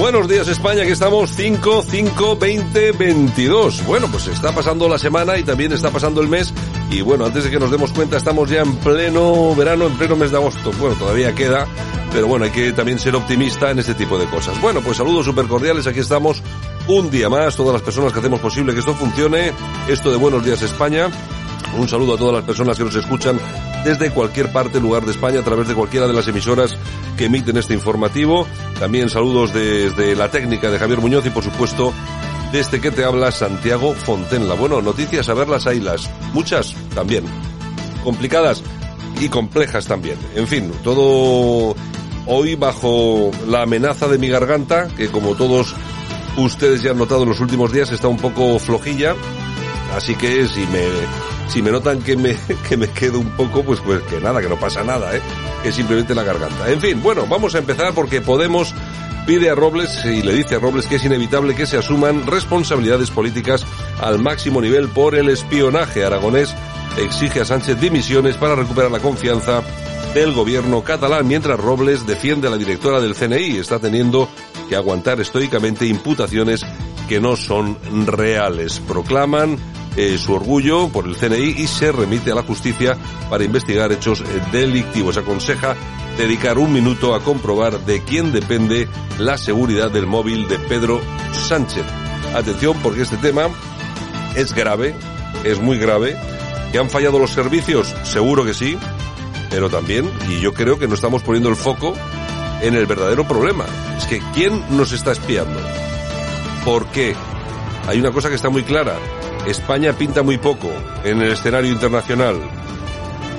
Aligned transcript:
Buenos 0.00 0.28
días 0.28 0.48
España, 0.48 0.80
aquí 0.80 0.92
estamos 0.92 1.30
5, 1.36 1.84
5, 1.86 2.36
20, 2.36 2.92
22. 2.92 3.84
Bueno, 3.84 4.08
pues 4.10 4.28
está 4.28 4.50
pasando 4.50 4.88
la 4.88 4.98
semana 4.98 5.36
y 5.36 5.42
también 5.42 5.72
está 5.72 5.90
pasando 5.90 6.22
el 6.22 6.28
mes. 6.28 6.54
Y 6.90 7.02
bueno, 7.02 7.26
antes 7.26 7.44
de 7.44 7.50
que 7.50 7.60
nos 7.60 7.70
demos 7.70 7.92
cuenta, 7.92 8.16
estamos 8.16 8.48
ya 8.48 8.62
en 8.62 8.76
pleno 8.76 9.54
verano, 9.54 9.86
en 9.86 9.98
pleno 9.98 10.16
mes 10.16 10.30
de 10.30 10.38
agosto. 10.38 10.72
Bueno, 10.80 10.96
todavía 10.96 11.34
queda, 11.34 11.66
pero 12.14 12.26
bueno, 12.26 12.46
hay 12.46 12.50
que 12.50 12.72
también 12.72 12.98
ser 12.98 13.14
optimista 13.14 13.70
en 13.70 13.78
este 13.78 13.92
tipo 13.92 14.16
de 14.16 14.24
cosas. 14.24 14.58
Bueno, 14.62 14.80
pues 14.80 14.96
saludos 14.96 15.26
súper 15.26 15.46
cordiales, 15.46 15.86
aquí 15.86 16.00
estamos 16.00 16.42
un 16.88 17.10
día 17.10 17.28
más, 17.28 17.54
todas 17.54 17.74
las 17.74 17.82
personas 17.82 18.10
que 18.14 18.20
hacemos 18.20 18.40
posible 18.40 18.72
que 18.72 18.80
esto 18.80 18.94
funcione. 18.94 19.52
Esto 19.86 20.10
de 20.10 20.16
Buenos 20.16 20.42
días 20.42 20.62
España. 20.62 21.10
Un 21.78 21.88
saludo 21.88 22.14
a 22.14 22.18
todas 22.18 22.34
las 22.34 22.44
personas 22.44 22.76
que 22.76 22.84
nos 22.84 22.94
escuchan 22.94 23.38
desde 23.84 24.10
cualquier 24.10 24.52
parte, 24.52 24.80
lugar 24.80 25.04
de 25.04 25.12
España, 25.12 25.40
a 25.40 25.44
través 25.44 25.68
de 25.68 25.74
cualquiera 25.74 26.06
de 26.06 26.12
las 26.12 26.28
emisoras 26.28 26.76
que 27.16 27.26
emiten 27.26 27.56
este 27.56 27.74
informativo. 27.74 28.46
También 28.78 29.08
saludos 29.08 29.52
desde 29.54 30.14
la 30.16 30.30
técnica 30.30 30.70
de 30.70 30.78
Javier 30.78 31.00
Muñoz 31.00 31.24
y 31.26 31.30
por 31.30 31.44
supuesto 31.44 31.92
desde 32.52 32.80
que 32.80 32.90
te 32.90 33.04
habla 33.04 33.30
Santiago 33.30 33.94
Fontenla. 33.94 34.54
Bueno, 34.54 34.82
noticias 34.82 35.28
a 35.28 35.34
verlas 35.34 35.66
las 35.66 36.10
muchas 36.32 36.74
también. 36.94 37.24
Complicadas 38.02 38.62
y 39.20 39.28
complejas 39.28 39.86
también. 39.86 40.18
En 40.34 40.48
fin, 40.48 40.72
todo 40.82 41.76
hoy 42.26 42.54
bajo 42.56 43.30
la 43.48 43.62
amenaza 43.62 44.08
de 44.08 44.18
mi 44.18 44.28
garganta, 44.28 44.88
que 44.96 45.08
como 45.08 45.34
todos 45.34 45.74
ustedes 46.36 46.82
ya 46.82 46.90
han 46.90 46.98
notado 46.98 47.22
en 47.22 47.28
los 47.28 47.40
últimos 47.40 47.72
días 47.72 47.90
está 47.92 48.08
un 48.08 48.16
poco 48.16 48.58
flojilla. 48.58 49.14
Así 49.94 50.14
que 50.14 50.46
si 50.46 50.60
me 50.66 50.84
si 51.50 51.62
me 51.62 51.70
notan 51.70 52.00
que 52.00 52.16
me, 52.16 52.36
que 52.68 52.76
me 52.76 52.88
quedo 52.88 53.18
un 53.18 53.30
poco, 53.30 53.62
pues, 53.64 53.80
pues 53.80 54.02
que 54.02 54.20
nada, 54.20 54.40
que 54.40 54.48
no 54.48 54.58
pasa 54.58 54.84
nada, 54.84 55.14
¿eh? 55.16 55.20
Es 55.64 55.74
simplemente 55.74 56.14
la 56.14 56.22
garganta. 56.22 56.70
En 56.70 56.80
fin, 56.80 57.02
bueno, 57.02 57.26
vamos 57.28 57.54
a 57.54 57.58
empezar 57.58 57.92
porque 57.92 58.20
Podemos 58.20 58.74
pide 59.26 59.50
a 59.50 59.54
Robles 59.54 60.04
y 60.04 60.22
le 60.22 60.34
dice 60.34 60.56
a 60.56 60.58
Robles 60.58 60.86
que 60.86 60.96
es 60.96 61.04
inevitable 61.04 61.54
que 61.54 61.66
se 61.66 61.76
asuman 61.76 62.26
responsabilidades 62.26 63.10
políticas 63.10 63.64
al 64.00 64.18
máximo 64.18 64.60
nivel 64.60 64.88
por 64.88 65.14
el 65.14 65.28
espionaje. 65.28 66.04
Aragonés 66.04 66.54
exige 66.96 67.40
a 67.40 67.44
Sánchez 67.44 67.80
dimisiones 67.80 68.36
para 68.36 68.54
recuperar 68.54 68.90
la 68.90 68.98
confianza 69.00 69.62
del 70.14 70.32
gobierno 70.32 70.82
catalán, 70.82 71.28
mientras 71.28 71.60
Robles 71.60 72.06
defiende 72.06 72.48
a 72.48 72.50
la 72.50 72.56
directora 72.56 73.00
del 73.00 73.14
CNI. 73.14 73.58
Está 73.58 73.78
teniendo 73.78 74.28
que 74.68 74.76
aguantar 74.76 75.20
estoicamente 75.20 75.86
imputaciones 75.86 76.64
que 77.08 77.20
no 77.20 77.36
son 77.36 77.76
reales. 78.06 78.80
Proclaman 78.80 79.58
eh, 79.96 80.18
su 80.18 80.32
orgullo 80.32 80.88
por 80.88 81.06
el 81.06 81.16
CNI 81.16 81.62
y 81.62 81.66
se 81.66 81.92
remite 81.92 82.30
a 82.30 82.34
la 82.34 82.42
justicia 82.42 82.96
para 83.28 83.44
investigar 83.44 83.92
hechos 83.92 84.20
eh, 84.20 84.24
delictivos. 84.52 85.16
Aconseja 85.16 85.76
dedicar 86.16 86.58
un 86.58 86.72
minuto 86.72 87.14
a 87.14 87.20
comprobar 87.20 87.80
de 87.84 88.02
quién 88.02 88.32
depende 88.32 88.88
la 89.18 89.36
seguridad 89.36 89.90
del 89.90 90.06
móvil 90.06 90.48
de 90.48 90.58
Pedro 90.58 91.00
Sánchez. 91.32 91.84
Atención 92.34 92.76
porque 92.82 93.02
este 93.02 93.16
tema 93.16 93.48
es 94.36 94.54
grave, 94.54 94.94
es 95.44 95.60
muy 95.60 95.78
grave. 95.78 96.16
¿Que 96.70 96.78
han 96.78 96.88
fallado 96.88 97.18
los 97.18 97.32
servicios? 97.32 97.92
Seguro 98.04 98.44
que 98.44 98.54
sí, 98.54 98.78
pero 99.50 99.68
también, 99.68 100.08
y 100.28 100.38
yo 100.40 100.54
creo 100.54 100.78
que 100.78 100.86
no 100.86 100.94
estamos 100.94 101.22
poniendo 101.24 101.48
el 101.48 101.56
foco 101.56 101.94
en 102.62 102.74
el 102.74 102.86
verdadero 102.86 103.26
problema. 103.26 103.64
Es 103.98 104.04
que 104.04 104.22
¿quién 104.34 104.62
nos 104.76 104.92
está 104.92 105.10
espiando? 105.12 105.58
¿Por 106.64 106.86
qué? 106.86 107.14
Hay 107.88 107.98
una 107.98 108.12
cosa 108.12 108.28
que 108.28 108.36
está 108.36 108.50
muy 108.50 108.62
clara. 108.62 108.96
España 109.46 109.94
pinta 109.94 110.22
muy 110.22 110.38
poco 110.38 110.70
en 111.02 111.22
el 111.22 111.32
escenario 111.32 111.72
internacional. 111.72 112.36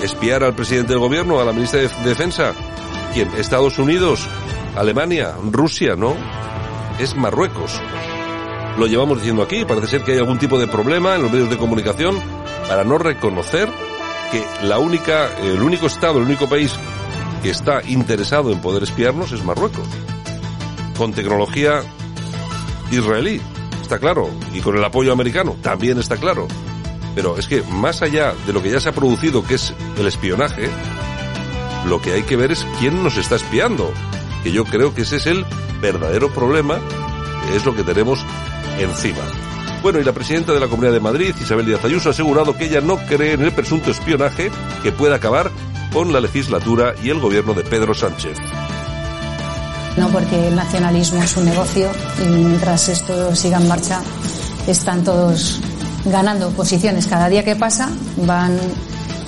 ¿Espiar 0.02 0.44
al 0.44 0.56
presidente 0.56 0.94
del 0.94 1.00
gobierno, 1.00 1.40
a 1.40 1.46
la 1.46 1.54
ministra 1.54 1.82
de 1.82 1.90
Defensa? 2.04 2.54
¿Quién? 3.14 3.30
¿Estados 3.38 3.78
Unidos? 3.78 4.28
¿Alemania? 4.76 5.36
¿Rusia? 5.52 5.96
No. 5.96 6.16
Es 7.00 7.16
Marruecos. 7.16 7.80
Lo 8.78 8.88
llevamos 8.88 9.20
diciendo 9.20 9.44
aquí. 9.44 9.64
Parece 9.64 9.88
ser 9.88 10.04
que 10.04 10.14
hay 10.14 10.18
algún 10.18 10.40
tipo 10.40 10.58
de 10.58 10.68
problema 10.68 11.16
en 11.16 11.22
los 11.22 11.32
medios 11.32 11.50
de 11.50 11.58
comunicación 11.58 12.18
para 12.68 12.84
no 12.84 12.98
reconocer 12.98 13.70
que 14.32 14.44
la 14.64 14.80
única, 14.80 15.30
el 15.38 15.62
único 15.62 15.86
Estado, 15.86 16.18
el 16.18 16.26
único 16.26 16.50
país 16.50 16.74
que 17.44 17.52
está 17.52 17.82
interesado 17.88 18.52
en 18.52 18.60
poder 18.60 18.84
espiarnos 18.84 19.32
es 19.34 19.44
Marruecos. 19.44 19.88
Con 20.98 21.14
tecnología 21.14 21.82
israelí 22.92 23.42
está 23.92 24.00
claro, 24.00 24.30
y 24.54 24.62
con 24.62 24.78
el 24.78 24.84
apoyo 24.86 25.12
americano 25.12 25.58
también 25.62 26.00
está 26.00 26.16
claro. 26.16 26.48
Pero 27.14 27.38
es 27.38 27.46
que 27.46 27.62
más 27.64 28.02
allá 28.02 28.34
de 28.48 28.54
lo 28.54 28.64
que 28.64 28.72
ya 28.72 28.80
se 28.80 28.88
ha 28.88 28.94
producido, 28.94 29.44
que 29.44 29.56
es 29.56 29.74
el 29.98 30.08
espionaje, 30.08 30.70
lo 31.86 32.02
que 32.02 32.14
hay 32.14 32.24
que 32.24 32.38
ver 32.38 32.54
es 32.54 32.66
quién 32.80 33.04
nos 33.04 33.18
está 33.18 33.36
espiando. 33.36 33.92
Que 34.46 34.54
yo 34.54 34.64
creo 34.64 34.96
que 34.96 35.02
ese 35.02 35.18
es 35.18 35.28
el 35.28 35.46
verdadero 35.82 36.30
problema, 36.34 36.80
que 37.46 37.58
es 37.58 37.66
lo 37.66 37.76
que 37.76 37.84
tenemos 37.84 38.26
encima. 38.80 39.24
Bueno, 39.82 40.00
y 40.00 40.06
la 40.06 40.14
presidenta 40.14 40.54
de 40.54 40.62
la 40.62 40.70
Comunidad 40.70 40.94
de 40.94 41.02
Madrid, 41.02 41.36
Isabel 41.42 41.66
Díaz 41.66 41.84
Ayuso, 41.84 42.08
ha 42.08 42.12
asegurado 42.14 42.56
que 42.56 42.68
ella 42.68 42.80
no 42.80 42.96
cree 42.96 43.34
en 43.34 43.42
el 43.42 43.52
presunto 43.52 43.92
espionaje 43.92 44.52
que 44.84 44.94
pueda 44.94 45.18
acabar 45.18 45.52
con 45.92 46.14
la 46.14 46.22
legislatura 46.22 46.96
y 47.04 47.10
el 47.10 47.20
gobierno 47.20 47.54
de 47.54 47.64
Pedro 47.64 47.94
Sánchez. 47.94 48.38
No, 49.98 50.08
porque 50.10 50.48
el 50.48 50.56
nacionalismo 50.56 51.22
es 51.22 51.36
un 51.38 51.46
negocio 51.46 51.90
y 52.24 52.28
mientras 52.28 52.88
esto 52.90 53.36
siga 53.36 53.58
en 53.58 53.68
marcha 53.68 54.02
están 54.68 55.04
todos 55.04 55.60
ganando 56.06 56.50
posiciones. 56.52 57.08
Cada 57.08 57.30
día 57.30 57.44
que 57.44 57.56
pasa 57.56 57.90
van, 58.18 58.58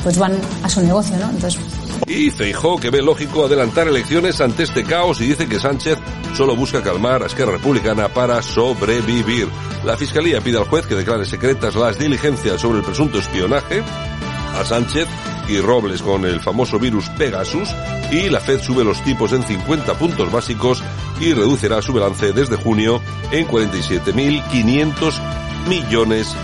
pues 0.04 0.18
van 0.18 0.38
a 0.64 0.70
su 0.70 0.82
negocio, 0.82 1.18
¿no? 1.18 1.30
Entonces. 1.30 1.60
Y 2.08 2.32
Feijó, 2.32 2.78
que 2.78 2.90
ve 2.90 3.02
lógico 3.02 3.46
adelantar 3.46 3.88
elecciones 3.88 4.42
ante 4.42 4.64
este 4.64 4.84
caos 4.84 5.22
y 5.22 5.28
dice 5.28 5.48
que 5.48 5.60
Sánchez 5.60 5.98
solo 6.36 6.56
busca 6.56 6.82
calmar 6.82 7.24
a 7.24 7.28
Esquerra 7.28 7.54
Republicana 7.54 8.10
para 8.10 8.42
sobrevivir. 8.42 9.48
La 9.86 9.98
Fiscalía 9.98 10.42
pide 10.42 10.58
al 10.58 10.66
juez 10.66 10.86
que 10.86 10.96
declare 10.96 11.26
secretas 11.26 11.76
las 11.76 11.98
diligencias 11.98 12.60
sobre 12.60 12.80
el 12.80 12.86
presunto 12.86 13.20
espionaje 13.20 13.84
a 14.60 14.66
Sánchez 14.66 15.08
y 15.48 15.60
Robles 15.60 16.02
con 16.02 16.26
el 16.26 16.40
famoso 16.40 16.80
virus 16.80 17.10
Pegasus 17.10 17.70
y 18.12 18.30
la 18.30 18.40
Fed 18.40 18.62
sube 18.62 18.84
los 18.84 19.04
tipos 19.04 19.32
en 19.34 19.44
50 19.44 19.94
puntos 19.96 20.32
básicos 20.32 20.84
y 21.20 21.34
reducirá 21.34 21.82
su 21.82 21.94
balance 21.94 22.34
desde 22.34 22.56
junio 22.56 23.02
en 23.32 23.48
47.500 23.48 25.14
millones 25.68 26.36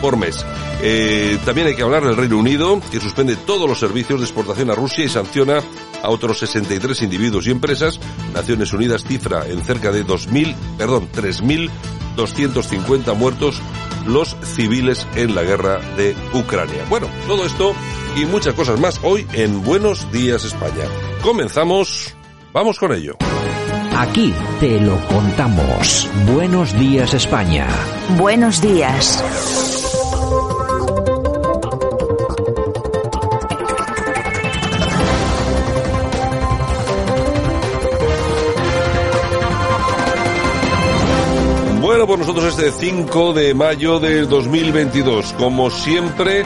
por 0.00 0.16
mes. 0.16 0.44
Eh, 0.82 1.38
también 1.44 1.68
hay 1.68 1.76
que 1.76 1.82
hablar 1.82 2.04
del 2.04 2.16
Reino 2.16 2.36
Unido, 2.36 2.80
que 2.90 3.00
suspende 3.00 3.36
todos 3.36 3.68
los 3.68 3.78
servicios 3.78 4.18
de 4.18 4.26
exportación 4.26 4.70
a 4.70 4.74
Rusia 4.74 5.04
y 5.04 5.08
sanciona 5.08 5.60
a 6.02 6.10
otros 6.10 6.40
63 6.40 7.02
individuos 7.02 7.46
y 7.46 7.52
empresas. 7.52 8.00
Naciones 8.34 8.72
Unidas 8.72 9.04
cifra 9.04 9.46
en 9.46 9.62
cerca 9.62 9.92
de 9.92 10.04
2.000, 10.04 10.56
perdón, 10.76 11.08
3.250 11.14 13.16
muertos 13.16 13.62
los 14.06 14.36
civiles 14.42 15.06
en 15.14 15.34
la 15.34 15.42
guerra 15.42 15.78
de 15.96 16.14
Ucrania. 16.34 16.84
Bueno, 16.88 17.08
todo 17.26 17.44
esto 17.46 17.74
y 18.16 18.24
muchas 18.24 18.54
cosas 18.54 18.78
más 18.78 19.00
hoy 19.02 19.26
en 19.32 19.62
Buenos 19.62 20.10
Días 20.12 20.44
España. 20.44 20.84
Comenzamos, 21.22 22.14
vamos 22.52 22.78
con 22.78 22.92
ello. 22.92 23.16
Aquí 23.96 24.34
te 24.58 24.80
lo 24.80 24.96
contamos. 25.06 26.08
Buenos 26.32 26.72
días 26.78 27.14
España. 27.14 27.68
Buenos 28.16 28.60
días. 28.60 29.71
Bueno, 42.06 42.24
nosotros 42.24 42.58
este 42.58 42.72
5 42.72 43.32
de 43.32 43.54
mayo 43.54 44.00
del 44.00 44.28
2022. 44.28 45.34
Como 45.34 45.70
siempre, 45.70 46.44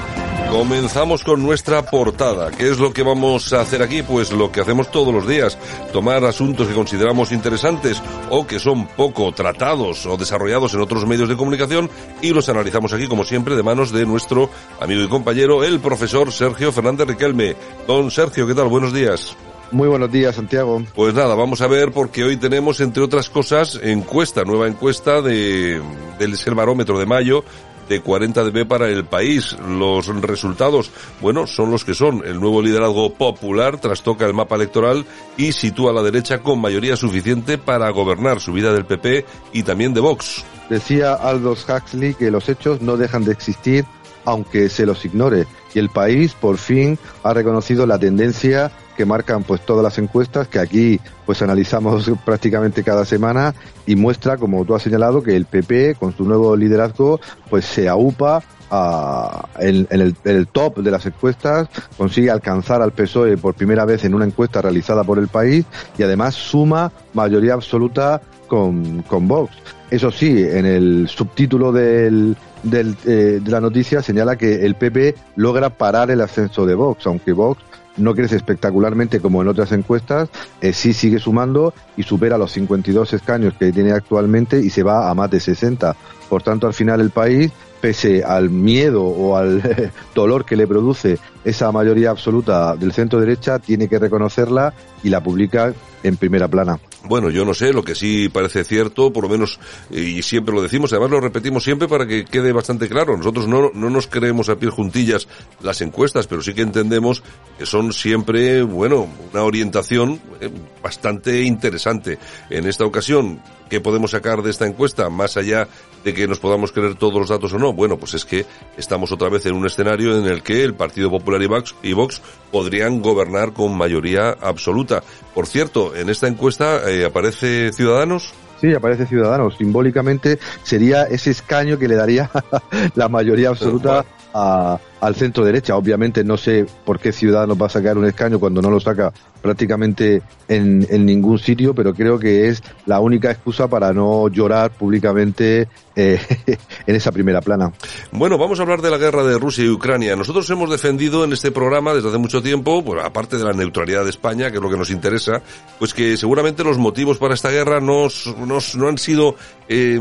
comenzamos 0.50 1.24
con 1.24 1.42
nuestra 1.42 1.82
portada. 1.82 2.50
¿Qué 2.50 2.68
es 2.68 2.78
lo 2.78 2.92
que 2.92 3.02
vamos 3.02 3.54
a 3.54 3.62
hacer 3.62 3.80
aquí? 3.80 4.02
Pues 4.02 4.32
lo 4.32 4.52
que 4.52 4.60
hacemos 4.60 4.90
todos 4.90 5.14
los 5.14 5.26
días. 5.26 5.56
Tomar 5.94 6.24
asuntos 6.26 6.68
que 6.68 6.74
consideramos 6.74 7.32
interesantes 7.32 8.02
o 8.28 8.46
que 8.46 8.58
son 8.58 8.86
poco 8.86 9.32
tratados 9.32 10.04
o 10.04 10.18
desarrollados 10.18 10.74
en 10.74 10.80
otros 10.80 11.06
medios 11.06 11.28
de 11.30 11.38
comunicación 11.38 11.88
y 12.20 12.34
los 12.34 12.50
analizamos 12.50 12.92
aquí, 12.92 13.06
como 13.06 13.24
siempre, 13.24 13.56
de 13.56 13.62
manos 13.62 13.92
de 13.92 14.04
nuestro 14.04 14.50
amigo 14.78 15.02
y 15.02 15.08
compañero, 15.08 15.64
el 15.64 15.80
profesor 15.80 16.32
Sergio 16.32 16.70
Fernández 16.70 17.08
Riquelme. 17.08 17.56
Don 17.86 18.10
Sergio, 18.10 18.46
¿qué 18.46 18.54
tal? 18.54 18.68
Buenos 18.68 18.92
días. 18.92 19.34
Muy 19.72 19.88
buenos 19.88 20.10
días, 20.12 20.36
Santiago. 20.36 20.82
Pues 20.94 21.14
nada, 21.14 21.34
vamos 21.34 21.60
a 21.60 21.66
ver 21.66 21.92
porque 21.92 22.24
hoy 22.24 22.36
tenemos, 22.36 22.80
entre 22.80 23.02
otras 23.02 23.28
cosas, 23.28 23.78
encuesta, 23.82 24.44
nueva 24.44 24.68
encuesta 24.68 25.20
de, 25.20 25.80
del 26.18 26.54
Barómetro 26.54 26.98
de 26.98 27.06
mayo 27.06 27.44
de 27.88 28.00
40 28.00 28.44
dB 28.44 28.66
para 28.66 28.88
el 28.88 29.04
país. 29.04 29.56
Los 29.68 30.06
resultados, 30.20 30.90
bueno, 31.20 31.46
son 31.46 31.70
los 31.70 31.84
que 31.84 31.94
son. 31.94 32.22
El 32.24 32.40
nuevo 32.40 32.62
liderazgo 32.62 33.12
popular 33.14 33.80
trastoca 33.80 34.26
el 34.26 34.34
mapa 34.34 34.56
electoral 34.56 35.04
y 35.36 35.52
sitúa 35.52 35.90
a 35.90 35.94
la 35.94 36.02
derecha 36.02 36.38
con 36.38 36.60
mayoría 36.60 36.96
suficiente 36.96 37.58
para 37.58 37.90
gobernar 37.90 38.40
su 38.40 38.52
vida 38.52 38.72
del 38.72 38.86
PP 38.86 39.24
y 39.52 39.62
también 39.62 39.94
de 39.94 40.00
Vox. 40.00 40.44
Decía 40.68 41.14
Aldous 41.14 41.66
Huxley 41.68 42.14
que 42.14 42.30
los 42.30 42.48
hechos 42.48 42.80
no 42.80 42.96
dejan 42.96 43.24
de 43.24 43.32
existir 43.32 43.84
aunque 44.24 44.68
se 44.68 44.84
los 44.84 45.04
ignore. 45.04 45.46
Y 45.72 45.78
el 45.78 45.88
país 45.88 46.34
por 46.34 46.58
fin 46.58 46.98
ha 47.22 47.32
reconocido 47.32 47.86
la 47.86 47.98
tendencia 47.98 48.72
que 48.96 49.04
marcan 49.04 49.42
pues 49.44 49.60
todas 49.64 49.82
las 49.82 49.98
encuestas 49.98 50.48
que 50.48 50.58
aquí 50.58 51.00
pues 51.24 51.42
analizamos 51.42 52.10
prácticamente 52.24 52.82
cada 52.82 53.04
semana 53.04 53.54
y 53.86 53.96
muestra 53.96 54.36
como 54.36 54.64
tú 54.64 54.74
has 54.74 54.82
señalado 54.82 55.22
que 55.22 55.36
el 55.36 55.44
PP 55.44 55.96
con 55.96 56.16
su 56.16 56.24
nuevo 56.24 56.56
liderazgo 56.56 57.20
pues 57.50 57.64
se 57.64 57.88
aupa 57.88 58.42
a, 58.70 59.48
en, 59.60 59.86
el, 59.90 60.16
el, 60.24 60.48
top 60.48 60.78
de 60.78 60.90
las 60.90 61.06
encuestas, 61.06 61.68
consigue 61.96 62.30
alcanzar 62.30 62.82
al 62.82 62.92
PSOE 62.92 63.36
por 63.36 63.54
primera 63.54 63.84
vez 63.84 64.04
en 64.04 64.14
una 64.14 64.24
encuesta 64.24 64.60
realizada 64.60 65.04
por 65.04 65.18
el 65.18 65.28
país 65.28 65.64
y 65.96 66.02
además 66.02 66.34
suma 66.34 66.90
mayoría 67.14 67.54
absoluta 67.54 68.20
con, 68.48 69.02
con 69.02 69.28
Vox. 69.28 69.52
Eso 69.90 70.10
sí, 70.10 70.42
en 70.42 70.66
el 70.66 71.08
subtítulo 71.08 71.70
del, 71.70 72.36
del, 72.64 72.96
eh, 73.06 73.40
de 73.40 73.50
la 73.50 73.60
noticia 73.60 74.02
señala 74.02 74.36
que 74.36 74.66
el 74.66 74.74
PP 74.74 75.14
logra 75.36 75.70
parar 75.70 76.10
el 76.10 76.20
ascenso 76.20 76.66
de 76.66 76.74
Vox, 76.74 77.06
aunque 77.06 77.32
Vox 77.32 77.62
no 77.96 78.14
crece 78.14 78.36
espectacularmente 78.36 79.20
como 79.20 79.42
en 79.42 79.48
otras 79.48 79.72
encuestas, 79.72 80.28
eh, 80.60 80.72
sí 80.72 80.92
sigue 80.92 81.18
sumando 81.18 81.74
y 81.96 82.02
supera 82.02 82.38
los 82.38 82.52
52 82.52 83.12
escaños 83.12 83.54
que 83.54 83.72
tiene 83.72 83.92
actualmente 83.92 84.60
y 84.60 84.70
se 84.70 84.82
va 84.82 85.10
a 85.10 85.14
más 85.14 85.30
de 85.30 85.40
60. 85.40 85.96
Por 86.28 86.42
tanto, 86.42 86.66
al 86.66 86.74
final 86.74 87.00
el 87.00 87.10
país, 87.10 87.52
pese 87.80 88.24
al 88.24 88.50
miedo 88.50 89.04
o 89.04 89.36
al 89.36 89.92
dolor 90.14 90.44
que 90.44 90.56
le 90.56 90.66
produce 90.66 91.18
esa 91.44 91.70
mayoría 91.72 92.10
absoluta 92.10 92.76
del 92.76 92.92
centro 92.92 93.20
derecha, 93.20 93.58
tiene 93.58 93.88
que 93.88 93.98
reconocerla 93.98 94.74
y 95.02 95.10
la 95.10 95.22
publica 95.22 95.72
en 96.02 96.16
primera 96.16 96.48
plana. 96.48 96.78
Bueno, 97.08 97.30
yo 97.30 97.44
no 97.44 97.54
sé, 97.54 97.72
lo 97.72 97.82
que 97.82 97.94
sí 97.94 98.28
parece 98.28 98.64
cierto, 98.64 99.12
por 99.12 99.24
lo 99.24 99.30
menos, 99.30 99.58
y 99.90 100.22
siempre 100.22 100.54
lo 100.54 100.62
decimos, 100.62 100.92
además 100.92 101.10
lo 101.10 101.20
repetimos 101.20 101.64
siempre 101.64 101.88
para 101.88 102.06
que 102.06 102.24
quede 102.24 102.52
bastante 102.52 102.88
claro. 102.88 103.16
Nosotros 103.16 103.46
no, 103.46 103.70
no 103.74 103.90
nos 103.90 104.06
creemos 104.06 104.48
a 104.48 104.56
pie 104.56 104.70
juntillas 104.70 105.28
las 105.60 105.80
encuestas, 105.80 106.26
pero 106.26 106.42
sí 106.42 106.54
que 106.54 106.62
entendemos 106.62 107.22
que 107.58 107.66
son 107.66 107.92
siempre, 107.92 108.62
bueno, 108.62 109.08
una 109.32 109.42
orientación 109.42 110.20
eh, 110.40 110.50
bastante 110.82 111.42
interesante. 111.42 112.18
En 112.50 112.66
esta 112.66 112.84
ocasión, 112.84 113.40
¿qué 113.68 113.80
podemos 113.80 114.12
sacar 114.12 114.42
de 114.42 114.50
esta 114.50 114.66
encuesta? 114.66 115.10
Más 115.10 115.36
allá 115.36 115.68
de 116.04 116.14
que 116.14 116.28
nos 116.28 116.38
podamos 116.38 116.72
creer 116.72 116.94
todos 116.94 117.14
los 117.14 117.28
datos 117.28 117.52
o 117.52 117.58
no. 117.58 117.72
Bueno, 117.72 117.96
pues 117.96 118.14
es 118.14 118.24
que 118.24 118.46
estamos 118.76 119.12
otra 119.12 119.28
vez 119.28 119.46
en 119.46 119.54
un 119.54 119.66
escenario 119.66 120.18
en 120.18 120.26
el 120.26 120.42
que 120.42 120.62
el 120.62 120.74
Partido 120.74 121.10
Popular 121.10 121.42
y 121.42 121.46
Vox, 121.46 121.74
y 121.82 121.92
Vox 121.92 122.22
podrían 122.52 123.02
gobernar 123.02 123.52
con 123.52 123.76
mayoría 123.76 124.30
absoluta. 124.40 125.02
Por 125.34 125.46
cierto, 125.46 125.94
en 125.96 126.08
esta 126.08 126.28
encuesta 126.28 126.88
eh, 126.90 127.04
aparece 127.04 127.72
Ciudadanos. 127.72 128.32
Sí, 128.60 128.72
aparece 128.72 129.06
Ciudadanos. 129.06 129.56
Simbólicamente 129.56 130.38
sería 130.62 131.04
ese 131.04 131.30
escaño 131.30 131.78
que 131.78 131.88
le 131.88 131.96
daría 131.96 132.30
la 132.94 133.08
mayoría 133.08 133.50
absoluta 133.50 134.04
a, 134.32 134.78
al 135.00 135.14
centro 135.14 135.44
derecha. 135.44 135.76
Obviamente 135.76 136.24
no 136.24 136.36
sé 136.36 136.66
por 136.84 136.98
qué 136.98 137.12
Ciudadanos 137.12 137.60
va 137.60 137.66
a 137.66 137.70
sacar 137.70 137.98
un 137.98 138.06
escaño 138.06 138.38
cuando 138.38 138.62
no 138.62 138.70
lo 138.70 138.80
saca 138.80 139.12
prácticamente 139.42 140.22
en, 140.48 141.06
ningún 141.06 141.38
sitio, 141.38 141.74
pero 141.74 141.94
creo 141.94 142.18
que 142.18 142.48
es 142.48 142.62
la 142.86 142.98
única 143.00 143.30
excusa 143.30 143.68
para 143.68 143.92
no 143.92 144.28
llorar 144.28 144.72
públicamente 144.72 145.68
eh, 145.94 146.20
en 146.86 146.96
esa 146.96 147.12
primera 147.12 147.40
plana. 147.40 147.72
Bueno, 148.10 148.38
vamos 148.38 148.58
a 148.58 148.62
hablar 148.62 148.82
de 148.82 148.90
la 148.90 148.98
guerra 148.98 149.22
de 149.22 149.38
Rusia 149.38 149.64
y 149.64 149.68
Ucrania. 149.68 150.16
Nosotros 150.16 150.48
hemos 150.50 150.68
defendido 150.68 151.24
en 151.24 151.32
este 151.32 151.52
programa 151.52 151.94
desde 151.94 152.08
hace 152.08 152.18
mucho 152.18 152.42
tiempo, 152.42 152.84
pues, 152.84 153.04
aparte 153.04 153.38
de 153.38 153.44
la 153.44 153.52
neutralidad 153.52 154.04
de 154.04 154.10
España, 154.10 154.50
que 154.50 154.56
es 154.56 154.62
lo 154.62 154.70
que 154.70 154.76
nos 154.76 154.90
interesa, 154.90 155.40
pues 155.78 155.94
que 155.94 156.16
seguramente 156.16 156.64
los 156.64 156.78
motivos 156.78 157.18
para 157.18 157.34
esta 157.34 157.50
guerra 157.50 157.80
no, 157.80 158.08
no 158.46 158.88
han 158.88 158.98
sido 158.98 159.36
eh, 159.68 160.00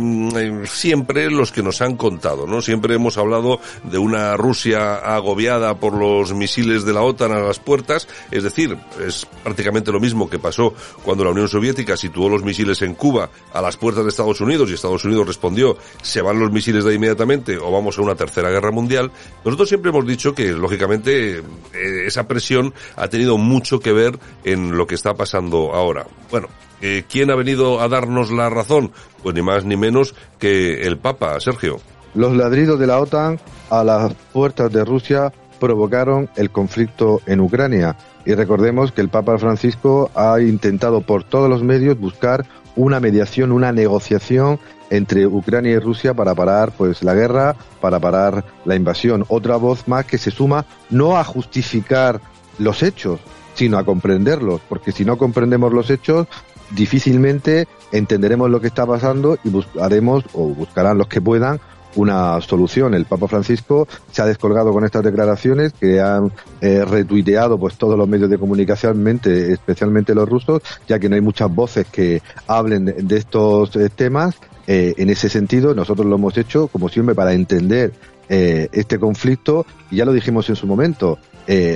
siempre 0.66 1.30
los 1.30 1.52
que 1.52 1.64
nos 1.64 1.82
han 1.82 1.96
contado, 1.96 2.46
¿no? 2.46 2.62
Siempre 2.62 2.96
hemos 2.96 3.18
hablado 3.18 3.60
de 3.84 3.98
una 3.98 4.38
Rusia 4.38 4.85
agobiada 4.94 5.80
por 5.80 5.94
los 5.94 6.34
misiles 6.34 6.86
de 6.86 6.94
la 6.94 7.02
OTAN 7.02 7.32
a 7.32 7.40
las 7.40 7.60
puertas, 7.60 8.08
es 8.32 8.44
decir, 8.44 8.78
es 9.06 9.26
prácticamente 9.44 9.92
lo 9.92 10.00
mismo 10.00 10.30
que 10.30 10.40
pasó 10.40 10.74
cuando 11.04 11.24
la 11.24 11.32
Unión 11.32 11.48
Soviética 11.48 11.98
situó 11.98 12.30
los 12.30 12.44
misiles 12.44 12.82
en 12.82 12.96
Cuba 12.96 13.30
a 13.54 13.62
las 13.62 13.78
puertas 13.78 14.04
de 14.04 14.10
Estados 14.10 14.42
Unidos 14.42 14.70
y 14.70 14.74
Estados 14.74 15.06
Unidos 15.06 15.28
respondió, 15.28 15.78
se 16.02 16.22
van 16.22 16.40
los 16.40 16.52
misiles 16.52 16.84
de 16.84 16.94
inmediatamente 16.94 17.58
o 17.58 17.72
vamos 17.72 17.98
a 17.98 18.02
una 18.02 18.16
tercera 18.16 18.50
guerra 18.50 18.72
mundial. 18.72 19.12
Nosotros 19.44 19.70
siempre 19.70 19.92
hemos 19.92 20.06
dicho 20.06 20.34
que, 20.34 20.52
lógicamente, 20.52 21.38
eh, 21.38 21.44
esa 22.06 22.28
presión 22.28 22.74
ha 22.96 23.08
tenido 23.08 23.38
mucho 23.38 23.80
que 23.80 23.94
ver 23.94 24.18
en 24.44 24.78
lo 24.78 24.88
que 24.88 24.96
está 24.96 25.14
pasando 25.14 25.74
ahora. 25.74 26.08
Bueno, 26.32 26.48
eh, 26.82 27.04
¿quién 27.10 27.32
ha 27.32 27.36
venido 27.36 27.82
a 27.82 27.88
darnos 27.88 28.32
la 28.32 28.50
razón? 28.50 28.92
Pues 29.24 29.36
ni 29.36 29.42
más 29.42 29.66
ni 29.66 29.78
menos 29.78 30.16
que 30.40 30.82
el 30.82 30.98
Papa, 30.98 31.40
Sergio. 31.40 31.80
Los 32.16 32.34
ladridos 32.34 32.80
de 32.80 32.88
la 32.88 33.00
OTAN 33.02 33.40
a 33.70 33.84
las 33.84 34.14
puertas 34.32 34.72
de 34.72 34.86
Rusia 34.86 35.34
provocaron 35.60 36.30
el 36.38 36.50
conflicto 36.50 37.22
en 37.26 37.42
Ucrania. 37.42 37.98
Y 38.26 38.34
recordemos 38.34 38.94
que 38.94 39.02
el 39.02 39.10
Papa 39.10 39.38
Francisco 39.38 40.10
ha 40.16 40.40
intentado 40.40 41.02
por 41.02 41.26
todos 41.26 41.50
los 41.50 41.62
medios 41.62 42.00
buscar 42.00 42.46
una 42.78 43.02
mediación, 43.02 43.52
una 43.52 43.74
negociación 43.74 44.60
entre 44.90 45.28
Ucrania 45.28 45.74
y 45.74 45.80
Rusia 45.80 46.14
para 46.14 46.34
parar 46.34 46.72
pues 46.72 47.04
la 47.04 47.14
guerra, 47.14 47.58
para 47.82 48.00
parar 48.00 48.46
la 48.64 48.76
invasión. 48.76 49.26
Otra 49.28 49.58
voz 49.58 49.86
más 49.88 50.06
que 50.06 50.18
se 50.18 50.32
suma 50.32 50.66
no 50.90 51.18
a 51.18 51.24
justificar 51.26 52.22
los 52.60 52.82
hechos, 52.82 53.20
sino 53.56 53.78
a 53.78 53.84
comprenderlos, 53.84 54.62
porque 54.70 54.94
si 54.94 55.04
no 55.04 55.18
comprendemos 55.18 55.74
los 55.74 55.90
hechos, 55.90 56.28
difícilmente 56.72 57.68
entenderemos 57.92 58.50
lo 58.50 58.62
que 58.62 58.68
está 58.68 58.86
pasando 58.86 59.38
y 59.44 59.50
buscaremos 59.50 60.24
o 60.34 60.48
buscarán 60.48 60.98
los 60.98 61.08
que 61.08 61.22
puedan 61.22 61.60
una 61.96 62.40
solución. 62.42 62.94
El 62.94 63.06
Papa 63.06 63.28
Francisco 63.28 63.88
se 64.12 64.22
ha 64.22 64.26
descolgado 64.26 64.72
con 64.72 64.86
estas 64.86 65.04
declaraciones 65.04 65.74
que 65.74 66.02
han 66.02 66.32
eh, 66.62 66.86
retuiteado 66.86 67.58
pues 67.58 67.78
todos 67.78 67.98
los 67.98 68.08
medios 68.08 68.30
de 68.30 68.38
comunicación, 68.38 69.06
especialmente 69.24 70.16
los 70.16 70.28
rusos, 70.28 70.62
ya 70.88 71.00
que 71.00 71.10
no 71.10 71.16
hay 71.16 71.22
muchas 71.22 71.54
voces 71.54 71.88
que 71.88 72.22
hablen 72.48 72.86
de 72.86 73.18
estos 73.18 73.76
eh, 73.76 73.90
temas. 73.90 74.36
Eh, 74.68 74.96
en 74.98 75.10
ese 75.10 75.30
sentido, 75.30 75.76
nosotros 75.76 76.08
lo 76.08 76.16
hemos 76.16 76.38
hecho, 76.38 76.68
como 76.68 76.90
siempre, 76.90 77.16
para 77.16 77.34
entender 77.34 77.94
este 78.28 78.98
conflicto, 78.98 79.68
y 79.92 79.98
ya 79.98 80.06
lo 80.06 80.12
dijimos 80.12 80.50
en 80.50 80.56
su 80.56 80.66
momento, 80.66 81.20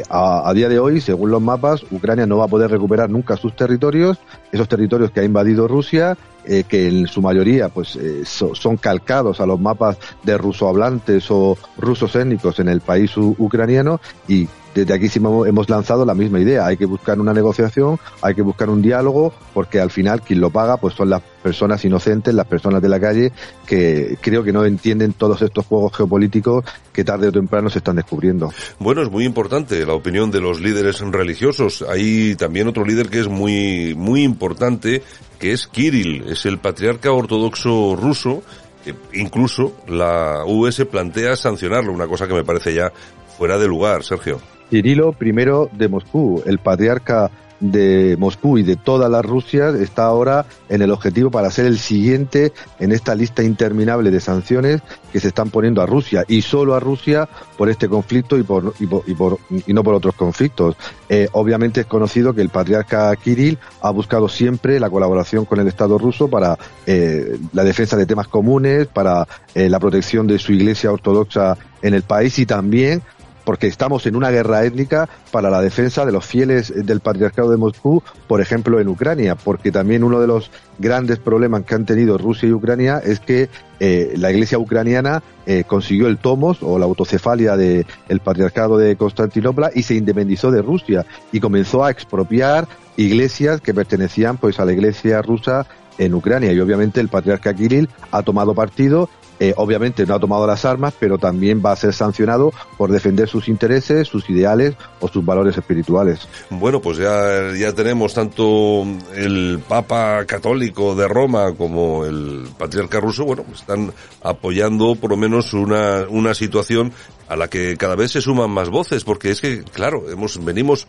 a, 0.10 0.50
a, 0.50 0.54
día 0.56 0.68
de 0.68 0.80
hoy, 0.80 1.00
según 1.00 1.30
los 1.30 1.44
mapas, 1.44 1.86
Ucrania 1.92 2.26
no 2.26 2.38
va 2.38 2.46
a 2.46 2.48
poder 2.48 2.72
recuperar 2.72 3.08
nunca 3.08 3.38
sus 3.38 3.56
territorios, 3.56 4.18
esos 4.52 4.68
territorios 4.68 5.12
que 5.12 5.20
ha 5.20 5.24
invadido 5.24 5.68
Rusia, 5.68 6.18
eh, 6.46 6.64
que 6.68 6.88
en 6.88 7.08
su 7.08 7.22
mayoría 7.22 7.70
pues 7.70 7.96
eh, 7.96 8.24
son 8.26 8.78
calcados 8.78 9.40
a 9.42 9.46
los 9.46 9.60
mapas 9.60 9.98
de 10.24 10.38
rusohablantes 10.38 11.30
o 11.30 11.58
rusos 11.78 12.16
étnicos 12.16 12.60
en 12.60 12.70
el 12.70 12.82
país 12.82 13.16
ucraniano 13.18 14.00
y 14.28 14.48
desde 14.74 14.94
aquí 14.94 15.10
sí 15.10 15.20
hemos 15.20 15.70
lanzado 15.70 16.06
la 16.06 16.14
misma 16.14 16.40
idea. 16.40 16.66
Hay 16.66 16.78
que 16.78 16.86
buscar 16.86 17.20
una 17.20 17.34
negociación, 17.34 18.00
hay 18.22 18.36
que 18.36 18.42
buscar 18.42 18.70
un 18.70 18.82
diálogo, 18.82 19.34
porque 19.54 19.80
al 19.80 19.90
final 19.90 20.22
quien 20.22 20.40
lo 20.40 20.50
paga 20.50 20.78
pues 20.78 20.94
son 20.94 21.10
las 21.10 21.22
personas 21.42 21.84
inocentes, 21.86 22.34
las 22.34 22.48
personas 22.48 22.82
de 22.82 22.90
la 22.90 23.00
calle, 23.00 23.32
que 23.66 24.18
creo 24.22 24.44
que 24.44 24.54
no 24.54 24.66
entienden 24.66 25.14
todos 25.14 25.42
estos 25.42 25.66
juegos 25.66 25.96
geopolíticos 25.96 26.64
que 26.94 27.04
tarde 27.04 27.30
o 27.30 27.32
temprano 27.32 27.70
se 27.70 27.80
están 27.80 27.96
descubriendo. 27.96 28.52
Bueno, 28.78 29.02
es 29.02 29.10
muy 29.10 29.26
importante 29.26 29.86
la 29.86 29.94
opinión 29.94 30.32
de 30.32 30.42
los 30.42 30.60
líderes 30.62 31.00
religiosos. 31.00 31.84
Hay 31.90 32.36
también 32.36 32.68
otro 32.68 32.86
líder 32.86 33.10
que 33.10 33.22
es 33.22 33.28
muy, 33.28 33.96
muy 33.96 34.24
importante 34.24 35.02
que 35.40 35.54
es 35.54 35.68
Kirill, 35.68 36.26
es 36.32 36.46
el 36.46 36.60
patriarca 36.60 37.12
ortodoxo 37.12 37.96
ruso, 37.96 38.44
que 38.84 38.96
incluso 39.14 39.74
la 39.88 40.44
US 40.46 40.86
plantea 40.86 41.36
sancionarlo, 41.36 41.92
una 41.92 42.08
cosa 42.08 42.28
que 42.28 42.34
me 42.34 42.44
parece 42.44 42.74
ya 42.74 42.92
fuera 43.38 43.58
de 43.58 43.68
lugar, 43.68 44.04
Sergio. 44.04 44.40
Kirilo 44.70 45.16
I 45.20 45.78
de 45.78 45.88
Moscú, 45.88 46.44
el 46.46 46.60
patriarca 46.60 47.32
de 47.60 48.16
Moscú 48.18 48.58
y 48.58 48.64
de 48.64 48.76
toda 48.76 49.10
la 49.10 49.22
Rusia 49.22 49.70
está 49.70 50.06
ahora 50.06 50.46
en 50.70 50.82
el 50.82 50.92
objetivo 50.92 51.32
para 51.32 51.52
ser 51.52 51.66
el 51.66 51.80
siguiente 51.80 52.54
en 52.80 52.92
esta 52.92 53.16
lista 53.16 53.44
interminable 53.44 54.12
de 54.12 54.20
sanciones 54.20 54.82
que 55.12 55.20
se 55.20 55.30
están 55.30 55.50
poniendo 55.50 55.82
a 55.82 55.86
Rusia 55.86 56.24
y 56.28 56.42
solo 56.42 56.76
a 56.76 56.80
Rusia 56.80 57.28
por 57.58 57.70
este 57.70 57.90
conflicto 57.90 58.38
y 58.38 58.44
por 58.44 58.74
y, 58.80 58.86
por, 58.88 59.40
y, 59.66 59.74
no 59.74 59.84
por 59.84 59.96
otros 59.96 60.16
conflictos. 60.16 60.76
Eh, 61.08 61.28
obviamente 61.34 61.82
es 61.82 61.88
conocido 61.88 62.34
que 62.34 62.42
el 62.42 62.50
patriarca 62.50 63.16
Kirill 63.16 63.58
ha 63.82 63.90
buscado 63.92 64.30
siempre 64.30 64.80
la 64.80 64.90
colaboración 64.90 65.46
con 65.46 65.60
el 65.60 65.68
Estado 65.68 65.98
ruso 65.98 66.28
para 66.28 66.58
eh, 66.86 67.38
la 67.54 67.64
defensa 67.64 67.98
de 67.98 68.06
temas 68.06 68.28
comunes, 68.28 68.88
para 68.88 69.28
eh, 69.56 69.70
la 69.70 69.80
protección 69.80 70.28
de 70.28 70.40
su 70.40 70.54
Iglesia 70.54 70.92
ortodoxa 70.92 71.58
en 71.82 71.94
el 71.94 72.04
país 72.04 72.38
y 72.40 72.46
también 72.46 73.02
porque 73.44 73.68
estamos 73.68 74.06
en 74.06 74.16
una 74.16 74.30
guerra 74.30 74.64
étnica 74.64 75.10
para 75.32 75.50
la 75.50 75.62
defensa 75.62 76.06
de 76.06 76.12
los 76.12 76.26
fieles 76.26 76.74
del 76.86 77.00
patriarcado 77.00 77.52
de 77.52 77.58
Moscú, 77.58 78.04
por 78.28 78.42
ejemplo, 78.42 78.80
en 78.80 78.88
Ucrania, 78.88 79.36
porque 79.36 79.72
también 79.72 80.04
uno 80.04 80.20
de 80.20 80.28
los 80.28 80.52
grandes 80.78 81.20
problemas 81.20 81.64
que 81.64 81.76
han 81.76 81.86
tenido 81.86 82.18
Rusia 82.18 82.50
y 82.50 82.54
Ucrania 82.54 83.02
es 83.04 83.20
que 83.20 83.50
eh, 83.80 84.14
la 84.18 84.32
iglesia 84.32 84.58
ucraniana 84.58 85.24
eh, 85.46 85.64
consiguió 85.66 86.08
el 86.08 86.18
tomos 86.18 86.60
o 86.62 86.78
la 86.78 86.86
autocefalia 86.86 87.56
del 87.56 87.86
patriarcado 88.24 88.78
de 88.78 88.96
Constantinopla 88.96 89.72
y 89.74 89.84
se 89.84 89.96
independizó 89.96 90.52
de 90.52 90.62
Rusia 90.62 91.06
y 91.32 91.40
comenzó 91.40 91.84
a 91.84 91.92
expropiar 91.92 92.68
iglesias 92.98 93.62
que 93.62 93.74
pertenecían 93.74 94.38
pues 94.38 94.60
a 94.60 94.66
la 94.66 94.74
iglesia 94.74 95.22
rusa 95.22 95.66
en 95.98 96.14
Ucrania. 96.14 96.52
Y 96.52 96.60
obviamente 96.60 97.00
el 97.00 97.10
patriarca 97.10 97.54
Kirill 97.54 97.90
ha 98.12 98.24
tomado 98.24 98.56
partido 98.56 99.10
eh, 99.40 99.54
obviamente 99.56 100.06
no 100.06 100.16
ha 100.16 100.20
tomado 100.20 100.46
las 100.46 100.66
armas, 100.66 100.94
pero 101.00 101.18
también 101.18 101.62
va 101.66 101.72
a 101.72 101.76
ser 101.76 101.94
sancionado 101.94 102.52
por 102.78 102.92
defender 102.92 103.30
sus 103.30 103.48
intereses, 103.48 104.08
sus 104.08 104.30
ideales 104.30 104.76
o 105.00 105.08
sus 105.08 105.24
valores 105.26 105.58
espirituales. 105.58 106.28
Bueno, 106.50 106.82
pues 106.82 106.98
ya, 106.98 107.54
ya 107.58 107.74
tenemos 107.74 108.14
tanto 108.14 108.86
el 109.16 109.62
Papa 109.68 110.26
católico 110.26 110.96
de 110.96 111.08
Roma 111.08 111.54
como 111.56 112.06
el 112.06 112.48
patriarca 112.58 113.00
ruso, 113.00 113.26
bueno, 113.26 113.46
están 113.54 113.94
apoyando 114.22 114.96
por 114.96 115.12
lo 115.12 115.18
menos 115.18 115.54
una, 115.54 116.06
una 116.10 116.34
situación 116.34 116.92
a 117.28 117.36
la 117.36 117.48
que 117.48 117.78
cada 117.78 117.96
vez 117.96 118.12
se 118.12 118.22
suman 118.22 118.50
más 118.50 118.70
voces, 118.70 119.04
porque 119.04 119.32
es 119.32 119.40
que, 119.40 119.64
claro, 119.64 120.10
hemos, 120.10 120.44
venimos 120.44 120.88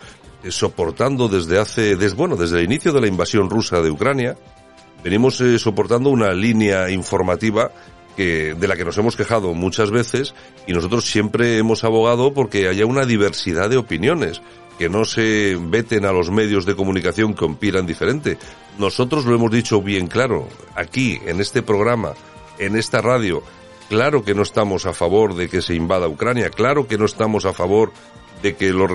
soportando 0.49 1.28
desde 1.28 1.59
hace, 1.59 1.95
bueno, 2.14 2.37
desde 2.37 2.59
el 2.59 2.64
inicio 2.64 2.92
de 2.92 3.00
la 3.00 3.07
invasión 3.07 3.50
rusa 3.50 3.80
de 3.83 3.90
Ucrania, 3.90 4.37
venimos 5.04 5.40
eh, 5.40 5.59
soportando 5.59 6.11
una 6.11 6.33
línea 6.33 6.90
informativa 6.90 7.71
de 8.20 8.68
la 8.68 8.76
que 8.76 8.84
nos 8.84 8.98
hemos 8.98 9.16
quejado 9.16 9.54
muchas 9.54 9.90
veces 9.90 10.34
y 10.66 10.72
nosotros 10.72 11.10
siempre 11.10 11.58
hemos 11.58 11.84
abogado 11.84 12.34
porque 12.34 12.68
haya 12.68 12.86
una 12.86 13.06
diversidad 13.06 13.70
de 13.70 13.76
opiniones, 13.76 14.42
que 14.78 14.88
no 14.88 15.04
se 15.04 15.58
veten 15.60 16.06
a 16.06 16.12
los 16.12 16.30
medios 16.30 16.64
de 16.64 16.74
comunicación 16.74 17.34
que 17.34 17.44
opinan 17.44 17.86
diferente. 17.86 18.38
Nosotros 18.78 19.26
lo 19.26 19.34
hemos 19.34 19.50
dicho 19.50 19.82
bien 19.82 20.06
claro, 20.06 20.48
aquí, 20.74 21.20
en 21.26 21.40
este 21.40 21.62
programa, 21.62 22.14
en 22.58 22.76
esta 22.76 23.00
radio, 23.00 23.42
claro 23.88 24.24
que 24.24 24.34
no 24.34 24.42
estamos 24.42 24.86
a 24.86 24.94
favor 24.94 25.34
de 25.34 25.48
que 25.48 25.60
se 25.60 25.74
invada 25.74 26.08
Ucrania, 26.08 26.50
claro 26.50 26.86
que 26.86 26.96
no 26.96 27.04
estamos 27.04 27.44
a 27.44 27.52
favor 27.52 27.92
de 28.42 28.56
que 28.56 28.73
los, 28.73 28.90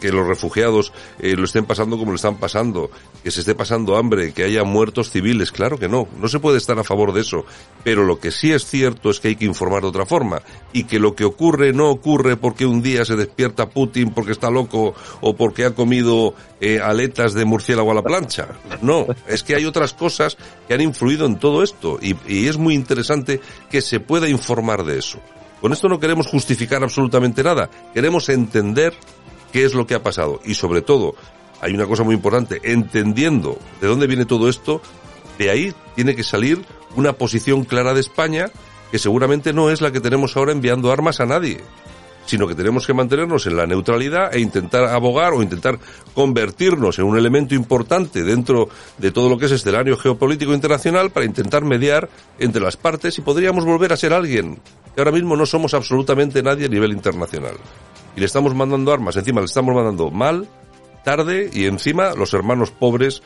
que 0.00 0.12
los 0.12 0.26
refugiados 0.26 0.92
eh, 1.18 1.34
lo 1.36 1.44
estén 1.44 1.64
pasando 1.64 1.98
como 1.98 2.12
lo 2.12 2.16
están 2.16 2.36
pasando, 2.36 2.90
que 3.22 3.30
se 3.30 3.40
esté 3.40 3.54
pasando 3.54 3.96
hambre, 3.96 4.32
que 4.32 4.44
haya 4.44 4.64
muertos 4.64 5.10
civiles. 5.10 5.52
Claro 5.52 5.78
que 5.78 5.88
no, 5.88 6.08
no 6.20 6.28
se 6.28 6.38
puede 6.38 6.58
estar 6.58 6.78
a 6.78 6.84
favor 6.84 7.12
de 7.12 7.22
eso. 7.22 7.44
Pero 7.82 8.04
lo 8.04 8.18
que 8.18 8.30
sí 8.30 8.52
es 8.52 8.66
cierto 8.66 9.10
es 9.10 9.20
que 9.20 9.28
hay 9.28 9.36
que 9.36 9.44
informar 9.44 9.82
de 9.82 9.88
otra 9.88 10.06
forma 10.06 10.42
y 10.72 10.84
que 10.84 10.98
lo 10.98 11.14
que 11.14 11.24
ocurre 11.24 11.72
no 11.72 11.90
ocurre 11.90 12.36
porque 12.36 12.66
un 12.66 12.82
día 12.82 13.04
se 13.04 13.16
despierta 13.16 13.68
Putin 13.68 14.10
porque 14.10 14.32
está 14.32 14.50
loco 14.50 14.94
o 15.20 15.36
porque 15.36 15.64
ha 15.64 15.74
comido 15.74 16.34
eh, 16.60 16.80
aletas 16.80 17.34
de 17.34 17.44
murciélago 17.44 17.90
a 17.90 17.94
la 17.94 18.02
plancha. 18.02 18.48
No, 18.82 19.06
es 19.26 19.42
que 19.42 19.54
hay 19.54 19.64
otras 19.64 19.94
cosas 19.94 20.36
que 20.66 20.74
han 20.74 20.80
influido 20.80 21.26
en 21.26 21.38
todo 21.38 21.62
esto 21.62 21.98
y 22.00 22.46
es 22.46 22.56
muy 22.56 22.74
interesante 22.74 23.40
que 23.70 23.80
se 23.80 24.00
pueda 24.00 24.28
informar 24.28 24.84
de 24.84 24.98
eso. 24.98 25.20
Con 25.64 25.72
esto 25.72 25.88
no 25.88 25.98
queremos 25.98 26.26
justificar 26.26 26.82
absolutamente 26.82 27.42
nada, 27.42 27.70
queremos 27.94 28.28
entender 28.28 28.92
qué 29.50 29.64
es 29.64 29.72
lo 29.72 29.86
que 29.86 29.94
ha 29.94 30.02
pasado. 30.02 30.38
Y 30.44 30.52
sobre 30.52 30.82
todo, 30.82 31.14
hay 31.62 31.72
una 31.72 31.86
cosa 31.86 32.02
muy 32.02 32.14
importante, 32.14 32.60
entendiendo 32.64 33.58
de 33.80 33.86
dónde 33.86 34.06
viene 34.06 34.26
todo 34.26 34.50
esto, 34.50 34.82
de 35.38 35.48
ahí 35.48 35.74
tiene 35.94 36.14
que 36.14 36.22
salir 36.22 36.62
una 36.96 37.14
posición 37.14 37.64
clara 37.64 37.94
de 37.94 38.00
España 38.00 38.50
que 38.90 38.98
seguramente 38.98 39.54
no 39.54 39.70
es 39.70 39.80
la 39.80 39.90
que 39.90 40.02
tenemos 40.02 40.36
ahora 40.36 40.52
enviando 40.52 40.92
armas 40.92 41.20
a 41.20 41.24
nadie, 41.24 41.62
sino 42.26 42.46
que 42.46 42.54
tenemos 42.54 42.86
que 42.86 42.92
mantenernos 42.92 43.46
en 43.46 43.56
la 43.56 43.66
neutralidad 43.66 44.34
e 44.34 44.40
intentar 44.40 44.84
abogar 44.84 45.32
o 45.32 45.42
intentar 45.42 45.78
convertirnos 46.12 46.98
en 46.98 47.06
un 47.06 47.16
elemento 47.16 47.54
importante 47.54 48.22
dentro 48.22 48.68
de 48.98 49.12
todo 49.12 49.30
lo 49.30 49.38
que 49.38 49.46
es 49.46 49.52
escenario 49.52 49.96
geopolítico 49.96 50.52
internacional 50.52 51.08
para 51.08 51.24
intentar 51.24 51.64
mediar 51.64 52.10
entre 52.38 52.60
las 52.60 52.76
partes 52.76 53.16
y 53.16 53.22
podríamos 53.22 53.64
volver 53.64 53.94
a 53.94 53.96
ser 53.96 54.12
alguien 54.12 54.60
que 54.94 55.00
ahora 55.00 55.12
mismo 55.12 55.36
no 55.36 55.46
somos 55.46 55.74
absolutamente 55.74 56.42
nadie 56.42 56.66
a 56.66 56.68
nivel 56.68 56.92
internacional. 56.92 57.56
Y 58.16 58.20
le 58.20 58.26
estamos 58.26 58.54
mandando 58.54 58.92
armas, 58.92 59.16
encima 59.16 59.40
le 59.40 59.46
estamos 59.46 59.74
mandando 59.74 60.10
mal, 60.10 60.48
tarde 61.04 61.50
y 61.52 61.66
encima 61.66 62.14
los 62.14 62.32
hermanos 62.32 62.70
pobres 62.70 63.22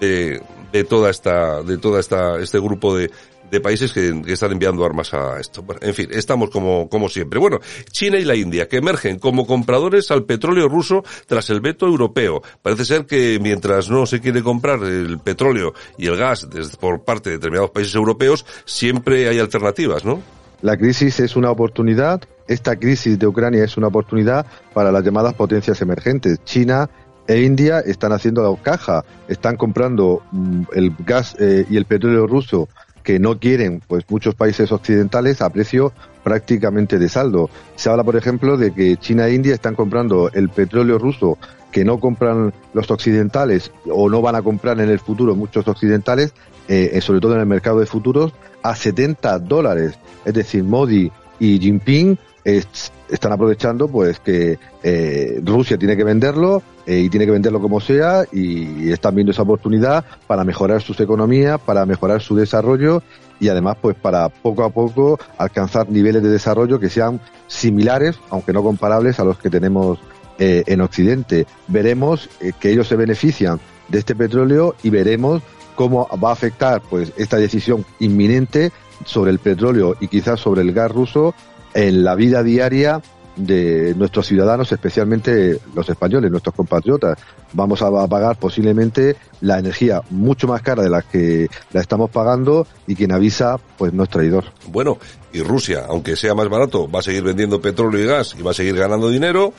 de, 0.00 0.42
de 0.72 0.84
toda 0.84 1.10
esta, 1.10 1.62
de 1.62 1.78
toda 1.78 2.00
esta, 2.00 2.40
este 2.40 2.58
grupo 2.58 2.96
de, 2.96 3.10
de 3.52 3.60
países 3.60 3.92
que, 3.92 4.22
están 4.28 4.52
enviando 4.52 4.82
armas 4.82 5.12
a 5.12 5.38
esto. 5.38 5.62
en 5.82 5.94
fin, 5.94 6.08
estamos 6.10 6.48
como, 6.48 6.88
como 6.88 7.10
siempre. 7.10 7.38
Bueno, 7.38 7.60
China 7.90 8.18
y 8.18 8.24
la 8.24 8.34
India, 8.34 8.66
que 8.66 8.78
emergen 8.78 9.18
como 9.18 9.46
compradores 9.46 10.10
al 10.10 10.24
petróleo 10.24 10.68
ruso 10.68 11.04
tras 11.26 11.50
el 11.50 11.60
veto 11.60 11.86
europeo. 11.86 12.42
Parece 12.62 12.86
ser 12.86 13.04
que 13.04 13.38
mientras 13.42 13.90
no 13.90 14.06
se 14.06 14.22
quiere 14.22 14.42
comprar 14.42 14.82
el 14.82 15.18
petróleo 15.18 15.74
y 15.98 16.06
el 16.06 16.16
gas 16.16 16.48
por 16.80 17.04
parte 17.04 17.28
de 17.28 17.36
determinados 17.36 17.70
países 17.70 17.94
europeos, 17.94 18.46
siempre 18.64 19.28
hay 19.28 19.38
alternativas, 19.38 20.02
¿no? 20.02 20.22
La 20.62 20.76
crisis 20.76 21.18
es 21.18 21.34
una 21.34 21.50
oportunidad, 21.50 22.22
esta 22.46 22.76
crisis 22.76 23.18
de 23.18 23.26
Ucrania 23.26 23.64
es 23.64 23.76
una 23.76 23.88
oportunidad 23.88 24.46
para 24.72 24.92
las 24.92 25.04
llamadas 25.04 25.34
potencias 25.34 25.82
emergentes. 25.82 26.38
China 26.44 26.88
e 27.26 27.42
India 27.42 27.80
están 27.80 28.12
haciendo 28.12 28.42
la 28.42 28.62
caja, 28.62 29.04
están 29.26 29.56
comprando 29.56 30.22
mm, 30.30 30.62
el 30.74 30.94
gas 31.04 31.36
eh, 31.40 31.66
y 31.68 31.76
el 31.76 31.84
petróleo 31.84 32.28
ruso 32.28 32.68
que 33.02 33.18
no 33.18 33.40
quieren 33.40 33.82
pues 33.88 34.04
muchos 34.08 34.36
países 34.36 34.70
occidentales 34.70 35.42
a 35.42 35.50
precio 35.50 35.92
prácticamente 36.22 36.98
de 36.98 37.08
saldo. 37.08 37.50
Se 37.74 37.90
habla, 37.90 38.04
por 38.04 38.14
ejemplo, 38.14 38.56
de 38.56 38.72
que 38.72 38.96
China 38.96 39.26
e 39.26 39.34
India 39.34 39.54
están 39.54 39.74
comprando 39.74 40.30
el 40.32 40.48
petróleo 40.48 40.98
ruso 40.98 41.38
que 41.72 41.84
no 41.84 41.98
compran 41.98 42.52
los 42.74 42.90
occidentales 42.90 43.72
o 43.90 44.08
no 44.08 44.22
van 44.22 44.36
a 44.36 44.42
comprar 44.42 44.78
en 44.80 44.90
el 44.90 45.00
futuro 45.00 45.34
muchos 45.34 45.66
occidentales, 45.66 46.34
eh, 46.68 47.00
sobre 47.00 47.20
todo 47.20 47.34
en 47.34 47.40
el 47.40 47.46
mercado 47.46 47.80
de 47.80 47.86
futuros, 47.86 48.32
a 48.62 48.74
70 48.74 49.38
dólares. 49.40 49.98
Es 50.24 50.34
decir, 50.34 50.64
Modi 50.64 51.10
y 51.38 51.58
Jinping 51.58 52.18
están 52.44 53.32
aprovechando 53.32 53.88
pues 53.88 54.18
que 54.18 54.58
eh, 54.82 55.40
Rusia 55.44 55.78
tiene 55.78 55.96
que 55.96 56.04
venderlo 56.04 56.62
eh, 56.86 56.98
y 56.98 57.08
tiene 57.08 57.26
que 57.26 57.32
venderlo 57.32 57.60
como 57.60 57.80
sea 57.80 58.24
y, 58.32 58.90
están 58.90 59.14
viendo 59.14 59.32
esa 59.32 59.42
oportunidad 59.42 60.04
para 60.26 60.44
mejorar 60.44 60.82
sus 60.82 60.98
economías, 61.00 61.60
para 61.60 61.86
mejorar 61.86 62.20
su 62.20 62.34
desarrollo 62.34 63.02
y 63.38 63.48
además 63.48 63.76
pues 63.80 63.96
para 63.96 64.28
poco 64.28 64.64
a 64.64 64.70
poco 64.70 65.18
alcanzar 65.38 65.88
niveles 65.88 66.22
de 66.22 66.30
desarrollo 66.30 66.80
que 66.80 66.90
sean 66.90 67.20
similares, 67.46 68.18
aunque 68.30 68.52
no 68.52 68.62
comparables 68.62 69.20
a 69.20 69.24
los 69.24 69.38
que 69.38 69.50
tenemos 69.50 69.98
eh, 70.38 70.64
en 70.66 70.80
Occidente. 70.80 71.46
Veremos 71.68 72.28
que 72.60 72.70
ellos 72.70 72.88
se 72.88 72.96
benefician 72.96 73.60
de 73.88 73.98
este 73.98 74.14
petróleo 74.14 74.74
y 74.82 74.90
veremos 74.90 75.42
cómo 75.74 76.08
va 76.22 76.30
a 76.30 76.32
afectar 76.32 76.82
pues 76.82 77.12
esta 77.16 77.36
decisión 77.36 77.84
inminente 78.00 78.72
sobre 79.04 79.30
el 79.30 79.38
petróleo 79.38 79.96
y 80.00 80.08
quizás 80.08 80.40
sobre 80.40 80.62
el 80.62 80.72
gas 80.72 80.90
ruso 80.90 81.34
en 81.74 82.04
la 82.04 82.14
vida 82.14 82.42
diaria 82.42 83.00
de 83.36 83.94
nuestros 83.96 84.26
ciudadanos, 84.26 84.70
especialmente 84.72 85.58
los 85.74 85.88
españoles, 85.88 86.30
nuestros 86.30 86.54
compatriotas. 86.54 87.18
Vamos 87.54 87.80
a 87.82 88.06
pagar 88.06 88.36
posiblemente 88.36 89.16
la 89.40 89.58
energía 89.58 90.02
mucho 90.10 90.46
más 90.46 90.62
cara 90.62 90.82
de 90.82 90.90
la 90.90 91.02
que 91.02 91.48
la 91.72 91.80
estamos 91.80 92.10
pagando 92.10 92.66
y 92.86 92.94
quien 92.94 93.12
avisa, 93.12 93.58
pues 93.78 93.92
no 93.92 94.04
es 94.04 94.10
traidor. 94.10 94.44
Bueno, 94.68 94.98
y 95.32 95.42
Rusia, 95.42 95.86
aunque 95.88 96.16
sea 96.16 96.34
más 96.34 96.48
barato, 96.48 96.90
va 96.90 97.00
a 97.00 97.02
seguir 97.02 97.22
vendiendo 97.22 97.60
petróleo 97.60 98.02
y 98.02 98.06
gas 98.06 98.34
y 98.38 98.42
va 98.42 98.50
a 98.50 98.54
seguir 98.54 98.76
ganando 98.76 99.08
dinero, 99.08 99.52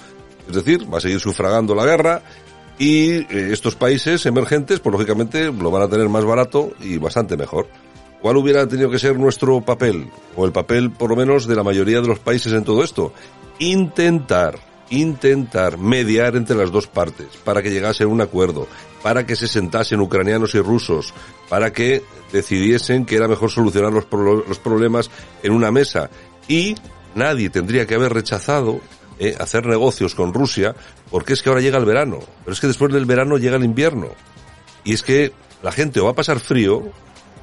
es 0.48 0.56
decir, 0.56 0.92
va 0.92 1.00
a 1.00 1.02
seguir 1.02 1.20
sufragando 1.20 1.74
la 1.74 1.86
guerra 1.86 2.22
y 2.80 3.12
eh, 3.12 3.50
estos 3.52 3.76
países 3.76 4.26
emergentes, 4.26 4.80
pues 4.80 4.94
lógicamente 4.94 5.52
lo 5.52 5.72
van 5.72 5.84
a 5.84 5.90
tener 5.90 6.10
más 6.10 6.26
barato 6.26 6.72
y 6.80 6.98
bastante 6.98 7.38
mejor. 7.38 7.68
¿Cuál 8.22 8.38
hubiera 8.38 8.68
tenido 8.68 8.90
que 8.90 9.00
ser 9.00 9.20
nuestro 9.20 9.62
papel? 9.62 10.10
O 10.36 10.46
el 10.46 10.52
papel, 10.52 10.92
por 10.92 11.10
lo 11.10 11.16
menos, 11.16 11.46
de 11.46 11.56
la 11.56 11.64
mayoría 11.64 12.02
de 12.02 12.08
los 12.08 12.20
países 12.20 12.54
en 12.54 12.64
todo 12.64 12.84
esto. 12.84 13.14
Intentar, 13.60 14.58
intentar 14.90 15.78
mediar 15.78 16.36
entre 16.36 16.56
las 16.56 16.72
dos 16.72 16.88
partes 16.88 17.28
para 17.44 17.62
que 17.62 17.70
llegase 17.70 18.06
a 18.06 18.08
un 18.08 18.22
acuerdo. 18.22 18.68
para 19.04 19.26
que 19.26 19.36
se 19.36 19.50
sentasen 19.50 20.00
ucranianos 20.00 20.56
y 20.56 20.62
rusos, 20.62 21.14
para 21.50 21.74
que 21.74 22.02
decidiesen 22.32 23.06
que 23.06 23.18
era 23.18 23.28
mejor 23.28 23.52
solucionar 23.52 23.92
los, 23.92 24.08
los 24.48 24.60
problemas 24.60 25.12
en 25.44 25.52
una 25.52 25.72
mesa. 25.72 26.10
Y 26.48 26.76
nadie 27.14 27.50
tendría 27.50 27.86
que 27.86 27.96
haber 27.96 28.14
rechazado 28.14 28.80
eh, 29.24 29.38
hacer 29.40 29.66
negocios 29.66 30.16
con 30.16 30.34
Rusia, 30.34 30.76
porque 31.10 31.32
es 31.32 31.42
que 31.42 31.48
ahora 31.48 31.62
llega 31.62 31.78
el 31.78 31.86
verano, 31.86 32.20
pero 32.44 32.54
es 32.54 32.60
que 32.60 32.68
después 32.68 32.92
del 32.92 33.06
verano 33.06 33.38
llega 33.38 33.56
el 33.56 33.64
invierno. 33.64 34.10
Y 34.84 34.94
es 34.94 35.02
que 35.02 35.32
la 35.62 35.72
gente 35.72 36.02
o 36.02 36.06
va 36.06 36.12
a 36.12 36.16
pasar 36.16 36.42
frío 36.42 36.92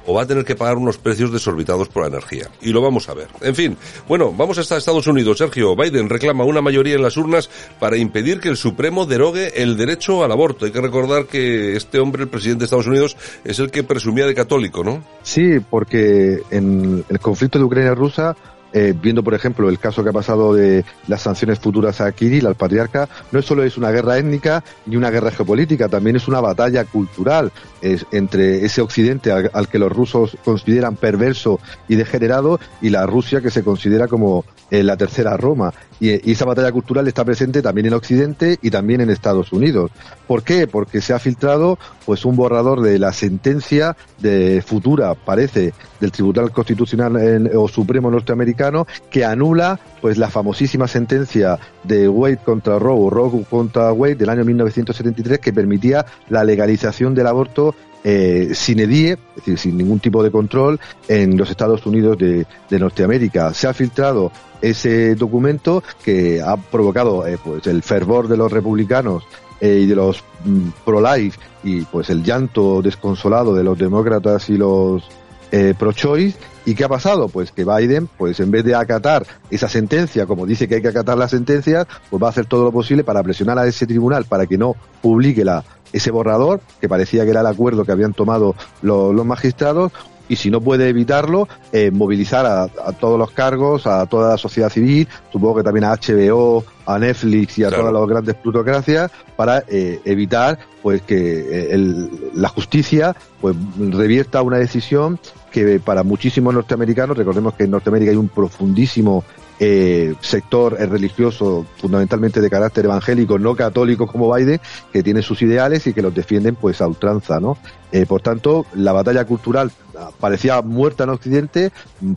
o 0.05 0.13
va 0.13 0.23
a 0.23 0.25
tener 0.27 0.45
que 0.45 0.55
pagar 0.55 0.77
unos 0.77 0.97
precios 0.97 1.31
desorbitados 1.31 1.89
por 1.89 2.03
la 2.03 2.09
energía. 2.09 2.49
Y 2.61 2.69
lo 2.71 2.81
vamos 2.81 3.09
a 3.09 3.13
ver. 3.13 3.27
En 3.41 3.55
fin, 3.55 3.77
bueno, 4.07 4.31
vamos 4.31 4.57
hasta 4.57 4.77
Estados 4.77 5.07
Unidos. 5.07 5.37
Sergio, 5.37 5.75
Biden 5.75 6.09
reclama 6.09 6.43
una 6.43 6.61
mayoría 6.61 6.95
en 6.95 7.01
las 7.01 7.17
urnas 7.17 7.49
para 7.79 7.97
impedir 7.97 8.39
que 8.39 8.49
el 8.49 8.57
Supremo 8.57 9.05
derogue 9.05 9.61
el 9.61 9.77
derecho 9.77 10.23
al 10.23 10.31
aborto. 10.31 10.65
Hay 10.65 10.71
que 10.71 10.81
recordar 10.81 11.25
que 11.25 11.75
este 11.75 11.99
hombre, 11.99 12.23
el 12.23 12.29
presidente 12.29 12.61
de 12.61 12.65
Estados 12.65 12.87
Unidos, 12.87 13.17
es 13.43 13.59
el 13.59 13.71
que 13.71 13.83
presumía 13.83 14.25
de 14.25 14.35
católico, 14.35 14.83
¿no? 14.83 15.03
Sí, 15.23 15.59
porque 15.69 16.41
en 16.49 17.03
el 17.09 17.19
conflicto 17.19 17.59
de 17.59 17.65
Ucrania-Rusia 17.65 18.35
eh, 18.73 18.93
viendo 18.99 19.23
por 19.23 19.33
ejemplo 19.33 19.69
el 19.69 19.79
caso 19.79 20.03
que 20.03 20.09
ha 20.09 20.13
pasado 20.13 20.53
de 20.53 20.85
las 21.07 21.21
sanciones 21.21 21.59
futuras 21.59 22.01
a 22.01 22.11
Kirill, 22.11 22.45
al 22.45 22.55
patriarca, 22.55 23.09
no 23.31 23.41
solo 23.41 23.63
es 23.63 23.77
una 23.77 23.91
guerra 23.91 24.17
étnica 24.17 24.63
ni 24.85 24.95
una 24.95 25.09
guerra 25.09 25.31
geopolítica, 25.31 25.89
también 25.89 26.15
es 26.15 26.27
una 26.27 26.41
batalla 26.41 26.85
cultural 26.85 27.51
entre 27.81 28.63
ese 28.63 28.81
occidente 28.81 29.31
al, 29.31 29.67
que 29.67 29.79
los 29.79 29.91
rusos 29.91 30.37
consideran 30.45 30.95
perverso 30.95 31.59
y 31.87 31.95
degenerado 31.95 32.59
y 32.81 32.89
la 32.89 33.05
Rusia 33.05 33.41
que 33.41 33.49
se 33.49 33.63
considera 33.63 34.07
como 34.07 34.45
eh, 34.71 34.83
la 34.83 34.95
tercera 34.95 35.35
Roma. 35.37 35.73
Y, 35.99 36.31
esa 36.31 36.45
batalla 36.45 36.71
cultural 36.71 37.07
está 37.07 37.25
presente 37.25 37.61
también 37.61 37.87
en 37.87 37.93
Occidente 37.93 38.57
y 38.61 38.71
también 38.71 39.01
en 39.01 39.09
Estados 39.09 39.51
Unidos. 39.51 39.91
¿Por 40.27 40.43
qué? 40.43 40.65
Porque 40.65 41.01
se 41.01 41.13
ha 41.13 41.19
filtrado 41.19 41.77
pues 42.05 42.23
un 42.23 42.37
borrador 42.37 42.81
de 42.81 42.97
la 42.97 43.11
sentencia 43.11 43.97
de 44.19 44.63
futura, 44.65 45.13
parece, 45.13 45.73
del 45.99 46.11
Tribunal 46.11 46.51
Constitucional 46.51 47.51
o 47.53 47.67
Supremo 47.67 48.09
norteamericano 48.09 48.87
que 49.09 49.25
anula 49.25 49.79
pues 50.01 50.17
la 50.17 50.29
famosísima 50.29 50.87
sentencia 50.87 51.59
de 51.83 52.07
Wade 52.07 52.37
contra 52.37 52.79
Roe 52.79 53.09
Roe 53.09 53.43
contra 53.49 53.91
Wade 53.91 54.15
del 54.15 54.29
año 54.29 54.45
1973 54.45 55.39
que 55.39 55.53
permitía 55.53 56.05
la 56.29 56.43
legalización 56.43 57.13
del 57.13 57.27
aborto 57.27 57.75
eh, 58.03 58.51
sin 58.53 58.79
edie, 58.79 59.11
es 59.11 59.35
decir, 59.35 59.57
sin 59.57 59.77
ningún 59.77 59.99
tipo 59.99 60.23
de 60.23 60.31
control 60.31 60.79
en 61.07 61.37
los 61.37 61.49
Estados 61.49 61.85
Unidos 61.85 62.17
de, 62.17 62.45
Norteamérica. 62.71 63.53
Se 63.53 63.67
ha 63.67 63.73
filtrado 63.73 64.31
ese 64.61 65.15
documento 65.15 65.83
que 66.03 66.41
ha 66.41 66.55
provocado 66.57 67.27
eh, 67.27 67.37
pues 67.43 67.65
el 67.67 67.83
fervor 67.83 68.27
de 68.27 68.37
los 68.37 68.51
republicanos 68.51 69.23
eh, 69.59 69.81
y 69.83 69.85
de 69.85 69.95
los 69.95 70.23
mm, 70.45 70.69
pro-life 70.85 71.39
y 71.63 71.81
pues 71.81 72.09
el 72.09 72.23
llanto 72.23 72.81
desconsolado 72.81 73.53
de 73.53 73.63
los 73.63 73.77
demócratas 73.77 74.49
y 74.49 74.57
los 74.57 75.03
eh, 75.51 75.73
pro-choice. 75.77 76.37
¿Y 76.65 76.75
qué 76.75 76.83
ha 76.83 76.89
pasado? 76.89 77.27
Pues 77.27 77.51
que 77.51 77.65
Biden, 77.65 78.07
pues 78.17 78.39
en 78.39 78.51
vez 78.51 78.63
de 78.63 78.73
acatar 78.73 79.25
esa 79.49 79.67
sentencia, 79.67 80.25
como 80.25 80.45
dice 80.45 80.67
que 80.67 80.75
hay 80.75 80.81
que 80.81 80.87
acatar 80.87 81.17
las 81.17 81.31
sentencias, 81.31 81.87
pues 82.09 82.21
va 82.21 82.27
a 82.27 82.29
hacer 82.29 82.45
todo 82.45 82.63
lo 82.63 82.71
posible 82.71 83.03
para 83.03 83.21
presionar 83.23 83.57
a 83.57 83.67
ese 83.67 83.85
tribunal 83.85 84.25
para 84.25 84.45
que 84.45 84.57
no 84.57 84.75
publique 85.01 85.43
la, 85.43 85.63
ese 85.93 86.11
borrador, 86.11 86.61
que 86.79 86.89
parecía 86.89 87.23
que 87.23 87.31
era 87.31 87.41
el 87.41 87.47
acuerdo 87.47 87.85
que 87.85 87.91
habían 87.91 88.13
tomado 88.13 88.55
los, 88.81 89.25
magistrados, 89.25 89.91
y 90.27 90.37
si 90.37 90.49
no 90.49 90.61
puede 90.61 90.87
evitarlo, 90.87 91.47
eh, 91.73 91.91
movilizar 91.91 92.45
a, 92.45 92.67
todos 92.93 93.19
los 93.19 93.31
cargos, 93.31 93.85
a 93.85 94.05
toda 94.05 94.31
la 94.31 94.37
sociedad 94.37 94.69
civil, 94.69 95.07
supongo 95.31 95.57
que 95.57 95.63
también 95.63 95.83
a 95.83 95.95
HBO, 95.95 96.63
a 96.85 96.97
Netflix 96.97 97.57
y 97.57 97.63
a 97.65 97.69
todas 97.69 97.91
las 97.91 98.07
grandes 98.07 98.35
plutocracias, 98.35 99.11
para 99.35 99.63
eh, 99.67 99.99
evitar 100.05 100.57
pues 100.81 101.01
que 101.01 101.73
eh, 101.73 102.09
la 102.33 102.47
justicia 102.47 103.15
pues 103.41 103.55
revierta 103.77 104.41
una 104.41 104.57
decisión 104.57 105.19
que 105.51 105.79
para 105.79 106.03
muchísimos 106.03 106.53
norteamericanos, 106.53 107.17
recordemos 107.17 107.53
que 107.53 107.65
en 107.65 107.71
Norteamérica 107.71 108.11
hay 108.11 108.17
un 108.17 108.29
profundísimo 108.29 109.23
eh, 109.59 110.15
sector 110.21 110.73
religioso 110.73 111.65
fundamentalmente 111.77 112.41
de 112.41 112.49
carácter 112.49 112.85
evangélico, 112.85 113.37
no 113.37 113.55
católico 113.55 114.07
como 114.07 114.33
Biden, 114.33 114.59
que 114.91 115.03
tiene 115.03 115.21
sus 115.21 115.41
ideales 115.41 115.85
y 115.85 115.93
que 115.93 116.01
los 116.01 116.15
defienden 116.15 116.55
pues 116.55 116.81
a 116.81 116.87
ultranza, 116.87 117.39
¿no? 117.39 117.57
Eh, 117.91 118.05
por 118.05 118.21
tanto, 118.21 118.65
la 118.73 118.93
batalla 118.93 119.25
cultural 119.25 119.71
parecía 120.19 120.61
muerta 120.61 121.03
en 121.03 121.09
Occidente, 121.11 121.71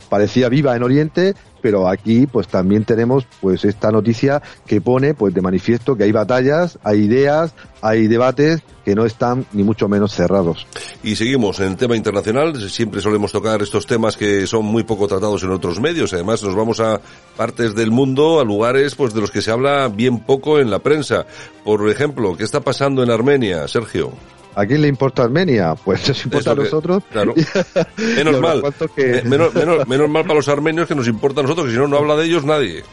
parecía 0.09 0.49
viva 0.49 0.75
en 0.75 0.83
Oriente, 0.83 1.35
pero 1.65 1.89
aquí 1.89 2.27
pues 2.27 2.47
también 2.47 2.85
tenemos 2.85 3.25
pues 3.41 3.65
esta 3.65 3.89
noticia 3.91 4.39
que 4.67 4.81
pone 4.81 5.15
pues 5.15 5.33
de 5.33 5.41
manifiesto 5.41 5.97
que 5.97 6.03
hay 6.03 6.11
batallas, 6.11 6.77
hay 6.83 7.05
ideas, 7.05 7.55
hay 7.81 8.05
debates 8.05 8.61
que 8.85 8.93
no 8.93 9.03
están 9.03 9.47
ni 9.51 9.63
mucho 9.63 9.87
menos 9.87 10.13
cerrados. 10.13 10.67
Y 11.01 11.15
seguimos 11.15 11.59
en 11.61 11.75
tema 11.75 11.95
internacional, 11.95 12.69
siempre 12.69 13.01
solemos 13.01 13.31
tocar 13.31 13.63
estos 13.63 13.87
temas 13.87 14.15
que 14.15 14.45
son 14.45 14.63
muy 14.63 14.83
poco 14.83 15.07
tratados 15.07 15.41
en 15.41 15.49
otros 15.49 15.79
medios, 15.79 16.13
además 16.13 16.43
nos 16.43 16.53
vamos 16.53 16.79
a 16.79 17.01
partes 17.35 17.73
del 17.73 17.89
mundo, 17.89 18.39
a 18.39 18.43
lugares 18.43 18.93
pues 18.93 19.15
de 19.15 19.21
los 19.21 19.31
que 19.31 19.41
se 19.41 19.49
habla 19.49 19.87
bien 19.87 20.19
poco 20.19 20.59
en 20.59 20.69
la 20.69 20.77
prensa. 20.77 21.25
Por 21.63 21.89
ejemplo, 21.89 22.37
¿qué 22.37 22.43
está 22.43 22.59
pasando 22.59 23.01
en 23.01 23.09
Armenia, 23.09 23.67
Sergio? 23.67 24.13
¿A 24.55 24.65
quién 24.65 24.81
le 24.81 24.87
importa 24.87 25.23
Armenia? 25.23 25.75
Pues 25.75 26.07
nos 26.07 26.23
importa 26.25 26.51
a 26.51 26.55
nosotros. 26.55 27.03
Claro. 27.11 27.33
menos 27.97 28.39
mal. 28.39 28.63
Eh, 28.95 29.21
menos, 29.25 29.53
menos 29.87 30.09
mal 30.09 30.23
para 30.23 30.35
los 30.35 30.47
armenios 30.47 30.87
que 30.87 30.95
nos 30.95 31.07
importa 31.07 31.41
a 31.41 31.43
nosotros, 31.43 31.67
que 31.67 31.73
si 31.73 31.77
no, 31.77 31.87
no 31.87 31.97
habla 31.97 32.15
de 32.15 32.25
ellos 32.25 32.45
nadie. 32.45 32.83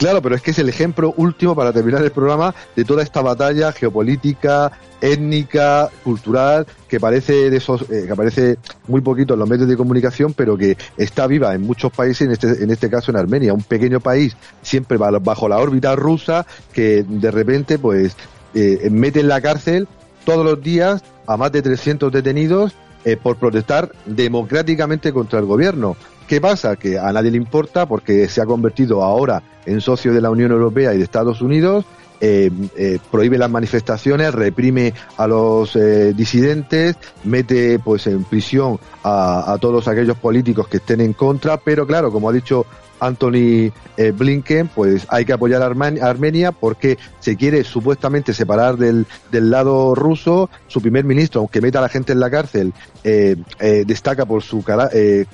Claro, 0.00 0.22
pero 0.22 0.34
es 0.34 0.40
que 0.40 0.52
es 0.52 0.58
el 0.58 0.70
ejemplo 0.70 1.12
último 1.18 1.54
para 1.54 1.74
terminar 1.74 2.02
el 2.02 2.10
programa 2.10 2.54
de 2.74 2.86
toda 2.86 3.02
esta 3.02 3.20
batalla 3.20 3.70
geopolítica, 3.70 4.72
étnica, 4.98 5.90
cultural, 6.02 6.66
que 6.88 6.98
parece 6.98 7.50
de 7.50 7.56
esos, 7.58 7.82
eh, 7.82 8.04
que 8.06 8.12
aparece 8.12 8.56
muy 8.88 9.02
poquito 9.02 9.34
en 9.34 9.40
los 9.40 9.48
medios 9.48 9.68
de 9.68 9.76
comunicación, 9.76 10.32
pero 10.32 10.56
que 10.56 10.78
está 10.96 11.26
viva 11.26 11.54
en 11.54 11.60
muchos 11.60 11.92
países, 11.92 12.22
en 12.22 12.32
este, 12.32 12.64
en 12.64 12.70
este 12.70 12.88
caso 12.88 13.10
en 13.10 13.18
Armenia, 13.18 13.52
un 13.52 13.62
pequeño 13.62 14.00
país 14.00 14.34
siempre 14.62 14.96
bajo 14.96 15.48
la 15.50 15.58
órbita 15.58 15.94
rusa, 15.96 16.46
que 16.72 17.04
de 17.06 17.30
repente 17.30 17.78
pues 17.78 18.16
eh, 18.54 18.88
mete 18.90 19.20
en 19.20 19.28
la 19.28 19.42
cárcel 19.42 19.86
todos 20.24 20.44
los 20.44 20.62
días 20.62 21.02
a 21.26 21.36
más 21.36 21.52
de 21.52 21.62
300 21.62 22.12
detenidos 22.12 22.74
eh, 23.04 23.16
por 23.16 23.36
protestar 23.36 23.92
democráticamente 24.04 25.12
contra 25.12 25.38
el 25.38 25.46
gobierno. 25.46 25.96
¿Qué 26.26 26.40
pasa? 26.40 26.76
Que 26.76 26.98
a 26.98 27.12
nadie 27.12 27.30
le 27.30 27.36
importa 27.36 27.86
porque 27.86 28.28
se 28.28 28.40
ha 28.40 28.46
convertido 28.46 29.02
ahora 29.02 29.42
en 29.66 29.80
socio 29.80 30.12
de 30.12 30.20
la 30.20 30.30
Unión 30.30 30.52
Europea 30.52 30.94
y 30.94 30.98
de 30.98 31.04
Estados 31.04 31.40
Unidos, 31.40 31.84
eh, 32.20 32.50
eh, 32.76 32.98
prohíbe 33.10 33.38
las 33.38 33.50
manifestaciones, 33.50 34.34
reprime 34.34 34.92
a 35.16 35.26
los 35.26 35.78
disidentes, 36.14 36.96
mete 37.24 37.78
pues 37.78 38.06
en 38.06 38.24
prisión 38.24 38.78
a, 39.02 39.52
a, 39.52 39.58
todos 39.58 39.88
aquellos 39.88 40.18
políticos 40.18 40.68
que 40.68 40.76
estén 40.76 41.00
en 41.00 41.14
contra, 41.14 41.56
pero 41.56 41.86
claro, 41.86 42.12
como 42.12 42.28
ha 42.28 42.32
dicho 42.32 42.66
Anthony 43.00 43.72
eh, 43.96 44.12
Blinken, 44.14 44.68
pues 44.68 45.06
hay 45.08 45.24
que 45.24 45.32
apoyar 45.32 45.62
a 45.62 45.66
Armenia 45.66 46.52
porque 46.52 46.98
se 47.18 47.36
quiere 47.36 47.64
supuestamente 47.64 48.32
separar 48.32 48.76
del, 48.76 49.06
del 49.32 49.50
lado 49.50 49.94
ruso. 49.94 50.50
Su 50.68 50.80
primer 50.80 51.04
ministro, 51.04 51.40
aunque 51.40 51.60
meta 51.60 51.78
a 51.78 51.82
la 51.82 51.88
gente 51.88 52.12
en 52.12 52.20
la 52.20 52.30
cárcel, 52.30 52.72
eh, 53.04 53.36
eh, 53.58 53.84
destaca 53.86 54.26
por 54.26 54.42
su, 54.42 54.64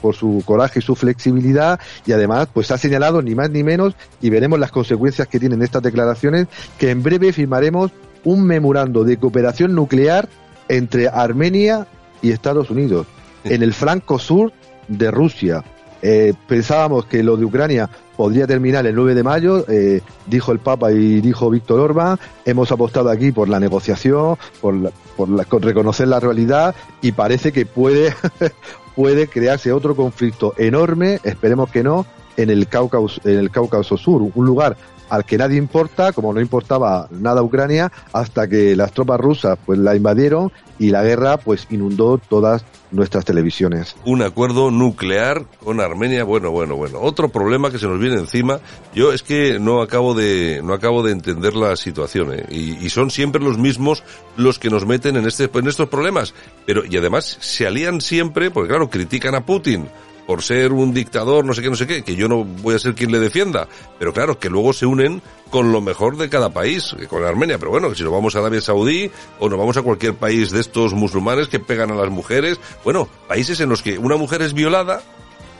por 0.00 0.14
su 0.14 0.42
coraje 0.44 0.78
y 0.78 0.82
su 0.82 0.94
flexibilidad. 0.94 1.80
Y 2.06 2.12
además 2.12 2.48
pues 2.52 2.70
ha 2.70 2.78
señalado 2.78 3.22
ni 3.22 3.34
más 3.34 3.50
ni 3.50 3.62
menos 3.62 3.94
y 4.20 4.30
veremos 4.30 4.58
las 4.58 4.70
consecuencias 4.70 5.28
que 5.28 5.40
tienen 5.40 5.62
estas 5.62 5.82
declaraciones 5.82 6.46
que 6.78 6.90
en 6.90 7.02
breve 7.02 7.32
firmaremos 7.32 7.90
un 8.24 8.44
memorando 8.44 9.04
de 9.04 9.16
cooperación 9.18 9.74
nuclear 9.74 10.28
entre 10.68 11.08
Armenia 11.08 11.86
y 12.22 12.30
Estados 12.30 12.70
Unidos 12.70 13.06
en 13.44 13.62
el 13.62 13.72
flanco 13.72 14.18
sur 14.18 14.52
de 14.88 15.10
Rusia 15.10 15.62
eh, 16.02 16.34
pensábamos 16.46 17.06
que 17.06 17.22
lo 17.22 17.36
de 17.36 17.44
Ucrania 17.44 17.88
podría 18.16 18.46
terminar 18.46 18.86
el 18.86 18.94
9 18.94 19.14
de 19.14 19.22
mayo, 19.22 19.64
eh, 19.68 20.00
dijo 20.26 20.52
el 20.52 20.58
Papa 20.58 20.92
y 20.92 21.20
dijo 21.20 21.50
Víctor 21.50 21.80
Orban. 21.80 22.18
Hemos 22.44 22.72
apostado 22.72 23.10
aquí 23.10 23.32
por 23.32 23.48
la 23.48 23.60
negociación, 23.60 24.36
por, 24.60 24.92
por 25.16 25.64
reconocer 25.64 26.08
la 26.08 26.20
realidad 26.20 26.74
y 27.02 27.12
parece 27.12 27.52
que 27.52 27.66
puede, 27.66 28.14
puede 28.96 29.28
crearse 29.28 29.72
otro 29.72 29.94
conflicto 29.94 30.54
enorme, 30.56 31.20
esperemos 31.24 31.70
que 31.70 31.82
no, 31.82 32.06
en 32.36 32.50
el 32.50 32.68
Cáucaso, 32.68 33.20
en 33.24 33.38
el 33.38 33.50
Cáucaso 33.50 33.96
Sur, 33.96 34.22
un 34.34 34.46
lugar 34.46 34.76
al 35.08 35.24
que 35.24 35.38
nadie 35.38 35.58
importa, 35.58 36.12
como 36.12 36.32
no 36.32 36.40
importaba 36.40 37.08
nada 37.10 37.42
Ucrania, 37.42 37.92
hasta 38.12 38.48
que 38.48 38.76
las 38.76 38.92
tropas 38.92 39.20
rusas 39.20 39.58
pues 39.64 39.78
la 39.78 39.94
invadieron 39.96 40.52
y 40.78 40.90
la 40.90 41.02
guerra 41.02 41.38
pues 41.38 41.66
inundó 41.70 42.18
todas 42.18 42.64
nuestras 42.90 43.24
televisiones. 43.24 43.96
Un 44.04 44.22
acuerdo 44.22 44.70
nuclear 44.70 45.44
con 45.62 45.80
Armenia, 45.80 46.24
bueno, 46.24 46.50
bueno, 46.50 46.76
bueno. 46.76 47.00
Otro 47.00 47.28
problema 47.28 47.70
que 47.70 47.78
se 47.78 47.86
nos 47.86 47.98
viene 47.98 48.16
encima, 48.16 48.60
yo 48.94 49.12
es 49.12 49.22
que 49.22 49.58
no 49.58 49.82
acabo 49.82 50.14
de, 50.14 50.60
no 50.62 50.72
acabo 50.74 51.02
de 51.02 51.12
entender 51.12 51.54
la 51.54 51.76
situación, 51.76 52.32
¿eh? 52.32 52.46
y, 52.50 52.84
y, 52.84 52.90
son 52.90 53.10
siempre 53.10 53.42
los 53.42 53.58
mismos 53.58 54.04
los 54.36 54.58
que 54.58 54.70
nos 54.70 54.86
meten 54.86 55.16
en 55.16 55.26
este, 55.26 55.50
en 55.52 55.66
estos 55.66 55.88
problemas. 55.88 56.34
Pero, 56.64 56.84
y 56.84 56.96
además 56.96 57.38
se 57.40 57.66
alían 57.66 58.00
siempre, 58.00 58.50
porque 58.50 58.68
claro, 58.68 58.88
critican 58.88 59.34
a 59.34 59.44
Putin, 59.44 59.88
por 60.26 60.42
ser 60.42 60.72
un 60.72 60.92
dictador, 60.92 61.44
no 61.44 61.54
sé 61.54 61.62
qué, 61.62 61.70
no 61.70 61.76
sé 61.76 61.86
qué, 61.86 62.02
que 62.02 62.16
yo 62.16 62.28
no 62.28 62.44
voy 62.44 62.74
a 62.74 62.78
ser 62.78 62.94
quien 62.94 63.12
le 63.12 63.20
defienda, 63.20 63.68
pero 63.98 64.12
claro, 64.12 64.38
que 64.38 64.50
luego 64.50 64.72
se 64.72 64.86
unen 64.86 65.22
con 65.50 65.72
lo 65.72 65.80
mejor 65.80 66.16
de 66.16 66.28
cada 66.28 66.50
país, 66.50 66.96
con 67.08 67.24
Armenia, 67.24 67.58
pero 67.58 67.70
bueno, 67.70 67.94
si 67.94 68.02
nos 68.02 68.12
vamos 68.12 68.34
a 68.34 68.40
Arabia 68.40 68.60
Saudí 68.60 69.10
o 69.38 69.48
nos 69.48 69.58
vamos 69.58 69.76
a 69.76 69.82
cualquier 69.82 70.14
país 70.14 70.50
de 70.50 70.60
estos 70.60 70.94
musulmanes 70.94 71.48
que 71.48 71.60
pegan 71.60 71.92
a 71.92 71.94
las 71.94 72.10
mujeres, 72.10 72.58
bueno, 72.84 73.08
países 73.28 73.60
en 73.60 73.68
los 73.68 73.82
que 73.82 73.98
una 73.98 74.16
mujer 74.16 74.42
es 74.42 74.52
violada, 74.52 75.02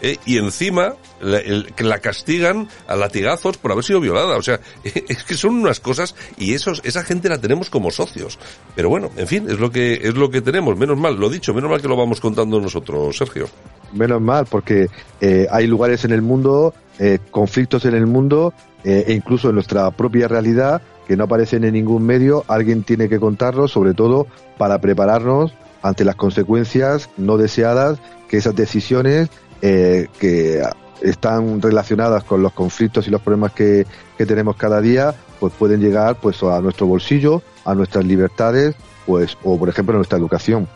eh, 0.02 0.18
y 0.26 0.36
encima 0.36 0.94
la, 1.20 1.40
que 1.42 1.82
la 1.82 2.00
castigan 2.00 2.68
a 2.86 2.96
latigazos 2.96 3.56
por 3.56 3.72
haber 3.72 3.84
sido 3.84 4.00
violada. 4.00 4.36
O 4.36 4.42
sea, 4.42 4.60
es 4.84 5.24
que 5.24 5.34
son 5.36 5.54
unas 5.54 5.80
cosas 5.80 6.14
y 6.36 6.54
esos, 6.54 6.82
esa 6.84 7.02
gente 7.02 7.28
la 7.28 7.38
tenemos 7.38 7.70
como 7.70 7.90
socios. 7.90 8.38
Pero 8.74 8.88
bueno, 8.88 9.10
en 9.16 9.26
fin, 9.26 9.48
es 9.48 9.58
lo 9.58 9.70
que 9.70 9.94
es 9.94 10.14
lo 10.14 10.30
que 10.30 10.42
tenemos. 10.42 10.76
Menos 10.76 10.98
mal, 10.98 11.16
lo 11.16 11.30
dicho, 11.30 11.54
menos 11.54 11.70
mal 11.70 11.80
que 11.80 11.88
lo 11.88 11.96
vamos 11.96 12.20
contando 12.20 12.60
nosotros, 12.60 13.16
Sergio. 13.16 13.48
Menos 13.96 14.20
mal, 14.20 14.46
porque 14.48 14.88
eh, 15.20 15.46
hay 15.50 15.66
lugares 15.66 16.04
en 16.04 16.12
el 16.12 16.22
mundo, 16.22 16.74
eh, 16.98 17.18
conflictos 17.30 17.84
en 17.84 17.94
el 17.94 18.06
mundo 18.06 18.52
eh, 18.84 19.04
e 19.08 19.12
incluso 19.12 19.48
en 19.48 19.54
nuestra 19.54 19.90
propia 19.90 20.28
realidad 20.28 20.82
que 21.06 21.16
no 21.16 21.24
aparecen 21.24 21.64
en 21.64 21.74
ningún 21.74 22.04
medio. 22.04 22.44
Alguien 22.48 22.82
tiene 22.82 23.08
que 23.08 23.18
contarlos, 23.18 23.72
sobre 23.72 23.94
todo 23.94 24.26
para 24.58 24.80
prepararnos 24.80 25.54
ante 25.82 26.04
las 26.04 26.16
consecuencias 26.16 27.10
no 27.16 27.36
deseadas 27.36 27.98
que 28.28 28.38
esas 28.38 28.56
decisiones 28.56 29.30
que 29.60 30.62
están 31.00 31.60
relacionadas 31.60 32.24
con 32.24 32.42
los 32.42 32.52
conflictos 32.52 33.08
y 33.08 33.10
los 33.10 33.20
problemas 33.20 33.52
que, 33.52 33.86
que, 34.16 34.26
tenemos 34.26 34.56
cada 34.56 34.80
día, 34.80 35.14
pues 35.40 35.52
pueden 35.52 35.80
llegar 35.80 36.16
pues 36.20 36.42
a 36.42 36.60
nuestro 36.60 36.86
bolsillo, 36.86 37.42
a 37.64 37.74
nuestras 37.74 38.04
libertades, 38.04 38.76
pues, 39.06 39.38
o 39.44 39.58
por 39.58 39.68
ejemplo 39.68 39.94
a 39.94 39.98
nuestra 39.98 40.18
educación. 40.18 40.68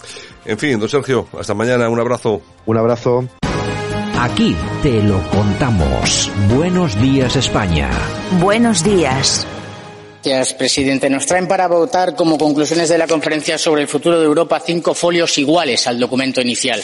En 0.44 0.58
fin, 0.58 0.78
don 0.78 0.88
Sergio, 0.88 1.28
hasta 1.38 1.54
mañana, 1.54 1.88
un 1.88 2.00
abrazo. 2.00 2.40
Un 2.66 2.76
abrazo. 2.76 3.24
Aquí 4.18 4.54
te 4.82 5.02
lo 5.02 5.18
contamos. 5.30 6.30
Buenos 6.54 7.00
días 7.00 7.36
España. 7.36 7.90
Buenos 8.40 8.84
días. 8.84 9.46
Gracias, 10.22 10.52
presidente. 10.54 11.08
Nos 11.08 11.24
traen 11.24 11.48
para 11.48 11.66
votar 11.66 12.14
como 12.14 12.36
conclusiones 12.36 12.90
de 12.90 12.98
la 12.98 13.06
conferencia 13.06 13.56
sobre 13.56 13.82
el 13.82 13.88
futuro 13.88 14.20
de 14.20 14.26
Europa 14.26 14.60
cinco 14.60 14.92
folios 14.92 15.38
iguales 15.38 15.86
al 15.86 15.98
documento 15.98 16.42
inicial 16.42 16.82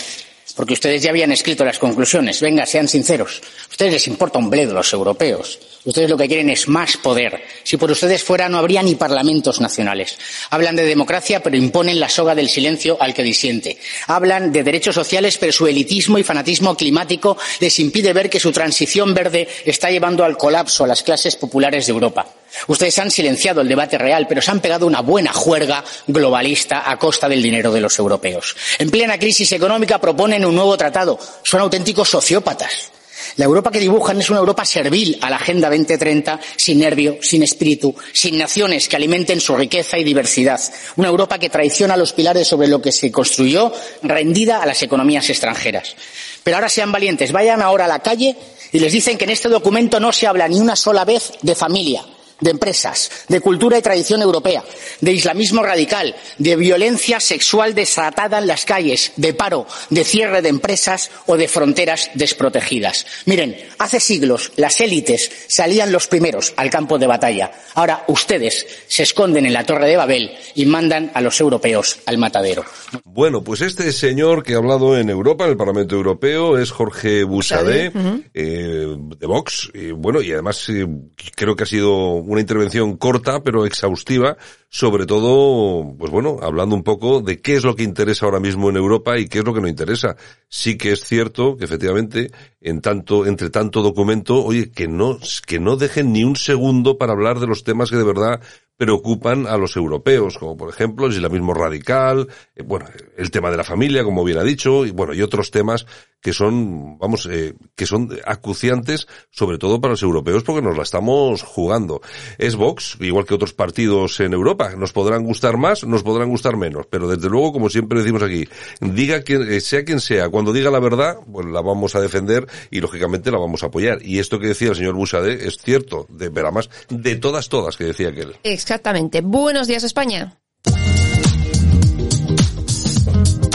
porque 0.57 0.73
ustedes 0.73 1.03
ya 1.03 1.11
habían 1.11 1.31
escrito 1.31 1.65
las 1.65 1.79
conclusiones. 1.79 2.41
Venga, 2.41 2.65
sean 2.65 2.89
sinceros. 2.89 3.43
A 3.69 3.71
ustedes 3.71 3.93
les 3.93 4.09
importa 4.09 4.39
un 4.39 4.49
bledo 4.49 4.73
los 4.73 4.93
europeos. 4.93 5.59
Ustedes 5.85 6.11
lo 6.11 6.17
que 6.17 6.27
quieren 6.27 6.51
es 6.51 6.67
más 6.67 6.97
poder. 6.97 7.43
Si 7.63 7.77
por 7.77 7.91
ustedes 7.91 8.25
fuera, 8.25 8.49
no 8.49 8.59
habría 8.59 8.83
ni 8.83 8.97
parlamentos 8.97 9.61
nacionales. 9.61 10.19
Hablan 10.51 10.75
de 10.75 10.85
democracia, 10.85 11.43
pero 11.43 11.57
imponen 11.57 12.01
la 12.01 12.09
soga 12.09 12.35
del 12.35 12.49
silencio 12.49 12.97
al 13.01 13.15
que 13.15 13.23
disiente. 13.23 13.79
Hablan 14.09 14.51
de 14.51 14.65
derechos 14.65 14.95
sociales, 14.95 15.37
pero 15.39 15.53
su 15.53 15.67
elitismo 15.67 16.19
y 16.19 16.25
fanatismo 16.25 16.75
climático 16.75 17.37
les 17.61 17.79
impide 17.79 18.15
ver 18.15 18.31
que 18.31 18.41
su 18.41 18.51
transición 18.51 19.15
verde 19.15 19.47
está 19.65 19.91
llevando 19.91 20.25
al 20.25 20.39
colapso 20.39 20.85
a 20.85 20.89
las 20.89 21.03
clases 21.03 21.37
populares 21.37 21.87
de 21.87 21.93
Europa. 21.93 22.27
Ustedes 22.67 22.99
han 22.99 23.11
silenciado 23.11 23.61
el 23.61 23.69
debate 23.69 23.99
real, 23.99 24.27
pero 24.29 24.43
se 24.43 24.51
han 24.51 24.61
pegado 24.61 24.87
una 24.87 25.03
buena 25.03 25.33
juerga 25.33 25.85
globalista 26.07 26.91
a 26.91 26.99
costa 26.99 27.29
del 27.29 27.43
dinero 27.43 27.73
de 27.73 27.81
los 27.81 27.99
europeos. 27.99 28.57
En 28.79 28.91
plena 28.91 29.19
crisis 29.19 29.53
económica 29.53 30.01
proponen 30.01 30.45
un 30.45 30.55
nuevo 30.55 30.77
tratado. 30.77 31.19
Son 31.43 31.61
auténticos 31.61 32.09
sociópatas. 32.09 32.93
La 33.37 33.45
Europa 33.45 33.71
que 33.71 33.81
dibujan 33.81 34.21
es 34.21 34.31
una 34.31 34.39
Europa 34.39 34.65
servil 34.65 35.19
a 35.21 35.29
la 35.29 35.37
Agenda 35.37 35.69
2030, 35.69 36.41
sin 36.57 36.79
nervio, 36.79 37.19
sin 37.21 37.43
espíritu, 37.43 37.95
sin 38.13 38.39
naciones 38.39 38.89
que 38.89 38.97
alimenten 38.97 39.41
su 39.41 39.57
riqueza 39.57 39.99
y 39.99 40.05
diversidad. 40.05 40.61
Una 40.97 41.09
Europa 41.09 41.39
que 41.39 41.51
traiciona 41.51 41.97
los 41.97 42.13
pilares 42.13 42.49
sobre 42.49 42.69
lo 42.69 42.81
que 42.81 42.93
se 42.93 43.11
construyó, 43.11 43.73
rendida 44.03 44.63
a 44.63 44.67
las 44.67 44.83
economías 44.83 45.29
extranjeras. 45.29 45.97
Pero 46.45 46.57
ahora 46.57 46.69
sean 46.69 46.93
valientes, 46.93 47.33
vayan 47.33 47.61
ahora 47.61 47.87
a 47.87 47.89
la 47.89 47.99
calle 47.99 48.37
y 48.73 48.79
les 48.79 48.93
dicen 48.93 49.19
que 49.19 49.25
en 49.25 49.31
este 49.31 49.49
documento 49.49 50.01
no 50.01 50.13
se 50.13 50.27
habla 50.27 50.49
ni 50.49 50.59
una 50.59 50.77
sola 50.77 51.05
vez 51.05 51.33
de 51.43 51.55
familia, 51.55 52.05
de 52.41 52.51
empresas, 52.51 53.11
de 53.29 53.41
cultura 53.41 53.79
y 53.79 53.83
tradición 53.83 54.23
europea, 54.23 54.63
de 55.01 55.13
islamismo 55.13 55.63
radical, 55.63 56.15
de 56.39 56.57
violencia 56.57 57.21
sexual 57.21 57.75
desatada 57.75 58.39
en 58.39 58.47
las 58.47 58.65
calles, 58.65 59.13
de 59.17 59.35
paro, 59.35 59.67
de 59.91 60.05
cierre 60.05 60.43
de 60.43 60.49
empresas 60.49 61.11
o 61.27 61.37
de 61.37 61.49
fronteras 61.49 62.11
desprotegidas. 62.15 63.07
Miren, 63.25 63.57
hace 63.79 64.01
siglos 64.01 64.53
las 64.57 64.81
élites 64.81 65.31
salían 65.49 65.93
los 65.93 66.07
primeros 66.07 66.53
al 66.57 66.71
campo 66.71 66.99
de 66.99 67.07
batalla. 67.07 67.53
Ahora 67.75 68.05
ustedes 68.09 68.67
se 68.89 69.03
esconden 69.03 69.47
en 69.47 69.53
la 69.53 69.65
Torre 69.65 69.89
de 69.89 69.97
Babel 69.97 70.31
y 70.55 70.67
mandan 70.67 71.11
a 71.15 71.21
los 71.21 71.41
europeos 71.41 71.99
al 72.07 72.19
matadero. 72.19 72.65
Bueno, 73.05 73.43
pues 73.43 73.61
este 73.61 73.93
señor 73.93 74.43
que 74.43 74.55
ha 74.55 74.59
hablado 74.59 74.99
en 74.99 75.11
Europa, 75.11 75.45
en 75.45 75.51
el 75.51 75.57
Parlamento 75.57 75.95
Europeo, 75.97 76.59
es 76.59 76.71
Jorge 76.71 77.25
Busadé, 77.25 77.89
uh 77.89 77.99
-huh. 77.99 78.25
eh, 78.35 78.97
de 79.19 79.27
Vox. 79.27 79.71
Y 79.75 79.91
bueno, 79.93 80.21
y 80.21 80.33
además 80.33 80.69
eh, 80.69 80.87
creo 81.35 81.57
que 81.57 81.65
ha 81.65 81.67
sido 81.67 82.23
una 82.27 82.41
intervención 82.41 82.97
corta 82.97 83.43
pero 83.43 83.65
exhaustiva, 83.65 84.37
sobre 84.69 85.07
todo, 85.07 85.95
pues 85.97 86.11
bueno, 86.11 86.39
hablando 86.43 86.75
un 86.75 86.83
poco 86.83 87.21
de 87.21 87.41
qué 87.41 87.57
es 87.57 87.65
lo 87.65 87.75
que 87.75 87.83
interesa 87.83 88.27
ahora 88.27 88.41
mismo 88.41 88.69
en 88.69 88.77
Europa 88.77 89.19
y 89.19 89.29
qué 89.29 89.39
es 89.39 89.45
lo 89.45 89.55
que 89.55 89.61
no 89.61 89.69
interesa. 89.69 90.17
Sí 90.49 90.77
que 90.77 90.93
es 90.93 91.05
cierto 91.05 91.57
que 91.57 91.65
efectivamente, 91.65 92.31
en 92.61 92.81
tanto, 92.81 93.27
entre 93.27 93.51
tanto 93.51 93.83
documento, 93.83 94.45
oye, 94.45 94.71
que 94.71 94.89
no, 94.89 95.19
que 95.47 95.59
no 95.59 95.77
dejen 95.77 96.13
ni 96.13 96.25
un 96.25 96.37
segundo 96.37 96.99
para 96.99 97.13
hablar 97.13 97.41
de 97.41 97.47
los 97.47 97.65
temas 97.65 97.91
que 97.91 97.97
de 97.97 98.05
verdad 98.05 98.41
preocupan 98.77 99.47
a 99.47 99.57
los 99.57 99.77
europeos, 99.77 100.37
como 100.39 100.57
por 100.57 100.69
ejemplo 100.69 101.07
el 101.07 101.13
islamismo 101.13 101.55
radical, 101.55 102.29
eh, 102.55 102.63
bueno, 102.63 102.87
el 103.17 103.31
tema 103.31 103.51
de 103.51 103.57
la 103.57 103.65
familia, 103.65 104.05
como 104.05 104.25
bien 104.25 104.39
ha 104.39 104.45
dicho, 104.45 104.85
y 104.85 104.91
bueno, 104.91 105.15
y 105.15 105.23
otros 105.23 105.51
temas 105.51 105.87
que 106.21 106.33
son, 106.33 106.99
vamos, 106.99 107.29
eh, 107.31 107.55
que 107.75 107.87
son 107.87 108.17
acuciantes, 108.25 109.07
sobre 109.31 109.59
todo 109.59 109.81
para 109.81 109.93
los 109.93 110.03
europeos, 110.03 110.43
porque 110.43 110.63
nos 110.63 110.77
la 110.77 110.83
estamos 110.83 111.43
jugando. 111.43 112.01
Es 112.39 112.57
Vox, 112.57 112.97
igual 113.01 113.27
que 113.27 113.35
otros 113.35 113.53
partidos 113.53 114.19
en 114.21 114.33
Europa, 114.33 114.75
nos 114.77 114.93
podrán 114.93 115.25
gustar 115.25 115.57
más, 115.57 115.85
nos 115.85 116.03
podrán 116.03 116.31
gustar 116.31 116.57
menos, 116.57 116.87
pero 116.91 117.09
desde 117.09 117.29
luego, 117.29 117.53
como 117.53 117.69
siempre 117.69 118.01
decimos 118.01 118.23
aquí, 118.23 118.49
diga 118.81 119.23
quien, 119.23 119.61
sea 119.61 119.85
quien 119.85 120.01
sea, 120.01 120.29
cuando 120.29 120.53
diga 120.53 120.71
la 120.71 120.81
verdad, 120.81 121.17
pues 121.31 121.47
la 121.47 121.61
vamos 121.61 121.95
a 121.95 122.01
defender 122.01 122.47
y 122.71 122.81
lógicamente 122.81 123.31
la 123.31 123.39
vamos 123.39 123.63
a 123.63 123.67
apoyar. 123.67 123.99
Y 124.03 124.19
esto 124.19 124.39
que 124.39 124.49
decía 124.49 124.71
el 124.71 124.77
señor 124.77 124.95
Busade 124.95 125.47
es 125.47 125.59
cierto, 125.59 126.07
de 126.09 126.29
ver 126.29 126.51
más, 126.53 126.71
de 126.89 127.17
todas, 127.17 127.49
todas 127.49 127.77
que 127.77 127.85
decía 127.85 128.09
aquel. 128.09 128.37
Exactamente. 128.43 129.21
Buenos 129.21 129.67
días, 129.67 129.85
España. 129.85 130.39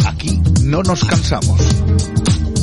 Aquí 0.06 0.40
no 0.64 0.84
nos 0.84 1.04
cansamos. 1.06 1.71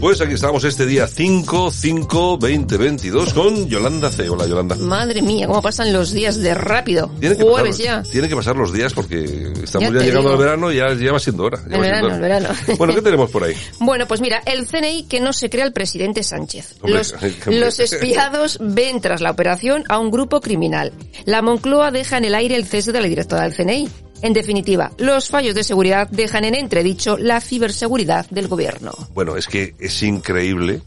Pues 0.00 0.20
aquí 0.20 0.34
estamos 0.34 0.62
este 0.62 0.86
día 0.86 1.08
5, 1.08 1.72
5, 1.72 2.38
20, 2.38 2.76
22 2.76 3.34
con 3.34 3.68
Yolanda 3.68 4.10
C. 4.10 4.28
Hola 4.28 4.46
Yolanda. 4.46 4.76
Madre 4.76 5.22
mía, 5.22 5.48
cómo 5.48 5.60
pasan 5.60 5.92
los 5.92 6.12
días 6.12 6.36
de 6.38 6.54
rápido. 6.54 7.10
Tiene 7.18 7.36
que 7.36 7.42
Jueves 7.42 7.78
pasar, 7.78 8.04
ya. 8.04 8.10
Tiene 8.10 8.28
que 8.28 8.36
pasar 8.36 8.54
los 8.56 8.72
días 8.72 8.94
porque 8.94 9.24
estamos 9.60 9.92
Ya 9.92 9.98
llegando 10.00 10.20
digo. 10.20 10.30
al 10.30 10.38
verano 10.38 10.72
y 10.72 10.76
ya, 10.76 10.94
ya 10.94 11.10
va 11.12 11.18
siendo 11.18 11.42
hora. 11.44 11.60
El 11.68 11.80
verano, 11.80 12.14
el 12.14 12.20
verano. 12.20 12.48
Bueno, 12.78 12.94
¿qué 12.94 13.02
tenemos 13.02 13.28
por 13.30 13.42
ahí? 13.42 13.54
Bueno, 13.80 14.06
pues 14.06 14.20
mira, 14.20 14.40
el 14.46 14.66
CNI 14.68 15.04
que 15.08 15.18
no 15.18 15.32
se 15.32 15.50
crea 15.50 15.64
el 15.64 15.72
presidente 15.72 16.22
Sánchez. 16.22 16.76
Hombre, 16.80 16.98
los, 16.98 17.14
los 17.46 17.80
espiados 17.80 18.58
ven 18.60 19.00
tras 19.00 19.20
la 19.20 19.32
operación 19.32 19.82
a 19.88 19.98
un 19.98 20.12
grupo 20.12 20.40
criminal. 20.40 20.92
La 21.24 21.42
Moncloa 21.42 21.90
deja 21.90 22.18
en 22.18 22.24
el 22.24 22.36
aire 22.36 22.54
el 22.54 22.66
cese 22.66 22.92
de 22.92 23.00
la 23.00 23.08
directora 23.08 23.42
del 23.42 23.54
CNI. 23.54 23.88
En 24.20 24.32
definitiva, 24.32 24.90
los 24.98 25.28
fallos 25.28 25.54
de 25.54 25.62
seguridad 25.62 26.08
dejan 26.10 26.44
en 26.44 26.54
entredicho 26.54 27.16
la 27.16 27.40
ciberseguridad 27.40 28.28
del 28.30 28.48
gobierno. 28.48 28.92
Bueno, 29.14 29.36
es 29.36 29.46
que 29.46 29.74
es 29.78 30.02
increíble, 30.02 30.82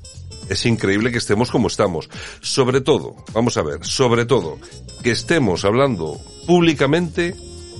es 0.49 0.65
increíble 0.65 1.11
que 1.11 1.17
estemos 1.17 1.49
como 1.49 1.67
estamos. 1.67 2.09
Sobre 2.41 2.81
todo, 2.81 3.15
vamos 3.33 3.55
a 3.55 3.63
ver, 3.63 3.85
sobre 3.85 4.25
todo, 4.25 4.57
que 5.01 5.11
estemos 5.11 5.63
hablando 5.63 6.19
públicamente 6.45 7.35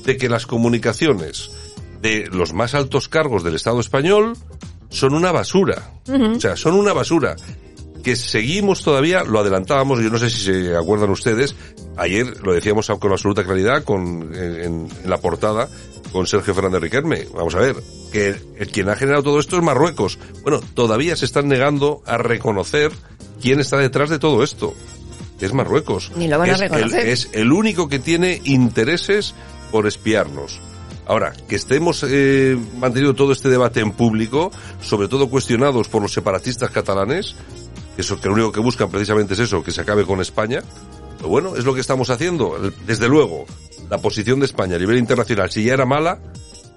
de 0.06 0.18
que 0.18 0.30
las 0.30 0.46
comunicaciones 0.46 1.52
de 2.02 2.28
los 2.32 2.54
más 2.54 2.74
altos 2.74 3.10
cargos 3.10 3.44
del 3.44 3.56
Estado 3.56 3.80
español 3.80 4.38
son 4.90 5.14
una 5.14 5.32
basura. 5.32 5.92
O 6.08 6.40
sea, 6.40 6.56
son 6.56 6.76
una 6.76 6.94
basura. 6.94 7.36
Que 8.04 8.16
seguimos 8.16 8.84
todavía, 8.84 9.24
lo 9.24 9.40
adelantábamos, 9.40 10.02
yo 10.02 10.10
no 10.10 10.18
sé 10.18 10.30
si 10.30 10.42
se 10.42 10.76
acuerdan 10.76 11.12
ustedes, 11.12 11.56
ayer 11.98 12.42
lo 12.42 12.54
decíamos 12.54 12.88
con 13.00 13.12
absoluta 13.12 13.44
claridad 13.44 13.84
con, 13.84 14.34
en, 14.34 14.90
en 15.04 15.10
la 15.10 15.18
portada 15.18 15.70
con 16.12 16.28
Sergio 16.28 16.54
Fernández 16.54 16.82
Riquelme. 16.82 17.28
Vamos 17.34 17.56
a 17.56 17.60
ver, 17.60 17.76
que 18.12 18.36
el, 18.58 18.68
quien 18.72 18.90
ha 18.90 18.96
generado 18.96 19.24
todo 19.24 19.40
esto 19.40 19.58
es 19.58 19.64
Marruecos. 19.64 20.20
Bueno, 20.44 20.62
todavía 20.74 21.16
se 21.16 21.26
están 21.26 21.48
negando 21.48 22.02
a 22.06 22.18
reconocer 22.18 22.92
quién 23.42 23.60
está 23.60 23.78
detrás 23.78 24.10
de 24.10 24.20
todo 24.20 24.44
esto. 24.44 24.74
Es 25.40 25.54
Marruecos. 25.54 26.12
Ni 26.16 26.28
lo 26.28 26.38
van 26.38 26.52
a 26.52 26.54
es 26.54 26.62
el, 26.62 26.70
reconocer. 26.70 27.08
es 27.08 27.30
el 27.32 27.52
único 27.52 27.90
que 27.90 27.98
tiene 27.98 28.42
intereses 28.44 29.34
por 29.72 29.88
espiarnos. 29.88 30.60
Ahora, 31.08 31.34
que 31.50 31.56
estemos 31.56 32.06
eh, 32.08 32.56
manteniendo 32.78 33.16
todo 33.16 33.32
este 33.32 33.50
debate 33.50 33.80
en 33.80 33.92
público, 33.92 34.52
sobre 34.82 35.08
todo 35.08 35.30
cuestionados 35.30 35.90
por 35.90 36.04
los 36.04 36.14
separatistas 36.14 36.70
catalanes, 36.70 37.36
eso 37.98 38.20
que 38.20 38.28
lo 38.28 38.34
único 38.36 38.52
que 38.52 38.60
buscan 38.60 38.90
precisamente 38.90 39.34
es 39.34 39.40
eso, 39.40 39.64
que 39.64 39.72
se 39.72 39.82
acabe 39.82 40.06
con 40.06 40.22
España. 40.22 40.62
Pero 41.18 41.30
bueno, 41.30 41.56
es 41.56 41.66
lo 41.66 41.74
que 41.74 41.82
estamos 41.82 42.10
haciendo. 42.10 42.58
Desde 42.86 43.08
luego, 43.08 43.46
la 43.90 44.00
posición 44.00 44.40
de 44.40 44.46
España 44.46 44.76
a 44.76 44.80
nivel 44.80 44.98
internacional, 44.98 45.52
si 45.52 45.64
ya 45.64 45.74
era 45.74 45.86
mala, 45.86 46.20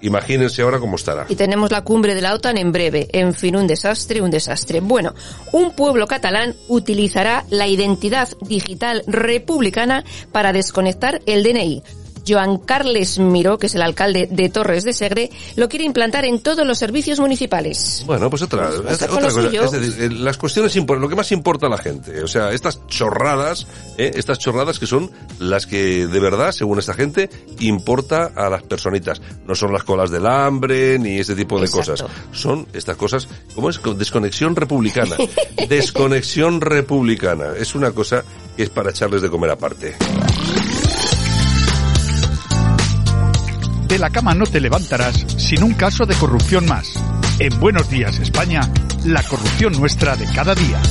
imagínense 0.01 0.61
ahora 0.61 0.79
cómo 0.79 0.97
estará. 0.97 1.25
Y 1.29 1.35
tenemos 1.35 1.71
la 1.71 1.83
cumbre 1.83 2.15
de 2.15 2.21
la 2.21 2.33
OTAN 2.33 2.57
en 2.57 2.71
breve. 2.71 3.07
En 3.11 3.33
fin, 3.33 3.55
un 3.55 3.67
desastre, 3.67 4.21
un 4.21 4.31
desastre. 4.31 4.81
Bueno, 4.81 5.13
un 5.51 5.71
pueblo 5.71 6.07
catalán 6.07 6.55
utilizará 6.67 7.45
la 7.49 7.67
identidad 7.67 8.29
digital 8.41 9.03
republicana 9.07 10.03
para 10.31 10.53
desconectar 10.53 11.21
el 11.25 11.43
DNI. 11.43 11.83
Joan 12.27 12.57
Carles 12.57 13.19
Miró, 13.19 13.57
que 13.57 13.67
es 13.67 13.75
el 13.75 13.81
alcalde 13.81 14.27
de 14.29 14.49
Torres 14.49 14.83
de 14.83 14.93
Segre, 14.93 15.29
lo 15.55 15.69
quiere 15.69 15.85
implantar 15.85 16.25
en 16.25 16.39
todos 16.39 16.65
los 16.65 16.77
servicios 16.77 17.19
municipales. 17.19 18.03
Bueno, 18.05 18.29
pues 18.29 18.41
otra, 18.41 18.69
Pues 18.69 19.01
otra 19.01 19.07
cosa. 19.29 19.47
Es 19.65 19.71
decir, 19.71 20.03
eh, 20.03 20.09
las 20.09 20.37
cuestiones 20.37 20.75
lo 20.75 21.09
que 21.09 21.15
más 21.15 21.31
importa 21.31 21.67
a 21.67 21.69
la 21.69 21.77
gente. 21.77 22.23
O 22.23 22.27
sea, 22.27 22.51
estas 22.51 22.85
chorradas, 22.87 23.67
eh, 23.97 24.11
estas 24.15 24.39
chorradas 24.39 24.79
que 24.79 24.87
son 24.87 25.09
las 25.39 25.65
que 25.65 26.07
de 26.07 26.19
verdad, 26.19 26.51
según 26.51 26.79
esta 26.79 26.93
gente, 26.93 27.29
importa 27.59 28.31
a 28.35 28.49
las 28.49 28.63
personitas. 28.63 29.21
No 29.45 29.55
son 29.55 29.73
las 29.73 29.83
colas 29.83 30.11
del 30.11 30.25
hambre 30.25 30.99
ni 30.99 31.19
ese 31.19 31.35
tipo 31.35 31.59
de 31.59 31.65
Exacto. 31.65 31.91
cosas. 31.93 32.11
Son 32.31 32.67
estas 32.73 32.97
cosas, 32.97 33.27
¿cómo 33.53 33.69
es? 33.69 33.79
Con 33.79 33.97
Desconexión 33.97 34.55
republicana. 34.55 35.15
Desconexión 35.69 36.61
republicana. 36.61 37.53
Es 37.57 37.75
una 37.75 37.91
cosa 37.91 38.23
que 38.55 38.63
es 38.63 38.69
para 38.69 38.91
echarles 38.91 39.21
de 39.21 39.29
comer 39.29 39.51
aparte. 39.51 39.95
De 43.87 43.99
la 43.99 44.09
cama 44.09 44.33
no 44.33 44.45
te 44.45 44.59
levantarás 44.59 45.25
sin 45.37 45.63
un 45.63 45.73
caso 45.73 46.05
de 46.05 46.15
corrupción 46.15 46.65
más. 46.65 46.93
En 47.39 47.59
Buenos 47.59 47.89
Días 47.89 48.19
España, 48.19 48.61
la 49.05 49.21
corrupción 49.23 49.73
nuestra 49.73 50.15
de 50.15 50.25
cada 50.33 50.55
día. 50.55 50.81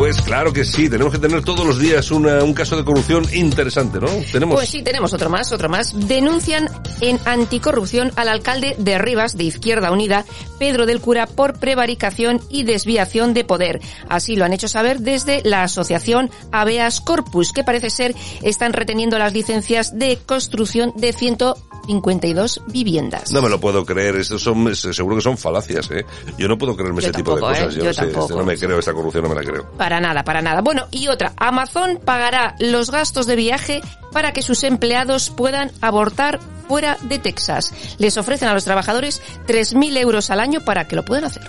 Pues 0.00 0.22
claro 0.22 0.50
que 0.50 0.64
sí, 0.64 0.88
tenemos 0.88 1.12
que 1.12 1.18
tener 1.18 1.44
todos 1.44 1.66
los 1.66 1.78
días 1.78 2.10
una- 2.10 2.42
un 2.42 2.54
caso 2.54 2.74
de 2.74 2.84
corrupción 2.86 3.22
interesante, 3.34 4.00
¿no? 4.00 4.06
Tenemos 4.32 4.54
Pues 4.56 4.70
sí, 4.70 4.80
tenemos 4.82 5.12
otro 5.12 5.28
más, 5.28 5.52
otro 5.52 5.68
más. 5.68 5.92
Denuncian 6.08 6.70
en 7.02 7.20
anticorrupción 7.26 8.10
al 8.16 8.28
alcalde 8.30 8.74
de 8.78 8.96
Rivas, 8.96 9.36
de 9.36 9.44
Izquierda 9.44 9.92
Unida, 9.92 10.24
Pedro 10.58 10.86
del 10.86 11.02
Cura, 11.02 11.26
por 11.26 11.58
prevaricación 11.58 12.40
y 12.48 12.62
desviación 12.62 13.34
de 13.34 13.44
poder. 13.44 13.82
Así 14.08 14.36
lo 14.36 14.46
han 14.46 14.54
hecho 14.54 14.68
saber 14.68 15.00
desde 15.00 15.42
la 15.44 15.64
asociación 15.64 16.30
Habeas 16.50 17.02
Corpus, 17.02 17.52
que 17.52 17.62
parece 17.62 17.90
ser 17.90 18.14
están 18.40 18.72
reteniendo 18.72 19.18
las 19.18 19.34
licencias 19.34 19.98
de 19.98 20.16
construcción 20.24 20.94
de 20.96 21.12
152 21.12 22.62
viviendas. 22.68 23.32
No 23.32 23.42
me 23.42 23.50
lo 23.50 23.60
puedo 23.60 23.84
creer, 23.84 24.16
estos 24.16 24.42
son, 24.42 24.74
seguro 24.74 25.16
que 25.16 25.22
son 25.22 25.36
falacias, 25.36 25.90
¿eh? 25.90 26.06
Yo 26.38 26.48
no 26.48 26.56
puedo 26.56 26.74
creerme 26.74 27.02
Yo 27.02 27.08
ese 27.10 27.18
tipo 27.18 27.34
de 27.34 27.42
tampoco, 27.42 27.60
¿eh? 27.60 27.64
cosas. 27.66 27.74
Yo 27.74 27.84
no 27.84 27.92
sé, 27.92 28.06
este, 28.06 28.34
no 28.34 28.44
me 28.44 28.56
creo, 28.56 28.78
esta 28.78 28.94
corrupción 28.94 29.24
no 29.24 29.28
me 29.28 29.34
la 29.34 29.42
creo. 29.42 29.70
Para 29.72 29.89
nada, 29.98 30.22
para 30.22 30.42
nada. 30.42 30.60
Bueno, 30.60 30.86
y 30.92 31.08
otra, 31.08 31.32
Amazon 31.38 31.98
pagará 32.04 32.54
los 32.60 32.90
gastos 32.92 33.26
de 33.26 33.34
viaje 33.34 33.80
para 34.12 34.32
que 34.32 34.42
sus 34.42 34.62
empleados 34.62 35.30
puedan 35.30 35.72
abortar 35.80 36.38
fuera 36.68 36.98
de 37.02 37.18
Texas. 37.18 37.72
Les 37.98 38.16
ofrecen 38.16 38.48
a 38.48 38.54
los 38.54 38.64
trabajadores 38.64 39.20
3.000 39.48 39.96
euros 39.96 40.30
al 40.30 40.38
año 40.40 40.60
para 40.64 40.86
que 40.86 40.94
lo 40.96 41.04
puedan 41.04 41.24
hacer. 41.24 41.42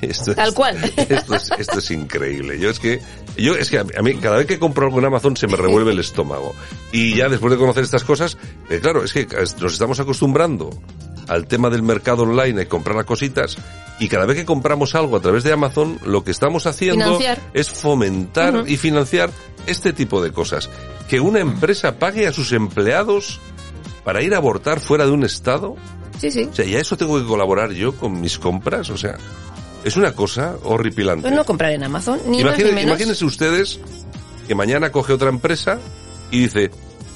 Esto 0.00 0.30
es- 0.30 0.36
Tal 0.36 0.54
cual. 0.54 0.76
Esto 0.96 1.34
es, 1.34 1.50
esto 1.58 1.78
es 1.80 1.90
increíble. 1.90 2.58
Yo 2.60 2.70
es 2.70 2.78
que, 2.78 3.02
yo 3.36 3.56
es 3.56 3.68
que 3.68 3.80
a 3.80 3.84
mí, 3.84 3.90
a 3.98 4.02
mí 4.02 4.14
cada 4.14 4.36
vez 4.36 4.46
que 4.46 4.58
compro 4.60 4.86
algo 4.86 5.00
en 5.00 5.06
Amazon 5.06 5.36
se 5.36 5.48
me 5.48 5.56
revuelve 5.56 5.90
el 5.90 5.98
estómago. 5.98 6.54
Y 6.92 7.16
ya 7.16 7.28
después 7.28 7.50
de 7.50 7.58
conocer 7.58 7.82
estas 7.82 8.04
cosas, 8.04 8.38
eh, 8.70 8.78
claro, 8.80 9.02
es 9.04 9.12
que 9.12 9.26
nos 9.60 9.72
estamos 9.72 9.98
acostumbrando 9.98 10.70
al 11.28 11.46
tema 11.46 11.70
del 11.70 11.82
mercado 11.82 12.22
online 12.22 12.62
y 12.62 12.66
comprar 12.66 12.96
las 12.96 13.06
cositas. 13.06 13.56
Y 13.98 14.08
cada 14.08 14.26
vez 14.26 14.36
que 14.36 14.44
compramos 14.44 14.94
algo 14.94 15.16
a 15.16 15.20
través 15.20 15.44
de 15.44 15.52
Amazon, 15.52 15.98
lo 16.04 16.24
que 16.24 16.30
estamos 16.30 16.66
haciendo 16.66 17.04
Financiar. 17.04 17.38
es 17.54 17.70
fomentar 17.70 18.64
y 18.66 18.76
financiar 18.76 19.30
este 19.66 19.92
tipo 19.92 20.22
de 20.22 20.32
cosas. 20.32 20.68
Que 21.08 21.20
una 21.20 21.40
empresa 21.40 21.98
pague 21.98 22.26
a 22.26 22.32
sus 22.32 22.52
empleados 22.52 23.40
para 24.04 24.22
ir 24.22 24.34
a 24.34 24.38
abortar 24.38 24.80
fuera 24.80 25.04
de 25.06 25.12
un 25.12 25.24
estado. 25.24 25.76
Sí, 26.18 26.30
sí. 26.30 26.48
O 26.50 26.54
sea, 26.54 26.64
ya 26.64 26.78
eso 26.78 26.96
tengo 26.96 27.18
que 27.20 27.26
colaborar 27.26 27.72
yo 27.72 27.94
con 27.94 28.20
mis 28.20 28.38
compras. 28.38 28.90
O 28.90 28.96
sea, 28.96 29.16
es 29.84 29.96
una 29.96 30.12
cosa 30.12 30.56
horripilante. 30.64 31.22
Pues 31.22 31.34
no 31.34 31.44
comprar 31.44 31.72
en 31.72 31.84
Amazon, 31.84 32.20
ni 32.26 32.42
más 32.42 32.58
ni 32.58 32.64
menos. 32.64 32.82
imagínense 32.82 33.24
ustedes 33.24 33.80
que 34.46 34.54
mañana 34.54 34.90
coge 34.90 35.12
otra 35.12 35.28
empresa 35.28 35.78
y 36.30 36.40
dice, 36.40 36.70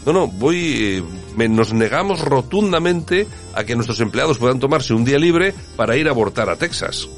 no, 0.05 0.13
no, 0.13 0.29
voy, 0.29 0.99
eh, 0.99 1.03
nos 1.37 1.73
negamos 1.73 2.21
rotundamente 2.21 3.27
a 3.55 3.65
que 3.65 3.75
nuestros 3.75 4.01
empleados 4.01 4.39
puedan 4.39 4.59
tomarse 4.59 4.95
un 4.95 5.05
día 5.05 5.19
libre 5.19 5.55
para 5.77 5.97
ir 5.97 6.09
a 6.09 6.11
abortar 6.11 6.49
a 6.49 6.57
Texas. 6.57 7.09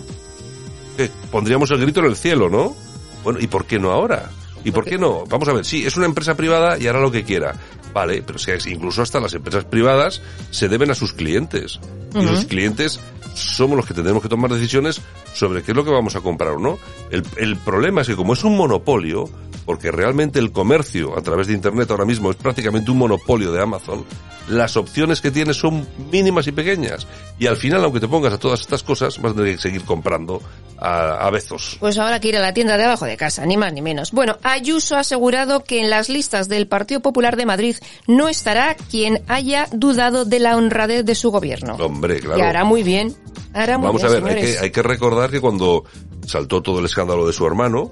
Que 0.96 1.10
pondríamos 1.30 1.70
el 1.70 1.80
grito 1.80 2.00
en 2.00 2.06
el 2.06 2.16
cielo, 2.16 2.48
¿no? 2.48 2.74
Bueno, 3.22 3.38
¿y 3.40 3.46
por 3.46 3.64
qué 3.64 3.78
no 3.78 3.92
ahora? 3.92 4.30
¿Y 4.64 4.70
por 4.72 4.84
qué 4.84 4.98
no? 4.98 5.24
Vamos 5.26 5.48
a 5.48 5.52
ver, 5.52 5.64
sí, 5.64 5.86
es 5.86 5.96
una 5.96 6.06
empresa 6.06 6.36
privada 6.36 6.78
y 6.78 6.86
hará 6.88 7.00
lo 7.00 7.12
que 7.12 7.24
quiera. 7.24 7.54
Vale, 7.94 8.22
pero 8.22 8.38
es 8.38 8.46
que 8.46 8.70
incluso 8.70 9.02
hasta 9.02 9.20
las 9.20 9.32
empresas 9.34 9.64
privadas 9.64 10.20
se 10.50 10.68
deben 10.68 10.90
a 10.90 10.94
sus 10.94 11.12
clientes. 11.12 11.80
Y 12.14 12.22
los 12.22 12.44
clientes 12.46 13.00
somos 13.34 13.76
los 13.76 13.86
que 13.86 13.94
tendremos 13.94 14.22
que 14.22 14.28
tomar 14.28 14.52
decisiones 14.52 15.00
sobre 15.32 15.62
qué 15.62 15.72
es 15.72 15.76
lo 15.76 15.84
que 15.84 15.90
vamos 15.90 16.16
a 16.16 16.20
comprar 16.20 16.54
o 16.54 16.58
no. 16.58 16.78
El, 17.10 17.22
el 17.36 17.56
problema 17.56 18.02
es 18.02 18.08
que 18.08 18.16
como 18.16 18.32
es 18.32 18.44
un 18.44 18.56
monopolio, 18.56 19.30
porque 19.68 19.90
realmente 19.90 20.38
el 20.38 20.50
comercio 20.50 21.14
a 21.18 21.20
través 21.20 21.46
de 21.46 21.52
Internet 21.52 21.90
ahora 21.90 22.06
mismo 22.06 22.30
es 22.30 22.36
prácticamente 22.36 22.90
un 22.90 22.96
monopolio 22.96 23.52
de 23.52 23.60
Amazon, 23.60 24.02
las 24.48 24.78
opciones 24.78 25.20
que 25.20 25.30
tienes 25.30 25.58
son 25.58 25.86
mínimas 26.10 26.46
y 26.46 26.52
pequeñas. 26.52 27.06
Y 27.38 27.48
al 27.48 27.58
final, 27.58 27.84
aunque 27.84 28.00
te 28.00 28.08
pongas 28.08 28.32
a 28.32 28.38
todas 28.38 28.62
estas 28.62 28.82
cosas, 28.82 29.20
vas 29.20 29.32
a 29.32 29.34
tener 29.34 29.56
que 29.56 29.60
seguir 29.60 29.84
comprando 29.84 30.40
a, 30.78 31.16
a 31.16 31.30
bezos. 31.30 31.76
Pues 31.80 31.98
ahora 31.98 32.18
que 32.18 32.28
ir 32.28 32.38
a 32.38 32.40
la 32.40 32.54
tienda 32.54 32.78
de 32.78 32.84
abajo 32.84 33.04
de 33.04 33.18
casa, 33.18 33.44
ni 33.44 33.58
más 33.58 33.74
ni 33.74 33.82
menos. 33.82 34.12
Bueno, 34.12 34.38
Ayuso 34.42 34.96
ha 34.96 35.00
asegurado 35.00 35.62
que 35.62 35.80
en 35.80 35.90
las 35.90 36.08
listas 36.08 36.48
del 36.48 36.66
Partido 36.66 37.00
Popular 37.00 37.36
de 37.36 37.44
Madrid 37.44 37.76
no 38.06 38.30
estará 38.30 38.74
quien 38.74 39.22
haya 39.28 39.68
dudado 39.70 40.24
de 40.24 40.38
la 40.38 40.56
honradez 40.56 41.04
de 41.04 41.14
su 41.14 41.30
gobierno. 41.30 41.74
Hombre, 41.74 42.20
claro. 42.20 42.38
Y 42.38 42.40
hará 42.40 42.64
muy 42.64 42.82
bien. 42.82 43.14
Hará 43.52 43.76
muy 43.76 43.88
Vamos 43.88 44.02
a 44.02 44.08
ver, 44.08 44.24
hay 44.24 44.34
que, 44.34 44.58
hay 44.60 44.70
que 44.70 44.82
recordar 44.82 45.30
que 45.30 45.42
cuando 45.42 45.84
saltó 46.26 46.62
todo 46.62 46.78
el 46.78 46.86
escándalo 46.86 47.26
de 47.26 47.34
su 47.34 47.46
hermano, 47.46 47.90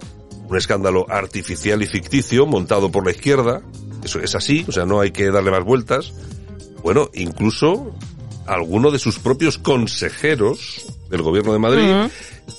un 0.48 0.56
escándalo 0.56 1.06
artificial 1.08 1.82
y 1.82 1.86
ficticio 1.86 2.46
montado 2.46 2.90
por 2.90 3.04
la 3.04 3.12
izquierda, 3.12 3.62
eso 4.04 4.20
es 4.20 4.34
así, 4.34 4.64
o 4.68 4.72
sea, 4.72 4.84
no 4.84 5.00
hay 5.00 5.10
que 5.10 5.30
darle 5.30 5.50
más 5.50 5.64
vueltas. 5.64 6.12
Bueno, 6.82 7.10
incluso 7.14 7.92
alguno 8.46 8.90
de 8.90 8.98
sus 8.98 9.18
propios 9.18 9.58
consejeros 9.58 10.86
del 11.10 11.22
gobierno 11.22 11.52
de 11.52 11.58
Madrid 11.58 11.84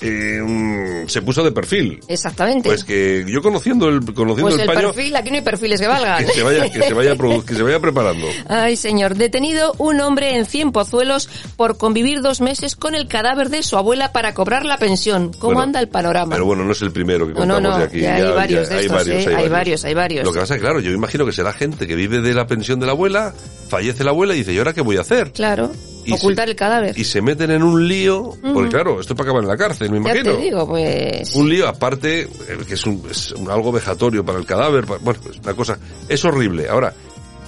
eh, 0.00 1.04
se 1.06 1.22
puso 1.22 1.42
de 1.42 1.52
perfil. 1.52 2.00
Exactamente. 2.08 2.68
Pues 2.68 2.84
que 2.84 3.24
yo 3.26 3.40
conociendo 3.42 3.88
el 3.88 4.00
conociendo 4.14 4.42
Pues 4.42 4.54
el 4.54 4.60
el 4.60 4.66
paño 4.66 4.92
perfil, 4.92 5.16
aquí 5.16 5.30
no 5.30 5.36
hay 5.36 5.42
perfiles 5.42 5.80
que 5.80 5.86
valgan. 5.86 6.24
que 6.24 6.32
se 6.32 6.42
vaya 6.42 6.70
que 6.70 6.82
se 6.82 6.94
vaya 6.94 7.14
produ- 7.14 7.44
que 7.44 7.54
se 7.54 7.62
vaya 7.62 7.80
preparando. 7.80 8.26
Ay, 8.48 8.76
señor. 8.76 9.14
Detenido 9.14 9.74
un 9.78 10.00
hombre 10.00 10.36
en 10.36 10.46
Cien 10.46 10.72
Pozuelos 10.72 11.28
por 11.56 11.78
convivir 11.78 12.20
dos 12.20 12.40
meses 12.40 12.76
con 12.76 12.94
el 12.94 13.08
cadáver 13.08 13.48
de 13.48 13.62
su 13.62 13.76
abuela 13.76 14.12
para 14.12 14.34
cobrar 14.34 14.64
la 14.64 14.78
pensión. 14.78 15.32
¿Cómo 15.32 15.54
Bueno, 15.54 15.62
anda 15.62 15.80
el 15.80 15.88
panorama? 15.88 16.32
Pero 16.34 16.44
bueno, 16.44 16.64
no 16.64 16.72
es 16.72 16.82
el 16.82 16.92
primero 16.92 17.26
que 17.26 17.32
No, 17.34 17.46
no, 17.46 17.54
contamos 17.54 17.78
no, 17.78 17.78
de 17.78 17.84
aquí. 17.88 18.00
ya 18.00 18.14
hay 18.16 18.22
varios 18.34 18.68
de 18.68 18.80
estos, 18.80 19.06
¿eh? 19.08 19.34
Hay 19.36 19.48
varios, 19.48 19.84
hay 19.84 19.94
varios. 19.94 20.24
Lo 20.24 20.32
que 20.32 20.40
pasa 20.40 20.54
es 20.54 20.60
que, 20.60 20.64
claro, 20.64 20.80
yo 20.80 20.90
imagino 20.92 21.24
que 21.24 21.32
será 21.32 21.52
gente 21.52 21.86
que 21.86 21.94
vive 21.94 22.20
de 22.20 22.34
la 22.34 22.46
pensión 22.46 22.78
de 22.80 22.86
la 22.86 22.92
abuela, 22.92 23.32
fallece 23.68 24.04
la 24.04 24.10
abuela 24.10 24.34
y 24.34 24.38
dice, 24.38 24.52
¿y 24.52 24.58
ahora 24.58 24.72
qué 24.74 24.80
voy 24.82 24.96
a 24.96 25.00
hacer? 25.00 25.32
Claro. 25.32 25.70
Y 26.08 26.14
Ocultar 26.14 26.46
se- 26.46 26.50
el 26.52 26.56
cadáver. 26.56 26.98
Y 26.98 27.04
se 27.04 27.20
meten 27.22 27.50
en 27.50 27.62
un 27.62 27.86
lío, 27.86 28.32
porque 28.54 28.70
claro, 28.70 29.00
esto 29.00 29.12
es 29.12 29.16
para 29.16 29.30
acabar 29.30 29.42
en 29.42 29.48
la 29.48 29.56
cárcel, 29.56 29.90
me 29.90 29.96
ya 29.96 30.10
imagino. 30.12 30.34
te 30.36 30.40
digo, 30.42 30.66
pues... 30.66 31.34
Un 31.34 31.48
lío 31.48 31.68
aparte, 31.68 32.22
eh, 32.22 32.28
que 32.66 32.74
es, 32.74 32.86
un, 32.86 33.02
es 33.10 33.32
un 33.32 33.50
algo 33.50 33.70
vejatorio 33.72 34.24
para 34.24 34.38
el 34.38 34.46
cadáver, 34.46 34.86
pa- 34.86 34.98
bueno, 34.98 35.20
es 35.30 35.38
una 35.38 35.54
cosa, 35.54 35.78
es 36.08 36.24
horrible. 36.24 36.68
Ahora, 36.68 36.92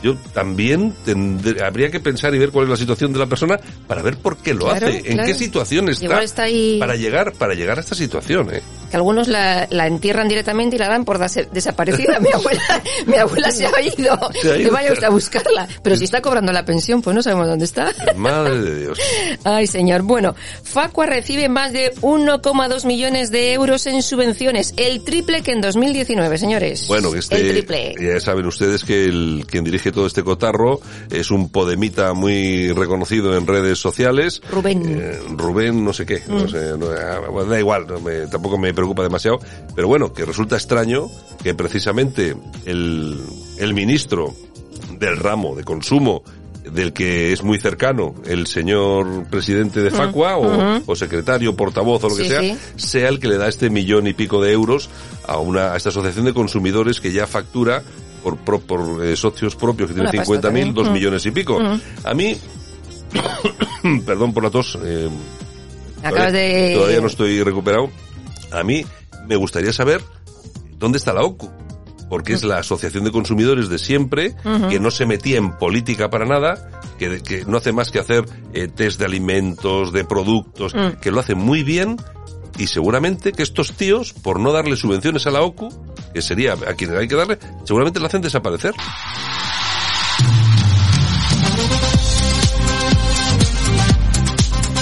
yo 0.02 0.16
también 0.34 0.94
tendré- 1.04 1.62
habría 1.62 1.90
que 1.90 2.00
pensar 2.00 2.34
y 2.34 2.38
ver 2.38 2.50
cuál 2.50 2.64
es 2.64 2.70
la 2.70 2.76
situación 2.76 3.12
de 3.12 3.18
la 3.18 3.26
persona 3.26 3.58
para 3.86 4.02
ver 4.02 4.16
por 4.16 4.36
qué 4.38 4.54
lo 4.54 4.66
Claro, 4.66 4.86
hace, 4.86 5.02
en 5.10 5.18
qué 5.24 5.34
situación 5.34 5.88
está, 5.88 6.42
ahí- 6.44 6.78
para 6.78 6.96
llegar 6.96 7.32
para 7.32 7.54
llegar 7.54 7.78
a 7.78 7.80
esta 7.80 7.94
situación, 7.94 8.52
¿eh? 8.54 8.62
que 8.90 8.96
algunos 8.96 9.28
la, 9.28 9.68
la 9.70 9.86
entierran 9.86 10.26
directamente 10.28 10.74
y 10.76 10.78
la 10.78 10.88
dan 10.88 11.04
por 11.04 11.18
desaparecida. 11.18 12.18
mi 12.18 12.28
abuela, 12.32 12.82
mi 13.06 13.14
abuela 13.16 13.50
se 13.52 13.66
ha 13.66 13.80
ido. 13.80 14.18
Se 14.42 14.50
ha 14.52 14.56
ido. 14.56 14.64
Que 14.64 14.70
vaya 14.70 14.92
usted 14.92 15.06
a 15.06 15.10
buscarla. 15.10 15.68
Pero 15.82 15.94
si 15.96 16.04
está 16.04 16.20
cobrando 16.20 16.52
la 16.52 16.64
pensión, 16.64 17.00
pues 17.00 17.14
no 17.14 17.22
sabemos 17.22 17.46
dónde 17.46 17.66
está. 17.66 17.92
Madre 18.16 18.60
de 18.60 18.80
Dios. 18.80 18.98
Ay, 19.44 19.68
señor. 19.68 20.02
Bueno, 20.02 20.34
Facua 20.64 21.06
recibe 21.06 21.48
más 21.48 21.72
de 21.72 21.92
1,2 22.00 22.84
millones 22.84 23.30
de 23.30 23.52
euros 23.52 23.86
en 23.86 24.02
subvenciones. 24.02 24.74
El 24.76 25.02
triple 25.04 25.42
que 25.42 25.52
en 25.52 25.60
2019, 25.60 26.36
señores. 26.38 26.86
Bueno, 26.88 27.14
este, 27.14 27.40
El 27.40 27.50
triple. 27.52 27.94
ya 28.00 28.18
saben 28.20 28.46
ustedes 28.46 28.82
que 28.84 29.04
el 29.04 29.44
quien 29.48 29.62
dirige 29.62 29.89
todo 29.92 30.06
este 30.06 30.22
cotarro 30.22 30.80
es 31.10 31.30
un 31.30 31.48
podemita 31.50 32.12
muy 32.14 32.72
reconocido 32.72 33.36
en 33.36 33.46
redes 33.46 33.78
sociales. 33.78 34.40
Rubén. 34.50 34.82
Eh, 34.86 35.18
Rubén, 35.36 35.84
no 35.84 35.92
sé 35.92 36.06
qué, 36.06 36.22
no 36.28 36.44
Mm. 36.44 36.48
sé, 36.48 36.78
no, 36.78 36.86
ah, 36.90 37.44
da 37.48 37.58
igual, 37.58 37.86
no 37.86 38.00
me- 38.00 38.26
tampoco 38.26 38.58
me 38.58 38.72
preocupa 38.74 39.02
demasiado, 39.02 39.38
pero 39.74 39.88
bueno, 39.88 40.12
que 40.12 40.24
resulta 40.24 40.56
extraño 40.56 41.06
que 41.42 41.54
precisamente 41.54 42.34
el, 42.66 43.18
el 43.58 43.74
ministro 43.74 44.34
del 44.98 45.16
ramo 45.16 45.54
de 45.56 45.64
consumo 45.64 46.22
del 46.72 46.92
que 46.92 47.32
es 47.32 47.42
muy 47.42 47.58
cercano 47.58 48.14
el 48.26 48.46
señor 48.46 49.24
presidente 49.30 49.80
de 49.80 49.90
Facua 49.90 50.36
o, 50.36 50.82
o 50.86 50.94
secretario, 50.94 51.56
portavoz 51.56 52.04
o 52.04 52.08
lo 52.10 52.16
que 52.16 52.24
Sí, 52.24 52.28
sea, 52.28 52.40
sí. 52.42 52.56
sea 52.76 53.08
el 53.08 53.18
que 53.18 53.28
le 53.28 53.38
da 53.38 53.48
este 53.48 53.70
millón 53.70 54.06
y 54.06 54.12
pico 54.12 54.42
de 54.42 54.52
euros 54.52 54.90
a 55.26 55.38
una 55.38 55.72
a 55.72 55.76
esta 55.78 55.88
asociación 55.88 56.26
de 56.26 56.34
consumidores 56.34 57.00
que 57.00 57.12
ya 57.12 57.26
factura 57.26 57.82
por, 58.22 58.36
pro- 58.38 58.60
por 58.60 59.04
eh, 59.04 59.16
socios 59.16 59.54
propios 59.56 59.88
que 59.88 59.94
tiene 59.94 60.08
Una 60.08 60.16
pasta 60.18 60.24
50 60.24 60.50
mil, 60.50 60.60
también. 60.64 60.74
dos 60.74 60.88
Mm. 60.88 60.92
millones 60.92 61.26
y 61.26 61.30
pico. 61.30 61.58
Mm. 61.60 61.80
A 62.04 62.14
mí, 62.14 62.36
perdón 64.06 64.32
por 64.32 64.42
la 64.44 64.50
tos, 64.50 64.78
eh, 64.82 65.08
Acabas 65.98 66.12
todavía, 66.32 66.40
de... 66.40 66.74
todavía 66.74 67.00
no 67.00 67.06
estoy 67.06 67.42
recuperado. 67.42 67.90
A 68.52 68.62
mí 68.62 68.84
me 69.26 69.36
gustaría 69.36 69.72
saber 69.72 70.02
dónde 70.78 70.98
está 70.98 71.12
la 71.12 71.22
OCU. 71.22 71.50
Porque 72.08 72.32
es 72.32 72.42
la 72.42 72.58
asociación 72.58 73.04
de 73.04 73.12
consumidores 73.12 73.68
de 73.68 73.78
siempre, 73.78 74.34
que 74.68 74.80
no 74.80 74.90
se 74.90 75.06
metía 75.06 75.38
en 75.38 75.52
política 75.52 76.10
para 76.10 76.24
nada, 76.26 76.68
que, 76.98 77.22
que 77.22 77.44
no 77.44 77.56
hace 77.58 77.70
más 77.70 77.92
que 77.92 78.00
hacer 78.00 78.24
eh, 78.52 78.66
test 78.66 78.98
de 78.98 79.04
alimentos, 79.04 79.92
de 79.92 80.04
productos, 80.04 80.74
Mm. 80.74 80.98
que 81.00 81.12
lo 81.12 81.20
hace 81.20 81.36
muy 81.36 81.62
bien. 81.62 81.96
Y 82.58 82.66
seguramente 82.66 83.30
que 83.30 83.44
estos 83.44 83.74
tíos, 83.74 84.12
por 84.12 84.40
no 84.40 84.50
darle 84.50 84.74
subvenciones 84.76 85.28
a 85.28 85.30
la 85.30 85.42
OCU, 85.42 85.68
que 86.12 86.22
sería 86.22 86.54
a 86.54 86.74
quienes 86.74 86.96
hay 86.96 87.08
que 87.08 87.16
darle, 87.16 87.38
seguramente 87.64 88.00
la 88.00 88.06
hacen 88.06 88.22
desaparecer. 88.22 88.74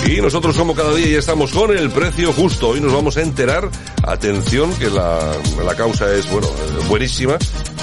Y 0.09 0.23
nosotros 0.23 0.57
como 0.57 0.75
cada 0.75 0.95
día 0.95 1.07
ya 1.07 1.19
estamos 1.19 1.53
con 1.53 1.77
el 1.77 1.91
precio 1.91 2.33
justo. 2.33 2.71
Hoy 2.71 2.81
nos 2.81 2.95
vamos 2.95 3.19
a 3.19 3.23
enterar, 3.23 3.69
atención, 4.07 4.73
que 4.75 4.88
la, 4.88 5.37
la 5.62 5.75
causa 5.75 6.11
es, 6.14 6.31
bueno, 6.31 6.47
eh, 6.47 6.87
buenísima. 6.88 7.37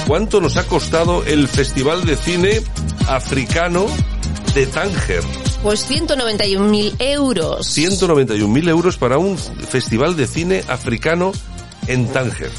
¿Cuánto 0.07 0.41
nos 0.41 0.57
ha 0.57 0.65
costado 0.65 1.23
el 1.23 1.47
Festival 1.47 2.03
de 2.05 2.15
Cine 2.15 2.63
Africano 3.07 3.85
de 4.55 4.65
Tánger? 4.65 5.21
Pues 5.61 5.89
191.000 5.89 6.95
euros. 6.99 7.77
191.000 7.77 8.69
euros 8.69 8.97
para 8.97 9.17
un 9.17 9.37
festival 9.37 10.15
de 10.15 10.27
cine 10.27 10.63
africano 10.67 11.31
en 11.87 12.07
Tánger. 12.11 12.51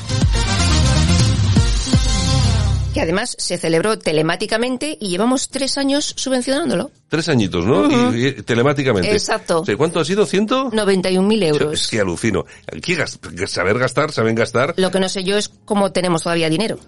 Que 2.96 3.02
además 3.02 3.36
se 3.38 3.58
celebró 3.58 3.98
telemáticamente 3.98 4.96
y 4.98 5.08
llevamos 5.10 5.50
tres 5.50 5.76
años 5.76 6.14
subvencionándolo. 6.16 6.90
Tres 7.08 7.28
añitos, 7.28 7.66
¿no? 7.66 8.14
Y, 8.16 8.26
y 8.28 8.32
telemáticamente. 8.42 9.12
Exacto. 9.12 9.60
O 9.60 9.64
sea, 9.66 9.76
¿Cuánto 9.76 10.00
ha 10.00 10.04
sido? 10.06 10.24
¿Ciento? 10.24 10.70
91.000 10.70 11.42
Es 11.42 11.48
euros. 11.50 11.88
que 11.88 12.00
alucino. 12.00 12.46
Aquí 12.74 12.94
gas- 12.94 13.18
saber 13.48 13.78
gastar, 13.78 14.12
saben 14.12 14.34
gastar. 14.34 14.72
Lo 14.78 14.90
que 14.90 14.98
no 14.98 15.10
sé 15.10 15.22
yo 15.24 15.36
es 15.36 15.50
cómo 15.66 15.92
tenemos 15.92 16.22
todavía 16.22 16.48
dinero. 16.48 16.78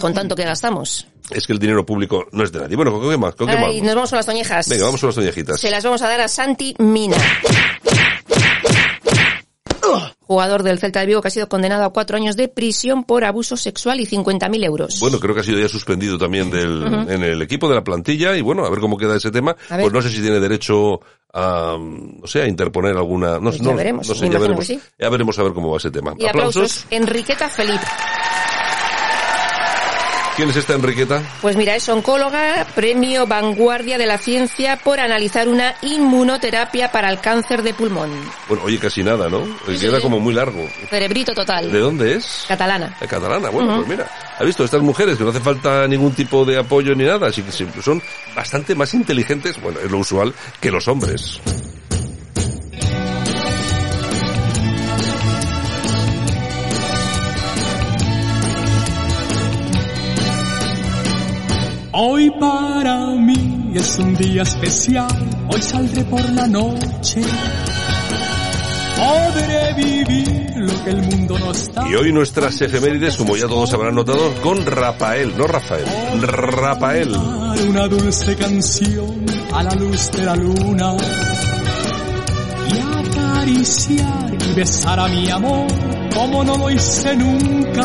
Con 0.00 0.12
tanto 0.12 0.34
que 0.34 0.42
gastamos. 0.44 1.06
Es 1.30 1.46
que 1.46 1.52
el 1.52 1.58
dinero 1.60 1.86
público 1.86 2.26
no 2.32 2.42
es 2.42 2.50
de 2.52 2.58
nadie. 2.60 2.74
Bueno, 2.76 2.92
¿con 2.92 3.08
qué 3.08 3.16
más? 3.16 3.34
¿Con 3.36 3.46
qué 3.46 3.54
Ay, 3.54 3.76
más? 3.80 3.84
nos 3.86 3.94
vamos 3.94 4.10
con 4.10 4.16
las 4.18 4.26
toñejas. 4.26 4.68
Venga, 4.68 4.84
vamos 4.86 5.00
con 5.00 5.08
las 5.08 5.14
toñejitas. 5.14 5.60
Se 5.60 5.70
las 5.70 5.84
vamos 5.84 6.02
a 6.02 6.08
dar 6.08 6.20
a 6.20 6.28
Santi 6.28 6.74
Mina. 6.80 7.16
Jugador 10.26 10.62
del 10.62 10.78
Celta 10.78 11.00
de 11.00 11.06
Vigo 11.06 11.20
que 11.22 11.28
ha 11.28 11.30
sido 11.30 11.48
condenado 11.48 11.84
a 11.84 11.92
cuatro 11.92 12.16
años 12.16 12.36
de 12.36 12.48
prisión 12.48 13.04
por 13.04 13.24
abuso 13.24 13.56
sexual 13.56 14.00
y 14.00 14.06
50.000 14.06 14.64
euros. 14.64 15.00
Bueno, 15.00 15.20
creo 15.20 15.34
que 15.34 15.40
ha 15.40 15.44
sido 15.44 15.58
ya 15.58 15.68
suspendido 15.68 16.16
también 16.18 16.50
del, 16.50 16.82
Ujú. 16.84 17.10
en 17.10 17.22
el 17.22 17.42
equipo 17.42 17.68
de 17.68 17.74
la 17.74 17.84
plantilla 17.84 18.36
y 18.36 18.40
bueno, 18.40 18.64
a 18.64 18.70
ver 18.70 18.80
cómo 18.80 18.96
queda 18.96 19.16
ese 19.16 19.30
tema. 19.30 19.54
Pues 19.68 19.92
no 19.92 20.00
sé 20.02 20.08
si 20.10 20.20
tiene 20.22 20.40
derecho 20.40 21.00
a, 21.32 21.76
no 21.78 22.26
sé, 22.26 22.42
a 22.42 22.46
interponer 22.48 22.96
alguna, 22.96 23.34
no, 23.40 23.50
Pues 23.50 23.58
ya 23.58 23.64
no, 23.64 23.74
veremos, 23.76 24.08
no 24.08 24.14
sé, 24.14 24.28
ya 24.30 24.38
veremos. 24.38 24.66
sí. 24.66 24.80
Ya 24.98 25.08
veremos 25.08 25.38
a 25.38 25.42
ver 25.42 25.52
cómo 25.52 25.70
va 25.70 25.76
ese 25.78 25.90
tema. 25.90 26.14
y 26.18 26.26
aplausos. 26.26 26.86
Enriqueta 26.90 27.48
Felipe. 27.48 27.84
¿Quién 30.36 30.50
es 30.50 30.56
esta 30.56 30.74
Enriqueta? 30.74 31.22
Pues 31.40 31.56
mira, 31.56 31.76
es 31.76 31.88
oncóloga, 31.88 32.66
premio 32.74 33.24
Vanguardia 33.24 33.98
de 33.98 34.06
la 34.06 34.18
Ciencia 34.18 34.76
por 34.76 34.98
analizar 34.98 35.48
una 35.48 35.76
inmunoterapia 35.80 36.90
para 36.90 37.08
el 37.08 37.20
cáncer 37.20 37.62
de 37.62 37.72
pulmón. 37.72 38.10
Bueno, 38.48 38.64
oye, 38.64 38.78
casi 38.80 39.04
nada, 39.04 39.28
¿no? 39.28 39.44
Sí, 39.66 39.78
Queda 39.78 39.98
sí. 39.98 40.02
como 40.02 40.18
muy 40.18 40.34
largo. 40.34 40.68
Cerebrito 40.90 41.32
total. 41.34 41.70
¿De 41.70 41.78
dónde 41.78 42.14
es? 42.14 42.46
Catalana. 42.48 42.96
De 43.00 43.06
catalana. 43.06 43.48
Bueno, 43.50 43.76
pues 43.76 43.88
mira, 43.88 44.10
ha 44.36 44.42
visto 44.42 44.64
estas 44.64 44.82
mujeres 44.82 45.16
que 45.16 45.22
no 45.22 45.30
hace 45.30 45.40
falta 45.40 45.86
ningún 45.86 46.12
tipo 46.14 46.44
de 46.44 46.58
apoyo 46.58 46.96
ni 46.96 47.04
nada, 47.04 47.28
así 47.28 47.40
que 47.42 47.52
son 47.52 48.02
bastante 48.34 48.74
más 48.74 48.92
inteligentes, 48.92 49.60
bueno, 49.62 49.78
es 49.78 49.90
lo 49.90 49.98
usual, 49.98 50.34
que 50.60 50.72
los 50.72 50.88
hombres. 50.88 51.40
Hoy 61.96 62.28
para 62.40 63.06
mí 63.10 63.70
es 63.72 64.00
un 64.00 64.16
día 64.16 64.42
especial, 64.42 65.06
hoy 65.46 65.62
saldré 65.62 66.02
por 66.04 66.28
la 66.30 66.44
noche. 66.48 67.22
Podré 68.96 69.74
vivir 69.74 70.54
lo 70.56 70.84
que 70.84 70.90
el 70.90 71.02
mundo 71.02 71.38
no 71.38 71.52
está. 71.52 71.88
Y 71.88 71.94
hoy 71.94 72.12
nuestras 72.12 72.60
efemérides, 72.60 73.16
como 73.16 73.36
ya 73.36 73.46
todos 73.46 73.72
habrán 73.74 73.94
notado, 73.94 74.34
con 74.42 74.66
Rafael, 74.66 75.38
no 75.38 75.46
Rafael, 75.46 75.86
Rafael. 76.20 77.16
Una 77.68 77.86
dulce 77.86 78.34
canción 78.34 79.24
a 79.52 79.62
la 79.62 79.74
luz 79.76 80.10
de 80.10 80.24
la 80.24 80.34
luna. 80.34 80.96
Y 82.72 83.08
acariciar 83.08 84.34
y 84.34 84.54
besar 84.54 84.98
a 84.98 85.06
mi 85.06 85.30
amor 85.30 85.68
como 86.12 86.42
no 86.42 86.58
lo 86.58 86.70
hice 86.70 87.14
nunca. 87.14 87.84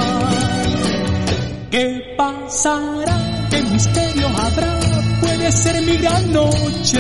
¿Qué 1.70 2.16
pasará? 2.18 3.19
¿Qué 3.50 3.62
misterio 3.64 4.28
habrá? 4.28 4.80
Puede 5.22 5.52
ser 5.52 5.82
mi 5.82 5.98
gran 5.98 6.32
noche. 6.32 7.00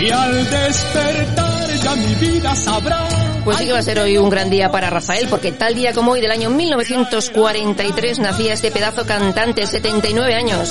Y 0.00 0.10
al 0.10 0.50
despertar 0.50 1.70
ya 1.82 1.94
mi 1.96 2.14
vida 2.14 2.54
sabrá. 2.54 3.08
Pues 3.44 3.56
sí 3.56 3.66
que 3.66 3.72
va 3.72 3.78
a 3.78 3.82
ser 3.82 3.98
hoy 3.98 4.18
un 4.18 4.28
gran 4.28 4.50
día 4.50 4.70
para 4.70 4.90
Rafael, 4.90 5.26
porque 5.28 5.52
tal 5.52 5.74
día 5.74 5.92
como 5.92 6.12
hoy 6.12 6.20
del 6.20 6.30
año 6.30 6.50
1943 6.50 8.18
nacía 8.18 8.52
este 8.52 8.70
pedazo 8.70 9.06
cantante, 9.06 9.66
79 9.66 10.34
años. 10.34 10.70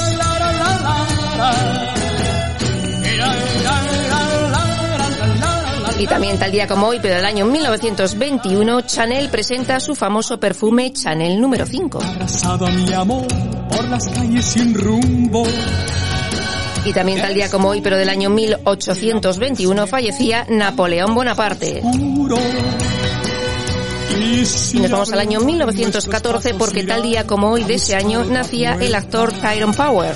Y 5.99 6.07
también 6.07 6.39
tal 6.39 6.49
día 6.49 6.65
como 6.65 6.88
hoy, 6.88 6.99
pero 7.01 7.15
del 7.15 7.25
año 7.25 7.45
1921, 7.45 8.81
Chanel 8.83 9.27
presenta 9.29 9.81
su 9.81 9.95
famoso 9.95 10.39
perfume 10.39 10.93
Chanel 10.93 11.41
número 11.41 11.65
5. 11.65 12.01
Abrazado 12.01 12.67
a 12.67 12.71
mi 12.71 12.93
amor 12.93 13.27
por 13.69 13.89
las 13.89 14.07
calles 14.07 14.45
sin 14.45 14.73
rumbo. 14.73 15.43
Y 16.85 16.93
también 16.93 17.19
tal 17.19 17.33
día 17.33 17.51
como 17.51 17.67
hoy, 17.67 17.81
pero 17.81 17.97
del 17.97 18.07
año 18.07 18.29
1821, 18.29 19.88
fallecía 19.88 20.45
Napoleón 20.49 21.13
Bonaparte. 21.13 21.81
Y 24.73 24.79
nos 24.79 24.91
vamos 24.91 25.12
al 25.12 25.19
año 25.19 25.41
1914 25.41 26.53
porque 26.53 26.85
tal 26.85 27.03
día 27.03 27.27
como 27.27 27.51
hoy 27.51 27.65
de 27.65 27.73
ese 27.73 27.95
año 27.95 28.23
nacía 28.23 28.77
el 28.79 28.95
actor 28.95 29.33
Tyrone 29.33 29.73
Power. 29.73 30.15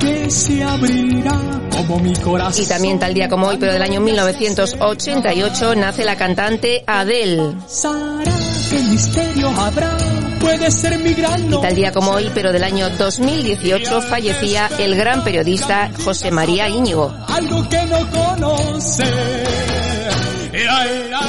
Que 0.00 0.30
se 0.30 0.62
abrirá 0.62 1.58
como 1.70 1.98
mi 1.98 2.14
corazón. 2.14 2.64
Y 2.64 2.66
también 2.66 2.98
tal 2.98 3.14
día 3.14 3.28
como 3.28 3.48
hoy, 3.48 3.56
pero 3.58 3.72
del 3.72 3.82
año 3.82 4.00
1988, 4.00 5.74
nace 5.74 6.04
la 6.04 6.16
cantante 6.16 6.84
Adele. 6.86 7.54
Sara, 7.66 8.32
¿Qué 8.70 8.78
misterio 8.82 9.48
habrá? 9.48 9.96
Puede 10.40 10.70
ser 10.70 10.98
mi 10.98 11.14
gran 11.14 11.52
Y 11.52 11.60
tal 11.60 11.74
día 11.74 11.92
como 11.92 12.12
hoy, 12.12 12.30
pero 12.34 12.52
del 12.52 12.64
año 12.64 12.88
2018, 12.90 14.02
fallecía 14.02 14.70
el 14.78 14.94
gran 14.94 15.24
periodista 15.24 15.90
José 16.04 16.30
María 16.30 16.68
Íñigo. 16.68 17.12
Algo 17.26 17.68
que 17.68 17.82
no 17.86 18.10
conoce. 18.10 19.04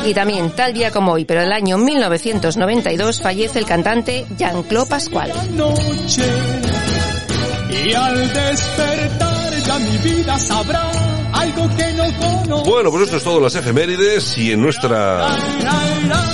Y 0.06 0.14
también 0.14 0.52
tal 0.52 0.74
día 0.74 0.92
como 0.92 1.14
hoy, 1.14 1.26
pero 1.26 1.42
del 1.42 1.52
año 1.52 1.78
1992, 1.78 3.22
fallece 3.22 3.60
el 3.60 3.66
cantante 3.66 4.26
Jean-Claude 4.38 4.90
Pascual. 4.90 5.32
Y 7.70 7.94
al 7.94 8.34
despertar 8.34 9.54
ya 9.66 9.80
mi 9.80 9.98
vida 9.98 10.38
sabrá 10.40 10.92
algo 11.34 11.70
que 11.76 11.94
no 11.94 12.06
conoce. 12.18 12.70
Bueno, 12.70 12.92
pues 12.92 13.04
esto 13.04 13.18
es 13.18 13.24
todo 13.24 13.40
las 13.40 13.56
efemérides 13.56 14.38
y 14.38 14.52
en 14.52 14.62
nuestra 14.62 15.28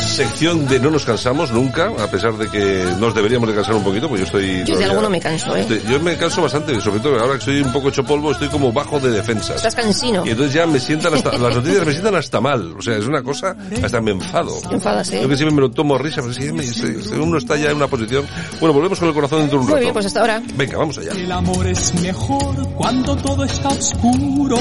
sección 0.07 0.67
de 0.67 0.79
no 0.79 0.91
nos 0.91 1.05
cansamos 1.05 1.51
nunca, 1.51 1.91
a 1.99 2.07
pesar 2.07 2.33
de 2.37 2.49
que 2.49 2.85
nos 2.99 3.13
deberíamos 3.15 3.49
de 3.49 3.55
cansar 3.55 3.75
un 3.75 3.83
poquito, 3.83 4.07
pues 4.07 4.21
yo 4.21 4.25
estoy... 4.25 4.63
Yo 4.65 4.77
de 4.77 4.85
alguno 4.85 5.09
me 5.09 5.19
canso, 5.19 5.55
¿eh? 5.55 5.61
estoy- 5.61 5.81
yo 5.89 5.99
me 5.99 6.15
canso 6.17 6.41
bastante, 6.41 6.79
sobre 6.81 6.99
todo 6.99 7.19
ahora 7.19 7.33
que 7.33 7.39
estoy 7.39 7.61
un 7.61 7.71
poco 7.73 7.89
hecho 7.89 8.03
polvo, 8.03 8.31
estoy 8.31 8.47
como 8.49 8.71
bajo 8.71 8.99
de 8.99 9.11
defensas. 9.11 9.57
Estás 9.57 9.75
cansino. 9.75 10.25
Y 10.25 10.29
entonces 10.29 10.53
ya 10.53 10.65
me 10.67 10.79
sientan 10.79 11.13
hasta, 11.13 11.37
las 11.37 11.55
noticias 11.55 11.85
me 11.85 11.91
sientan 11.91 12.15
hasta 12.15 12.39
mal, 12.41 12.75
o 12.77 12.81
sea, 12.81 12.97
es 12.97 13.05
una 13.07 13.23
cosa, 13.23 13.55
hasta 13.83 14.01
me 14.01 14.11
enfado. 14.11 14.55
Enfadas, 14.71 15.11
¿eh? 15.11 15.19
Yo 15.21 15.29
que 15.29 15.35
siempre 15.35 15.55
me 15.55 15.61
lo 15.61 15.71
tomo 15.71 15.95
a 15.95 15.97
risa, 15.99 16.21
pero 16.21 16.33
si 16.33 16.51
me- 16.51 16.63
si- 16.63 17.01
si 17.01 17.13
uno 17.15 17.37
está 17.37 17.55
ya 17.57 17.69
en 17.71 17.77
una 17.77 17.87
posición... 17.87 18.25
Bueno, 18.59 18.73
volvemos 18.73 18.99
con 18.99 19.07
el 19.09 19.13
corazón 19.13 19.39
dentro 19.39 19.57
de 19.59 19.63
un 19.63 19.65
Muy 19.65 19.73
rato. 19.73 19.81
bien, 19.81 19.93
pues 19.93 20.05
hasta 20.05 20.19
ahora. 20.21 20.41
Venga, 20.55 20.77
vamos 20.77 20.97
allá. 20.97 21.11
El 21.11 21.31
amor 21.31 21.67
es 21.67 21.93
mejor 22.01 22.55
cuando 22.75 23.15
todo 23.17 23.43
está 23.43 23.69
oscuro. 23.69 24.57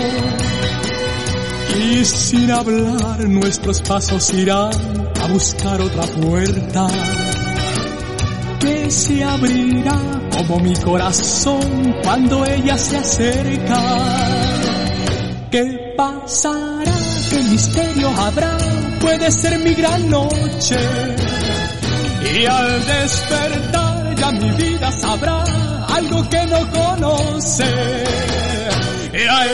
Y 1.75 2.05
sin 2.05 2.51
hablar 2.51 3.29
nuestros 3.29 3.81
pasos 3.83 4.33
irán 4.33 4.73
a 5.23 5.27
buscar 5.27 5.81
otra 5.81 6.03
puerta. 6.03 6.87
¿Qué 8.61 8.85
que 8.85 8.91
se 8.91 9.25
abrirá 9.25 10.15
como 10.37 10.59
mi 10.61 10.75
corazón 10.75 11.95
cuando 12.03 12.45
ella 12.45 12.77
se 12.77 12.97
acerca. 12.97 13.81
¿Qué 15.51 15.95
pasará? 15.97 16.93
¿Qué 17.31 17.43
misterio 17.45 18.11
habrá? 18.11 18.57
Puede 19.01 19.31
ser 19.31 19.59
mi 19.61 19.75
gran 19.75 20.11
noche. 20.11 20.77
Y 22.35 22.47
al 22.47 22.87
despertar 22.87 24.15
ya 24.17 24.31
mi 24.33 24.51
vida 24.53 24.93
sabrá 24.93 25.45
algo 25.89 26.29
que 26.29 26.47
no 26.47 26.71
conoce. 26.71 27.65
Será, 29.13 29.45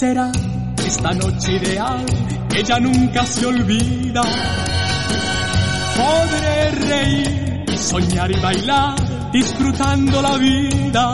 será 0.00 0.32
esta 0.82 1.12
noche 1.12 1.56
ideal, 1.56 2.06
ella 2.56 2.80
nunca 2.80 3.26
se 3.26 3.44
olvida. 3.44 4.22
Podré 5.94 6.70
reír 6.70 7.64
y 7.70 7.76
soñar 7.76 8.30
y 8.30 8.40
bailar, 8.40 9.30
disfrutando 9.30 10.22
la 10.22 10.38
vida. 10.38 11.12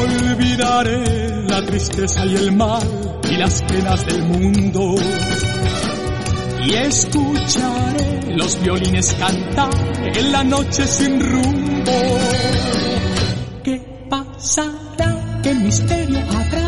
Olvidaré 0.00 1.42
la 1.46 1.60
tristeza 1.66 2.24
y 2.24 2.36
el 2.36 2.56
mal 2.56 3.20
y 3.30 3.36
las 3.36 3.62
penas 3.64 4.06
del 4.06 4.22
mundo. 4.22 4.94
Y 6.64 6.74
escucharé 6.74 8.34
los 8.34 8.62
violines 8.62 9.14
cantar 9.18 9.70
en 10.16 10.32
la 10.32 10.42
noche 10.42 10.86
sin 10.86 11.20
rumbo. 11.20 12.18
¿Qué 13.62 13.76
pasará? 14.08 15.40
¿Qué 15.42 15.54
misterio 15.54 16.18
habrá? 16.18 16.67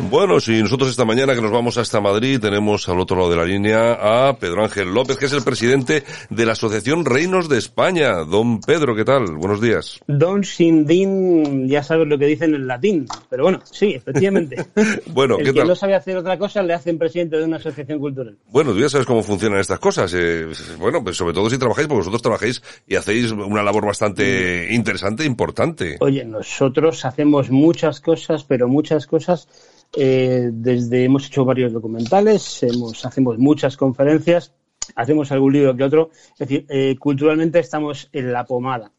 Bueno, 0.00 0.38
si 0.38 0.62
nosotros 0.62 0.90
esta 0.90 1.04
mañana 1.04 1.34
que 1.34 1.42
nos 1.42 1.50
vamos 1.50 1.76
hasta 1.76 2.00
Madrid 2.00 2.38
tenemos 2.40 2.88
al 2.88 3.00
otro 3.00 3.16
lado 3.16 3.30
de 3.30 3.36
la 3.36 3.44
línea 3.44 4.28
a 4.28 4.38
Pedro 4.38 4.62
Ángel 4.62 4.94
López, 4.94 5.18
que 5.18 5.26
es 5.26 5.32
el 5.32 5.42
presidente 5.42 6.04
de 6.30 6.46
la 6.46 6.52
Asociación 6.52 7.04
Reinos 7.04 7.48
de 7.48 7.58
España. 7.58 8.24
Don 8.24 8.60
Pedro, 8.60 8.94
¿qué 8.94 9.04
tal? 9.04 9.26
Buenos 9.36 9.60
días. 9.60 9.98
Don 10.06 10.44
sin 10.44 10.86
din, 10.86 11.68
ya 11.68 11.82
sabes 11.82 12.06
lo 12.06 12.16
que 12.16 12.26
dicen 12.26 12.54
en 12.54 12.66
latín, 12.68 13.06
pero 13.28 13.42
bueno, 13.42 13.60
sí, 13.70 13.92
efectivamente. 13.92 14.66
bueno, 15.06 15.36
el 15.36 15.44
¿qué 15.44 15.52
que 15.52 15.58
tal? 15.58 15.68
no 15.68 15.74
sabe 15.74 15.96
hacer 15.96 16.16
otra 16.16 16.38
cosa 16.38 16.62
le 16.62 16.74
hacen 16.74 16.96
presidente 16.96 17.36
de 17.36 17.44
una 17.44 17.56
asociación 17.56 17.98
cultural. 17.98 18.38
Bueno, 18.50 18.72
tú 18.72 18.78
ya 18.78 18.88
sabes 18.88 19.06
cómo 19.06 19.22
funcionan 19.24 19.58
estas 19.58 19.80
cosas. 19.80 20.14
eh, 20.14 20.46
bueno, 20.78 21.02
pues 21.02 21.16
sobre 21.16 21.34
todo 21.34 21.50
si 21.50 21.58
trabajáis, 21.58 21.88
porque 21.88 21.98
vosotros 21.98 22.22
trabajáis 22.22 22.62
y 22.86 22.94
hacéis 22.94 23.32
una 23.32 23.64
labor 23.64 23.84
bastante 23.84 24.68
interesante 24.70 25.24
e 25.24 25.26
importante. 25.26 25.96
Oye, 26.00 26.24
nosotros 26.24 27.04
hacemos 27.04 27.50
muchas 27.50 28.00
cosas, 28.00 28.44
pero 28.44 28.68
muchas 28.68 29.06
cosas. 29.06 29.48
Eh, 29.96 30.50
desde 30.52 31.04
hemos 31.04 31.26
hecho 31.26 31.44
varios 31.44 31.72
documentales, 31.72 32.62
hemos, 32.62 33.04
hacemos 33.04 33.38
muchas 33.38 33.76
conferencias, 33.76 34.52
hacemos 34.94 35.32
algún 35.32 35.52
libro 35.52 35.76
que 35.76 35.84
otro. 35.84 36.10
Es 36.32 36.48
decir, 36.48 36.66
eh, 36.68 36.96
culturalmente 36.98 37.58
estamos 37.58 38.08
en 38.12 38.32
la 38.32 38.44
pomada. 38.44 38.92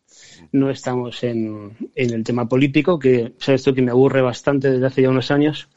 No 0.52 0.70
estamos 0.70 1.24
en, 1.24 1.78
en 1.96 2.14
el 2.14 2.24
tema 2.24 2.48
político, 2.48 2.98
que 2.98 3.34
sabes 3.38 3.64
tú 3.64 3.74
que 3.74 3.82
me 3.82 3.92
aburre 3.92 4.22
bastante 4.22 4.72
desde 4.72 4.86
hace 4.86 5.02
ya 5.04 5.10
unos 5.10 5.32
años. 5.32 5.70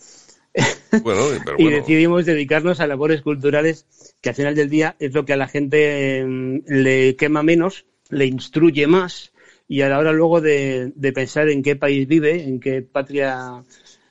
Bueno, 1.03 1.23
pero 1.43 1.57
y 1.59 1.63
bueno. 1.63 1.79
decidimos 1.79 2.27
dedicarnos 2.27 2.81
a 2.81 2.87
labores 2.87 3.23
culturales 3.23 3.87
que 4.21 4.29
al 4.29 4.35
final 4.35 4.55
del 4.55 4.69
día 4.69 4.95
es 4.99 5.15
lo 5.15 5.25
que 5.25 5.33
a 5.33 5.39
la 5.39 5.49
gente 5.49 6.19
eh, 6.21 6.63
le 6.67 7.17
quema 7.17 7.43
menos, 7.43 7.87
le 8.11 8.27
instruye 8.27 8.87
más 8.87 9.33
y 9.67 9.81
a 9.81 9.89
la 9.89 9.99
hora 9.99 10.13
luego 10.13 10.43
de, 10.43 10.93
de 10.95 11.13
pensar 11.15 11.49
en 11.49 11.63
qué 11.63 11.77
país 11.77 12.07
vive, 12.07 12.43
en 12.45 12.61
qué 12.61 12.83
patria 12.83 13.65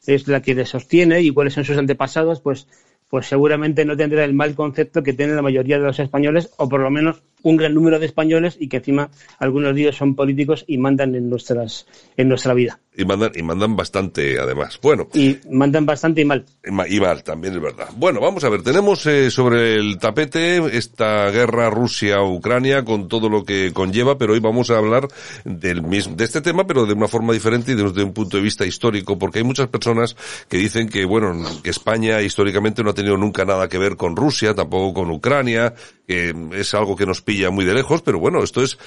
es 0.06 0.28
la 0.28 0.42
que 0.42 0.56
le 0.56 0.66
sostiene 0.66 1.22
y 1.22 1.32
cuáles 1.32 1.54
son 1.54 1.66
sus 1.66 1.78
antepasados, 1.78 2.42
pues, 2.42 2.68
pues 3.10 3.28
seguramente 3.28 3.86
no 3.86 3.98
tendrá 3.98 4.24
el 4.24 4.34
mal 4.34 4.56
concepto 4.56 5.04
que 5.04 5.14
tienen 5.14 5.36
la 5.36 5.42
mayoría 5.42 5.78
de 5.78 5.84
los 5.84 6.00
españoles, 6.00 6.52
o 6.58 6.70
por 6.70 6.80
lo 6.80 6.90
menos 6.90 7.24
un 7.44 7.58
gran 7.58 7.74
número 7.74 8.00
de 8.00 8.06
españoles, 8.06 8.56
y 8.60 8.70
que 8.70 8.78
encima 8.78 9.12
algunos 9.38 9.76
de 9.76 9.82
ellos 9.82 9.98
son 9.98 10.16
políticos 10.16 10.64
y 10.68 10.78
mandan 10.78 11.16
en 11.16 11.30
nuestras, 11.30 11.88
en 12.18 12.30
nuestra 12.30 12.54
vida. 12.54 12.80
Y 13.02 13.06
mandan, 13.06 13.32
y 13.36 13.42
mandan 13.42 13.76
bastante, 13.76 14.40
además. 14.40 14.80
Bueno. 14.82 15.08
Y 15.14 15.38
mandan 15.50 15.86
bastante 15.86 16.22
y 16.22 16.26
mal. 16.26 16.46
Y 16.64 16.72
ma- 16.72 16.88
y 16.88 17.00
mal, 17.00 17.24
también 17.24 17.56
es 17.56 17.62
verdad. 17.62 17.90
Bueno, 17.96 18.20
vamos 18.20 18.44
a 18.44 18.50
ver, 18.50 18.62
tenemos 18.62 19.06
eh, 19.08 19.32
sobre 19.32 19.76
el 19.76 19.98
tapete 19.98 20.58
esta 20.78 21.30
guerra 21.32 21.70
Rusia-Ucrania 21.70 22.84
con 22.86 23.08
todo 23.08 23.30
lo 23.30 23.44
que 23.44 23.72
conlleva, 23.74 24.18
pero 24.18 24.34
hoy 24.34 24.40
vamos 24.40 24.70
a 24.70 24.78
hablar 24.78 25.08
del 25.46 25.82
mismo, 25.82 26.16
de 26.16 26.26
este 26.26 26.42
tema, 26.42 26.68
pero 26.68 26.86
de 26.86 26.94
una 26.94 27.08
forma 27.08 27.34
diferente 27.34 27.72
y 27.72 27.76
desde 27.76 28.04
un 28.04 28.14
punto 28.14 28.38
de 28.38 28.44
vista 28.44 28.66
histórico, 28.66 29.18
porque 29.18 29.40
hay 29.40 29.44
muchas 29.46 29.68
personas 29.68 30.16
que 30.48 30.58
dicen 30.58 30.88
que, 30.90 31.06
bueno, 31.06 31.34
que 31.64 31.70
España 31.72 32.22
históricamente 32.22 32.84
no 32.84 32.92
ha 32.92 32.94
tenido 32.94 33.18
nunca 33.18 33.46
nada 33.46 33.68
que 33.68 33.78
ver 33.78 33.96
con 33.98 34.16
Rusia, 34.16 34.54
tampoco 34.54 34.94
con 35.02 35.12
Ucrania, 35.12 35.74
que 36.08 36.36
es 36.54 36.74
algo 36.74 36.96
que 36.96 37.06
nos 37.06 37.22
pilla 37.22 37.50
muy 37.50 37.66
de 37.66 37.74
lejos, 37.74 38.02
pero 38.02 38.20
bueno, 38.20 38.44
esto 38.44 38.62
es 38.62 38.78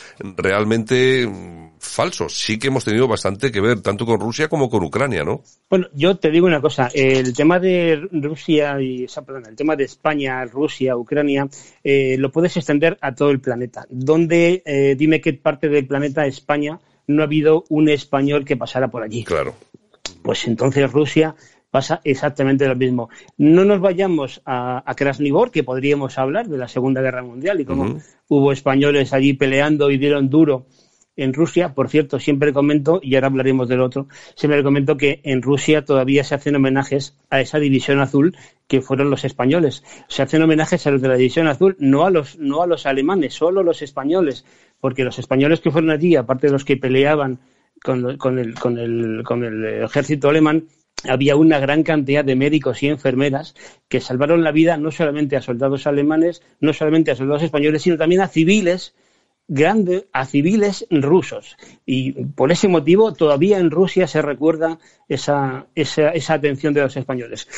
realmente 0.45 1.27
mm, 1.27 1.79
falso. 1.79 2.29
Sí 2.29 2.59
que 2.59 2.69
hemos 2.69 2.85
tenido 2.85 3.09
bastante 3.09 3.51
que 3.51 3.61
ver, 3.61 3.81
tanto 3.81 4.04
con 4.07 4.21
Rusia 4.21 4.49
como 4.49 4.69
con 4.69 4.83
Ucrania, 4.83 5.25
¿no? 5.25 5.43
Bueno, 5.69 5.89
yo 5.95 6.17
te 6.17 6.31
digo 6.31 6.47
una 6.47 6.61
cosa, 6.61 6.89
el 6.95 7.35
tema 7.35 7.59
de 7.59 8.09
Rusia 8.13 8.81
y, 8.81 9.05
o 9.05 9.09
sea, 9.09 9.23
perdón, 9.23 9.47
el 9.49 9.57
tema 9.57 9.77
de 9.77 9.85
España, 9.85 10.45
Rusia, 10.45 10.97
Ucrania, 10.97 11.49
eh, 11.83 12.17
lo 12.19 12.31
puedes 12.31 12.57
extender 12.57 12.99
a 13.01 13.15
todo 13.15 13.31
el 13.31 13.41
planeta. 13.41 13.87
¿Dónde, 13.89 14.63
eh, 14.65 14.95
dime 14.97 15.21
qué 15.21 15.33
parte 15.35 15.69
del 15.69 15.87
planeta 15.87 16.27
España 16.27 16.79
no 17.07 17.23
ha 17.23 17.27
habido 17.27 17.65
un 17.69 17.89
español 17.89 18.45
que 18.45 18.57
pasara 18.57 18.89
por 18.89 19.03
allí? 19.03 19.25
Claro. 19.25 19.55
Pues 20.23 20.47
entonces 20.47 20.91
Rusia 20.91 21.35
pasa 21.71 22.01
exactamente 22.05 22.69
lo 22.69 22.77
mismo. 22.77 23.11
No 23.37 23.65
nos 23.65 23.81
vayamos 23.81 24.41
a, 24.45 24.89
a 24.89 24.95
Krasnivor, 24.95 25.51
que 25.51 25.65
podríamos 25.65 26.19
hablar 26.19 26.47
de 26.47 26.57
la 26.57 26.69
Segunda 26.69 27.03
Guerra 27.03 27.25
Mundial 27.25 27.61
y 27.61 27.65
cómo 27.65 27.99
hubo 28.29 28.53
españoles 28.53 29.13
allí 29.13 29.33
peleando 29.33 29.91
y 29.91 29.99
dieron 29.99 30.31
duro 30.31 30.67
en 31.17 31.33
Rusia. 31.33 31.75
Por 31.75 31.89
cierto, 31.89 32.19
siempre 32.19 32.53
comento, 32.53 33.01
y 33.03 33.15
ahora 33.15 33.29
hablaremos 33.29 33.69
del 33.69 33.81
otro, 33.81 34.09
siempre 34.35 34.63
comento 34.63 34.97
que 34.97 35.21
en 35.25 35.43
Rusia 35.43 35.85
todavía 35.85 36.25
se 36.25 36.35
hacen 36.35 36.57
homenajes 36.57 37.17
a 37.31 37.41
esa 37.41 37.59
división 37.59 38.01
azul 38.01 38.37
que 38.67 38.81
fueron 38.81 39.11
los 39.11 39.25
españoles. 39.25 39.85
Se 40.09 40.23
hacen 40.23 40.43
homenajes 40.43 40.87
a 40.87 40.91
los 40.91 41.03
de 41.03 41.09
la 41.09 41.17
división 41.17 41.47
azul, 41.47 41.77
no 41.79 42.05
a 42.05 42.11
los, 42.11 42.39
no 42.39 42.63
a 42.63 42.67
los 42.67 42.87
alemanes, 42.87 43.35
solo 43.35 43.61
a 43.61 43.65
los 43.65 43.83
españoles, 43.83 44.45
porque 44.81 45.05
los 45.05 45.19
españoles 45.19 45.61
que 45.61 45.71
fueron 45.71 45.91
allí, 45.91 46.17
aparte 46.17 46.47
de 46.49 46.53
los 46.53 46.65
que 46.65 46.77
peleaban 46.77 47.41
con, 47.83 48.17
con 48.17 48.39
el, 48.39 48.55
con, 48.55 48.79
el, 48.79 49.23
con 49.25 49.45
el 49.45 49.83
ejército 49.85 50.29
alemán, 50.29 50.65
había 51.07 51.37
una 51.37 51.59
gran 51.59 51.83
cantidad 51.83 52.25
de 52.25 52.35
médicos 52.35 52.83
y 52.83 52.89
enfermeras 52.89 53.55
que 53.89 54.01
salvaron 54.01 54.43
la 54.43 54.53
vida 54.53 54.79
no 54.79 54.91
solamente 54.91 55.37
a 55.37 55.43
soldados 55.43 55.87
alemanes, 55.87 56.43
no 56.61 56.73
solamente 56.73 57.11
a 57.11 57.17
soldados 57.17 57.43
españoles, 57.43 57.83
sino 57.83 57.99
también 57.99 58.23
a 58.23 58.29
civiles 58.29 58.95
grande 59.49 60.09
a 60.13 60.25
civiles 60.27 60.87
rusos. 60.91 61.57
Y 61.85 62.13
por 62.13 62.53
ese 62.53 62.69
motivo 62.69 63.13
todavía 63.13 63.59
en 63.59 63.71
Rusia 63.71 64.07
se 64.07 64.23
recuerda 64.23 64.79
esa, 65.09 65.67
esa, 65.75 66.11
esa 66.11 66.35
atención 66.35 66.75
de 66.75 66.83
los 66.83 66.97
españoles. 66.97 67.49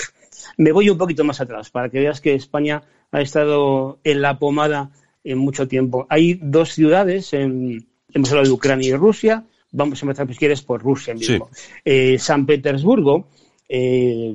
Me 0.57 0.72
voy 0.72 0.91
un 0.91 0.99
poquito 0.99 1.24
más 1.24 1.41
atrás 1.41 1.70
para 1.70 1.89
que 1.89 2.01
veas 2.01 2.20
que 2.20 2.34
España 2.34 2.82
ha 3.12 3.20
estado 3.20 3.99
en 4.05 4.22
la 4.22 4.39
pomada 4.39 4.91
en 5.24 5.39
mucho 5.39 5.68
tiempo. 5.68 6.07
Hay 6.09 6.39
dos 6.43 6.72
ciudades, 6.72 7.32
en, 7.32 7.87
hemos 8.12 8.30
hablado 8.30 8.49
de 8.49 8.55
Ucrania 8.55 8.91
y 8.91 8.97
Rusia, 8.97 9.45
vamos 9.72 10.03
a 10.03 10.07
empezar, 10.07 10.28
si 10.28 10.34
quieres, 10.34 10.62
por 10.62 10.82
Rusia 10.82 11.14
mismo. 11.14 11.51
Eh, 11.84 12.18
San 12.18 12.47
Petersburgo, 12.47 13.28
eh, 13.68 14.32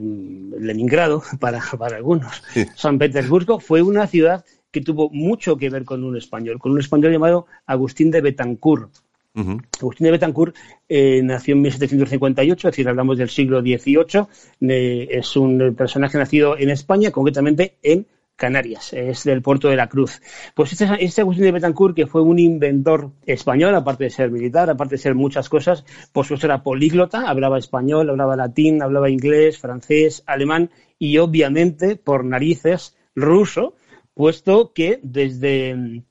Leningrado 0.60 1.24
para, 1.39 1.62
para 1.78 1.97
algunos, 1.97 2.43
San 2.76 2.97
Petersburgo 2.97 3.60
fue 3.60 3.82
una 3.82 4.08
ciudad 4.08 4.45
que 4.72 4.82
tuvo 4.82 5.09
mucho 5.09 5.57
que 5.57 5.69
ver 5.69 5.86
con 5.86 6.03
un 6.03 6.17
español, 6.17 6.59
con 6.59 6.72
un 6.72 6.80
español 6.80 7.11
llamado 7.11 7.45
Agustín 7.65 8.09
de 8.11 8.22
Betancourt. 8.22 8.91
Agustín 9.34 10.05
de 10.05 10.11
Betancourt 10.11 10.55
eh, 10.89 11.22
nació 11.24 11.53
en 11.53 11.61
1758, 11.61 12.67
es 12.67 12.72
decir, 12.72 12.89
hablamos 12.89 13.17
del 13.17 13.30
siglo 13.30 13.61
XVIII. 13.61 14.28
eh, 14.61 15.07
es 15.09 15.36
un 15.38 15.74
personaje 15.76 16.17
nacido 16.17 16.57
en 16.57 16.69
España, 16.69 17.11
concretamente 17.11 17.78
en 17.82 18.07
Canarias, 18.41 18.91
es 18.93 19.24
del 19.24 19.43
puerto 19.43 19.67
de 19.67 19.76
la 19.76 19.88
Cruz. 19.88 20.19
Pues 20.55 20.72
este, 20.72 20.88
este 20.99 21.22
Agustín 21.22 21.43
de 21.43 21.51
Betancourt, 21.51 21.95
que 21.95 22.07
fue 22.07 22.24
un 22.24 22.39
inventor 22.39 23.11
español, 23.26 23.76
aparte 23.76 24.05
de 24.05 24.09
ser 24.09 24.32
militar, 24.32 24.67
aparte 24.69 24.95
de 24.95 25.01
ser 25.01 25.13
muchas 25.13 25.47
cosas, 25.47 25.86
por 26.11 26.26
supuesto 26.26 26.47
era 26.47 26.63
políglota, 26.63 27.30
hablaba 27.30 27.59
español, 27.59 28.09
hablaba 28.09 28.36
latín, 28.36 28.82
hablaba 28.82 29.11
inglés, 29.11 29.59
francés, 29.59 30.24
alemán 30.26 30.72
y 30.97 31.19
obviamente, 31.19 31.97
por 31.97 32.26
narices, 32.26 32.97
ruso, 33.15 33.76
puesto 34.14 34.74
que 34.74 34.99
desde, 35.03 36.03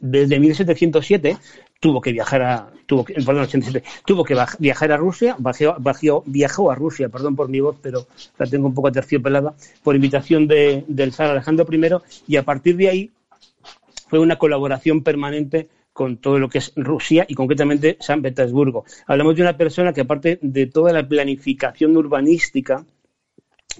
desde 0.00 0.38
1707 0.38 1.36
tuvo 1.80 2.00
que 2.00 2.12
viajar 2.12 2.42
a 2.42 2.72
tuvo 2.86 3.04
que, 3.04 3.14
perdón, 3.14 3.48
tuvo 4.04 4.24
que 4.24 4.36
viajar 4.58 4.92
a 4.92 4.96
Rusia, 4.96 5.36
bajó, 5.38 6.22
viajó 6.26 6.70
a 6.70 6.74
Rusia, 6.74 7.08
perdón 7.08 7.36
por 7.36 7.48
mi 7.48 7.60
voz, 7.60 7.76
pero 7.80 8.06
la 8.38 8.46
tengo 8.46 8.66
un 8.66 8.74
poco 8.74 8.88
aterciopelada, 8.88 9.54
por 9.82 9.94
invitación 9.94 10.46
de, 10.46 10.84
del 10.86 11.12
zar 11.12 11.30
Alejandro 11.30 11.66
I, 11.70 11.88
y 12.26 12.36
a 12.36 12.42
partir 12.42 12.76
de 12.76 12.88
ahí 12.88 13.10
fue 14.08 14.18
una 14.18 14.36
colaboración 14.36 15.02
permanente 15.02 15.68
con 15.92 16.16
todo 16.16 16.38
lo 16.38 16.48
que 16.48 16.58
es 16.58 16.72
Rusia 16.74 17.24
y 17.28 17.34
concretamente 17.34 17.96
San 18.00 18.20
Petersburgo. 18.20 18.84
Hablamos 19.06 19.36
de 19.36 19.42
una 19.42 19.56
persona 19.56 19.92
que 19.92 20.00
aparte 20.00 20.38
de 20.42 20.66
toda 20.66 20.92
la 20.92 21.06
planificación 21.06 21.96
urbanística 21.96 22.84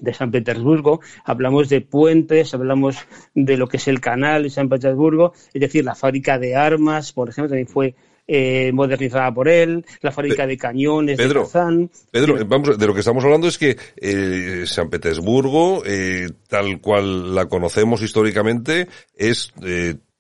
de 0.01 0.15
San 0.15 0.31
Petersburgo, 0.31 1.01
hablamos 1.25 1.69
de 1.69 1.81
puentes, 1.81 2.55
hablamos 2.55 2.97
de 3.35 3.57
lo 3.57 3.69
que 3.69 3.79
es 3.79 3.89
el 3.89 4.01
canal 4.01 4.45
de 4.45 4.51
San 4.51 4.69
Petersburgo, 4.69 5.33
es 5.53 5.61
decir, 5.61 5.85
la 5.85 5.95
fábrica 5.95 6.39
de 6.39 6.57
armas, 6.57 7.13
por 7.13 7.29
ejemplo, 7.29 7.51
también 7.51 7.69
fue 7.69 7.95
eh, 8.27 8.73
modernizada 8.73 9.33
por 9.35 9.49
él, 9.49 9.85
la 10.01 10.11
fábrica 10.11 10.47
de 10.47 10.57
cañones 10.57 11.19
Pedro, 11.19 11.41
de 11.41 11.47
Kazán. 11.47 11.91
Pedro, 12.11 12.39
vamos, 12.47 12.79
de 12.79 12.87
lo 12.87 12.95
que 12.95 13.01
estamos 13.01 13.23
hablando 13.23 13.49
es 13.49 13.59
que 13.59 13.77
eh, 13.97 14.65
San 14.67 14.89
Petersburgo, 14.89 15.83
eh, 15.85 16.29
tal 16.49 16.81
cual 16.81 17.35
la 17.35 17.47
conocemos 17.47 18.01
históricamente, 18.03 18.89
es 19.15 19.53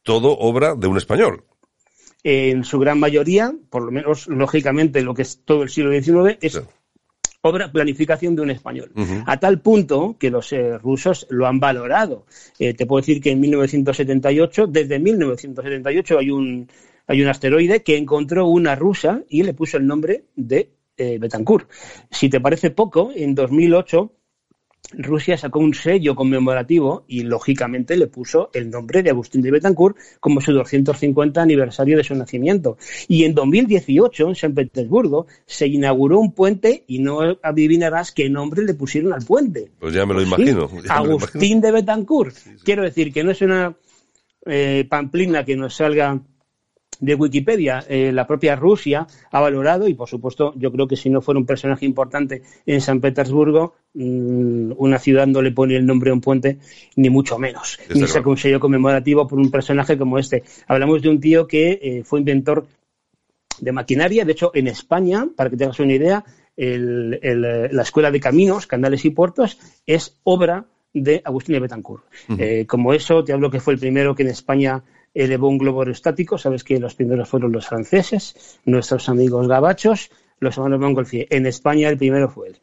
todo 0.02 0.36
obra 0.36 0.74
de 0.74 0.86
un 0.86 0.98
español. 0.98 1.44
En 2.22 2.64
su 2.64 2.78
gran 2.78 3.00
mayoría, 3.00 3.54
por 3.70 3.84
lo 3.84 3.90
menos 3.90 4.28
lógicamente 4.28 5.02
lo 5.02 5.14
que 5.14 5.22
es 5.22 5.40
todo 5.44 5.62
el 5.62 5.68
siglo 5.70 5.90
XIX, 5.92 6.38
es 6.40 6.62
obra 7.44 7.70
planificación 7.70 8.34
de 8.34 8.42
un 8.42 8.50
español. 8.50 8.92
A 9.26 9.38
tal 9.38 9.60
punto 9.60 10.16
que 10.18 10.30
los 10.30 10.54
rusos 10.82 11.26
lo 11.30 11.46
han 11.46 11.60
valorado. 11.60 12.26
te 12.58 12.86
puedo 12.86 13.00
decir 13.00 13.20
que 13.20 13.30
en 13.30 13.40
1978, 13.40 14.66
desde 14.66 14.98
1978 14.98 16.18
hay 16.18 16.30
un 16.30 16.68
hay 17.06 17.22
un 17.22 17.28
asteroide 17.28 17.82
que 17.82 17.96
encontró 17.96 18.46
una 18.46 18.74
rusa 18.74 19.22
y 19.28 19.42
le 19.42 19.54
puso 19.54 19.76
el 19.76 19.86
nombre 19.86 20.24
de 20.36 20.70
eh, 20.96 21.18
Betancourt. 21.18 21.70
Si 22.10 22.28
te 22.28 22.40
parece 22.40 22.70
poco, 22.70 23.10
en 23.14 23.34
2008 23.34 24.12
Rusia 24.98 25.36
sacó 25.36 25.58
un 25.58 25.74
sello 25.74 26.14
conmemorativo 26.14 27.04
y 27.08 27.22
lógicamente 27.22 27.96
le 27.96 28.06
puso 28.06 28.50
el 28.52 28.70
nombre 28.70 29.02
de 29.02 29.10
Agustín 29.10 29.42
de 29.42 29.50
Betancourt 29.50 29.96
como 30.20 30.40
su 30.40 30.52
250 30.52 31.40
aniversario 31.40 31.96
de 31.96 32.04
su 32.04 32.14
nacimiento. 32.14 32.76
Y 33.08 33.24
en 33.24 33.34
2018 33.34 34.28
en 34.28 34.34
San 34.34 34.54
Petersburgo 34.54 35.26
se 35.46 35.66
inauguró 35.66 36.18
un 36.18 36.32
puente 36.32 36.84
y 36.86 36.98
no 36.98 37.20
adivinarás 37.42 38.12
qué 38.12 38.28
nombre 38.28 38.64
le 38.64 38.74
pusieron 38.74 39.12
al 39.12 39.24
puente. 39.24 39.70
Pues 39.78 39.94
ya 39.94 40.06
me 40.06 40.14
lo 40.14 40.22
imagino. 40.22 40.68
Agustín 40.88 41.60
de 41.60 41.72
Betancourt. 41.72 42.36
Quiero 42.62 42.82
decir 42.82 43.12
que 43.12 43.24
no 43.24 43.30
es 43.30 43.40
una 43.42 43.76
eh, 44.46 44.86
pamplina 44.88 45.44
que 45.44 45.56
nos 45.56 45.76
salga 45.76 46.20
de 47.00 47.14
Wikipedia, 47.14 47.84
eh, 47.88 48.12
la 48.12 48.26
propia 48.26 48.56
Rusia 48.56 49.06
ha 49.30 49.40
valorado, 49.40 49.88
y 49.88 49.94
por 49.94 50.08
supuesto, 50.08 50.54
yo 50.56 50.70
creo 50.72 50.86
que 50.86 50.96
si 50.96 51.10
no 51.10 51.20
fuera 51.20 51.38
un 51.38 51.46
personaje 51.46 51.86
importante 51.86 52.42
en 52.66 52.80
San 52.80 53.00
Petersburgo, 53.00 53.74
mm, 53.94 54.72
una 54.76 54.98
ciudad 54.98 55.26
no 55.26 55.42
le 55.42 55.52
pone 55.52 55.76
el 55.76 55.86
nombre 55.86 56.10
a 56.10 56.14
un 56.14 56.20
puente, 56.20 56.58
ni 56.96 57.10
mucho 57.10 57.38
menos. 57.38 57.78
ni 57.94 58.06
se 58.06 58.20
un 58.20 58.36
sello 58.36 58.60
conmemorativo 58.60 59.26
por 59.26 59.38
un 59.38 59.50
personaje 59.50 59.98
como 59.98 60.18
este. 60.18 60.42
Hablamos 60.66 61.02
de 61.02 61.10
un 61.10 61.20
tío 61.20 61.46
que 61.46 61.78
eh, 61.82 62.02
fue 62.04 62.20
inventor 62.20 62.66
de 63.60 63.72
maquinaria, 63.72 64.24
de 64.24 64.32
hecho, 64.32 64.50
en 64.54 64.68
España, 64.68 65.28
para 65.36 65.50
que 65.50 65.56
tengas 65.56 65.78
una 65.78 65.92
idea, 65.92 66.24
la 66.56 67.82
Escuela 67.82 68.10
de 68.10 68.20
Caminos, 68.20 68.66
Canales 68.66 69.04
y 69.04 69.10
Puertos 69.10 69.58
es 69.86 70.18
obra 70.22 70.66
de 70.94 71.20
Agustín 71.24 71.54
de 71.54 71.60
Betancourt. 71.60 72.04
Eh, 72.38 72.64
como 72.66 72.94
eso, 72.94 73.24
te 73.24 73.32
hablo 73.32 73.50
que 73.50 73.60
fue 73.60 73.74
el 73.74 73.80
primero 73.80 74.14
que 74.14 74.22
en 74.22 74.30
España 74.30 74.82
elevó 75.14 75.48
un 75.48 75.58
globo 75.58 75.80
aerostático. 75.80 76.36
Sabes 76.36 76.64
que 76.64 76.78
los 76.78 76.94
primeros 76.94 77.28
fueron 77.28 77.52
los 77.52 77.66
franceses, 77.66 78.58
nuestros 78.64 79.08
amigos 79.08 79.48
gabachos, 79.48 80.10
los 80.40 80.56
hermanos 80.56 80.80
Montgolfier. 80.80 81.28
En 81.30 81.46
España 81.46 81.88
el 81.88 81.96
primero 81.96 82.28
fue 82.28 82.48
él. 82.48 82.60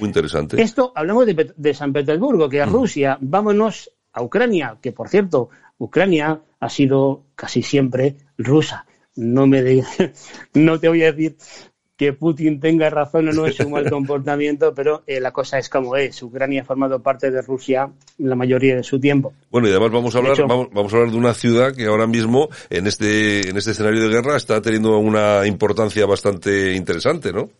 Muy 0.00 0.08
interesante. 0.08 0.60
Esto 0.60 0.92
hablamos 0.94 1.26
de, 1.26 1.74
San 1.74 1.92
Petersburgo, 1.92 2.48
que 2.48 2.60
es 2.60 2.68
Rusia. 2.68 3.16
Vámonos 3.20 3.90
a 4.12 4.22
Ucrania, 4.22 4.78
que 4.80 4.92
por 4.92 5.08
cierto, 5.08 5.50
Ucrania 5.78 6.40
ha 6.60 6.68
sido 6.68 7.24
casi 7.34 7.62
siempre 7.62 8.16
rusa. 8.36 8.86
No 9.16 9.46
me 9.46 9.62
de... 9.62 9.84
no 10.54 10.78
te 10.80 10.88
voy 10.88 11.04
a 11.04 11.12
decir 11.12 11.36
que 11.96 12.12
Putin 12.12 12.58
tenga 12.58 12.90
razón 12.90 13.28
o 13.28 13.32
no 13.32 13.46
es 13.46 13.58
un 13.60 13.72
mal 13.72 13.88
comportamiento, 13.88 14.74
pero 14.74 15.02
eh, 15.06 15.20
la 15.20 15.32
cosa 15.32 15.58
es 15.58 15.68
como 15.68 15.96
es. 15.96 16.22
Ucrania 16.22 16.62
ha 16.62 16.64
formado 16.64 17.00
parte 17.00 17.30
de 17.30 17.42
Rusia 17.42 17.90
la 18.18 18.34
mayoría 18.34 18.76
de 18.76 18.82
su 18.82 18.98
tiempo. 18.98 19.32
Bueno, 19.50 19.68
y 19.68 19.70
además 19.70 19.92
vamos 19.92 20.14
a 20.14 20.18
hablar, 20.18 20.36
vamos, 20.46 20.92
a 20.92 20.96
hablar 20.96 21.12
de 21.12 21.18
una 21.18 21.34
ciudad 21.34 21.74
que 21.74 21.86
ahora 21.86 22.06
mismo 22.06 22.48
en 22.70 22.86
este, 22.86 23.48
en 23.48 23.56
este 23.56 23.72
escenario 23.72 24.02
de 24.02 24.08
guerra 24.08 24.36
está 24.36 24.60
teniendo 24.60 24.98
una 24.98 25.46
importancia 25.46 26.06
bastante 26.06 26.74
interesante, 26.74 27.32
¿no? 27.32 27.50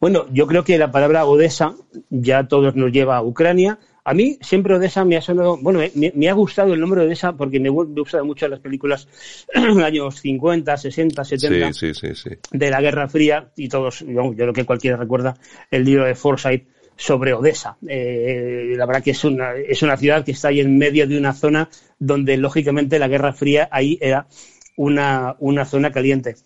Bueno, 0.00 0.26
yo 0.32 0.46
creo 0.46 0.64
que 0.64 0.76
la 0.76 0.90
palabra 0.90 1.24
Odessa 1.24 1.74
ya 2.10 2.46
todos 2.46 2.74
nos 2.76 2.92
lleva 2.92 3.16
a 3.16 3.22
Ucrania. 3.22 3.78
A 4.06 4.12
mí 4.12 4.38
siempre 4.42 4.74
Odessa 4.74 5.02
me 5.04 5.16
ha 5.16 5.22
sonado, 5.22 5.56
bueno, 5.56 5.80
me, 5.94 6.28
ha 6.28 6.32
gustado 6.34 6.74
el 6.74 6.80
nombre 6.80 7.00
de 7.00 7.06
Odessa 7.06 7.32
porque 7.32 7.58
me, 7.58 7.70
me 7.70 8.00
gustado 8.00 8.24
mucho 8.24 8.46
las 8.48 8.60
películas 8.60 9.08
de 9.54 9.60
años 9.84 10.20
50, 10.20 10.76
60, 10.76 11.24
70 11.24 11.70
de 12.52 12.70
la 12.70 12.80
Guerra 12.82 13.08
Fría 13.08 13.50
y 13.56 13.68
todos, 13.68 14.00
yo, 14.00 14.34
creo 14.36 14.52
que 14.52 14.66
cualquiera 14.66 14.98
recuerda 14.98 15.36
el 15.70 15.84
libro 15.84 16.04
de 16.04 16.14
Forsyth 16.14 16.68
sobre 16.96 17.32
Odessa. 17.32 17.78
Eh, 17.88 18.74
la 18.76 18.84
verdad 18.84 19.02
que 19.02 19.12
es 19.12 19.24
una, 19.24 19.54
es 19.54 19.82
una 19.82 19.96
ciudad 19.96 20.22
que 20.22 20.32
está 20.32 20.48
ahí 20.48 20.60
en 20.60 20.76
medio 20.76 21.06
de 21.06 21.16
una 21.16 21.32
zona 21.32 21.70
donde 21.98 22.36
lógicamente 22.36 22.98
la 22.98 23.08
Guerra 23.08 23.32
Fría 23.32 23.70
ahí 23.72 23.96
era 24.02 24.26
una, 24.76 25.34
una 25.38 25.64
zona 25.64 25.90
caliente. 25.90 26.36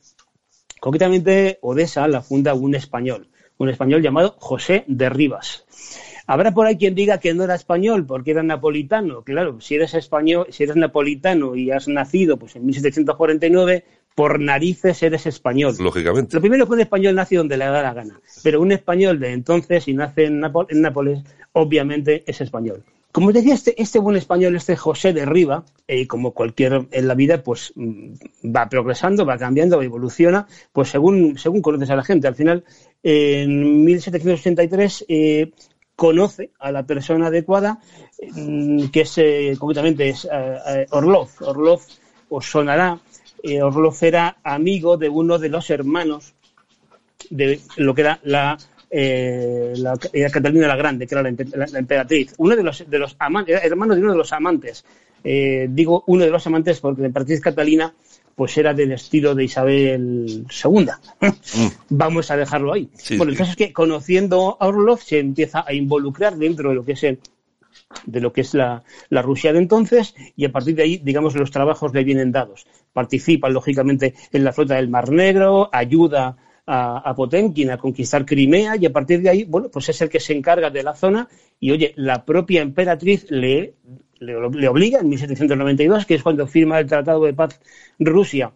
Concretamente, 0.81 1.59
Odessa 1.63 2.07
la 2.07 2.23
funda 2.23 2.55
un 2.55 2.77
español, 2.77 3.29
un 3.57 3.69
español 3.69 4.01
llamado 4.01 4.37
José 4.39 4.85
de 4.87 5.09
Rivas. 5.09 5.65
Habrá 6.29 6.53
por 6.53 6.67
ahí 6.67 6.77
quien 6.77 6.95
diga 6.95 7.19
que 7.19 7.33
no 7.33 7.45
era 7.45 7.55
español 7.55 8.05
porque 8.05 8.33
era 8.33 8.43
napolitano. 8.43 9.23
Claro, 9.23 9.63
si 9.63 9.77
eres 9.77 9.95
español, 9.95 10.47
si 10.51 10.65
eres 10.65 10.77
napolitano 10.77 11.57
y 11.57 11.71
has 11.71 11.89
nacido 11.89 12.37
pues 12.37 12.55
en 12.55 12.67
1749, 12.67 13.85
por 14.15 14.39
narices 14.39 15.03
eres 15.03 15.25
español. 15.25 15.75
Lógicamente. 15.81 16.37
Lo 16.37 16.43
primero 16.43 16.65
es 16.65 16.69
que 16.69 16.75
un 16.75 16.81
español 16.83 17.15
nace 17.15 17.37
donde 17.37 17.57
le 17.57 17.65
da 17.65 17.83
la 17.83 17.95
gana. 17.95 18.21
Pero 18.43 18.61
un 18.61 18.73
español 18.73 19.19
de 19.19 19.33
entonces, 19.33 19.85
si 19.85 19.95
nace 19.95 20.27
en, 20.27 20.41
Nápoles, 20.41 21.23
obviamente 21.53 22.25
es 22.27 22.43
español. 22.43 22.85
Como 23.11 23.33
decía 23.33 23.55
este, 23.55 23.81
este 23.81 23.99
buen 23.99 24.17
español, 24.17 24.55
este 24.55 24.77
José 24.77 25.15
de 25.15 25.25
Riva, 25.25 25.65
eh, 25.87 26.07
como 26.07 26.33
cualquier 26.33 26.89
en 26.91 27.09
la 27.09 27.15
vida, 27.15 27.43
pues 27.43 27.73
mm, 27.75 28.13
va 28.55 28.69
progresando, 28.69 29.25
va 29.25 29.39
cambiando, 29.39 29.81
evoluciona, 29.81 30.47
pues 30.75 30.91
según, 30.91 31.39
según 31.39 31.63
conoces 31.63 31.89
a 31.89 31.97
la 31.97 32.05
gente. 32.05 32.29
Al 32.29 32.35
final, 32.35 32.65
en 33.03 33.83
1783, 33.87 35.07
eh, 35.09 35.53
conoce 35.99 36.53
a 36.61 36.71
la 36.71 36.85
persona 36.85 37.27
adecuada, 37.27 37.81
mm, 38.33 38.85
que 38.93 39.01
es 39.01 39.19
eh, 39.19 39.57
concretamente 39.59 40.09
es 40.09 40.27
eh, 40.27 40.59
eh, 40.69 40.87
Orlov. 40.91 41.29
Orlov 41.41 41.81
os 42.29 42.49
sonará, 42.49 42.97
Orlov 43.61 43.97
era 44.03 44.37
amigo 44.45 44.97
de 44.97 45.09
uno 45.09 45.41
de 45.41 45.49
los 45.49 45.69
hermanos 45.71 46.35
de 47.31 47.61
lo 47.79 47.97
que 47.97 48.03
era 48.03 48.21
la, 48.23 48.57
la 48.93 50.31
Catalina 50.31 50.69
la 50.69 50.77
Grande, 50.77 51.09
que 51.09 51.17
era 51.17 51.23
la, 51.23 51.79
emperatriz, 51.81 52.33
uno 52.39 52.55
de 52.55 52.63
los, 52.63 52.89
de 52.89 52.99
los 53.01 53.17
amantes, 53.19 53.61
hermano 53.65 53.97
de 53.97 54.01
uno 54.01 54.13
de 54.13 54.19
los 54.19 54.33
amantes. 54.33 54.85
digo 55.25 56.05
uno 56.07 56.25
de 56.25 56.31
los 56.31 56.47
amantes 56.47 56.79
porque 56.79 57.01
la 57.01 57.09
emperatriz 57.09 57.41
Catalina 57.41 57.93
pues 58.39 58.57
era 58.57 58.73
del 58.73 58.93
estilo 58.93 59.35
de 59.35 59.43
Isabel 59.43 60.47
II. 60.65 60.89
Mm. 61.21 61.67
Vamos 61.91 62.31
a 62.31 62.37
dejarlo 62.37 62.73
ahí. 62.73 62.89
bueno, 63.17 63.33
el 63.33 63.37
caso 63.37 63.51
es 63.51 63.57
que 63.57 63.73
conociendo 63.73 64.57
a 64.61 64.69
Orlov 64.69 65.01
se 65.01 65.19
empieza 65.19 65.65
a 65.67 65.75
involucrar 65.75 66.37
dentro 66.37 66.69
de 66.69 66.77
lo 66.77 66.85
que 66.85 66.93
es 66.93 67.03
de 67.03 68.21
lo 68.21 68.33
que 68.33 68.43
es 68.43 68.55
la, 68.55 68.85
Rusia 69.11 69.53
de 69.53 69.59
entonces 69.59 70.15
y 70.37 70.45
a 70.45 70.53
partir 70.53 70.77
de 70.77 70.85
ahí, 70.85 70.99
digamos, 70.99 71.35
los 71.35 71.51
trabajos 71.51 71.93
le 71.93 72.05
vienen 72.05 72.31
dados. 72.31 72.69
Participa, 72.93 73.49
lógicamente, 73.49 74.15
en 74.33 74.45
la 74.45 74.53
flota 74.53 74.77
del 74.77 74.89
Mar 74.89 75.11
Negro, 75.11 75.69
ayuda 75.73 76.37
a, 76.65 77.11
a, 77.11 77.15
Potemkin 77.17 77.73
a 77.73 77.79
conquistar 77.79 78.25
Crimea 78.25 78.77
y 78.77 78.87
a 78.87 78.93
partir 78.93 79.21
de 79.21 79.31
ahí, 79.31 79.45
bueno, 79.45 79.69
pues 79.69 79.89
es 79.89 80.01
el 80.01 80.09
que 80.09 80.21
se 80.21 80.33
encarga 80.33 80.71
de 80.71 80.85
la 80.85 80.95
zona 80.95 81.29
y, 81.59 81.73
oye, 81.73 81.93
la 81.97 82.25
propia 82.25 82.63
emperatriz 82.63 83.27
le 83.31 83.75
le, 84.21 84.69
obliga 84.69 85.01
en 85.01 85.09
1792, 85.09 86.07
que 86.07 86.15
es 86.15 86.23
cuando 86.23 86.47
firma 86.47 86.79
el 86.79 86.87
Tratado 86.87 87.25
de 87.25 87.35
Paz 87.35 87.61
Rusia 87.99 88.53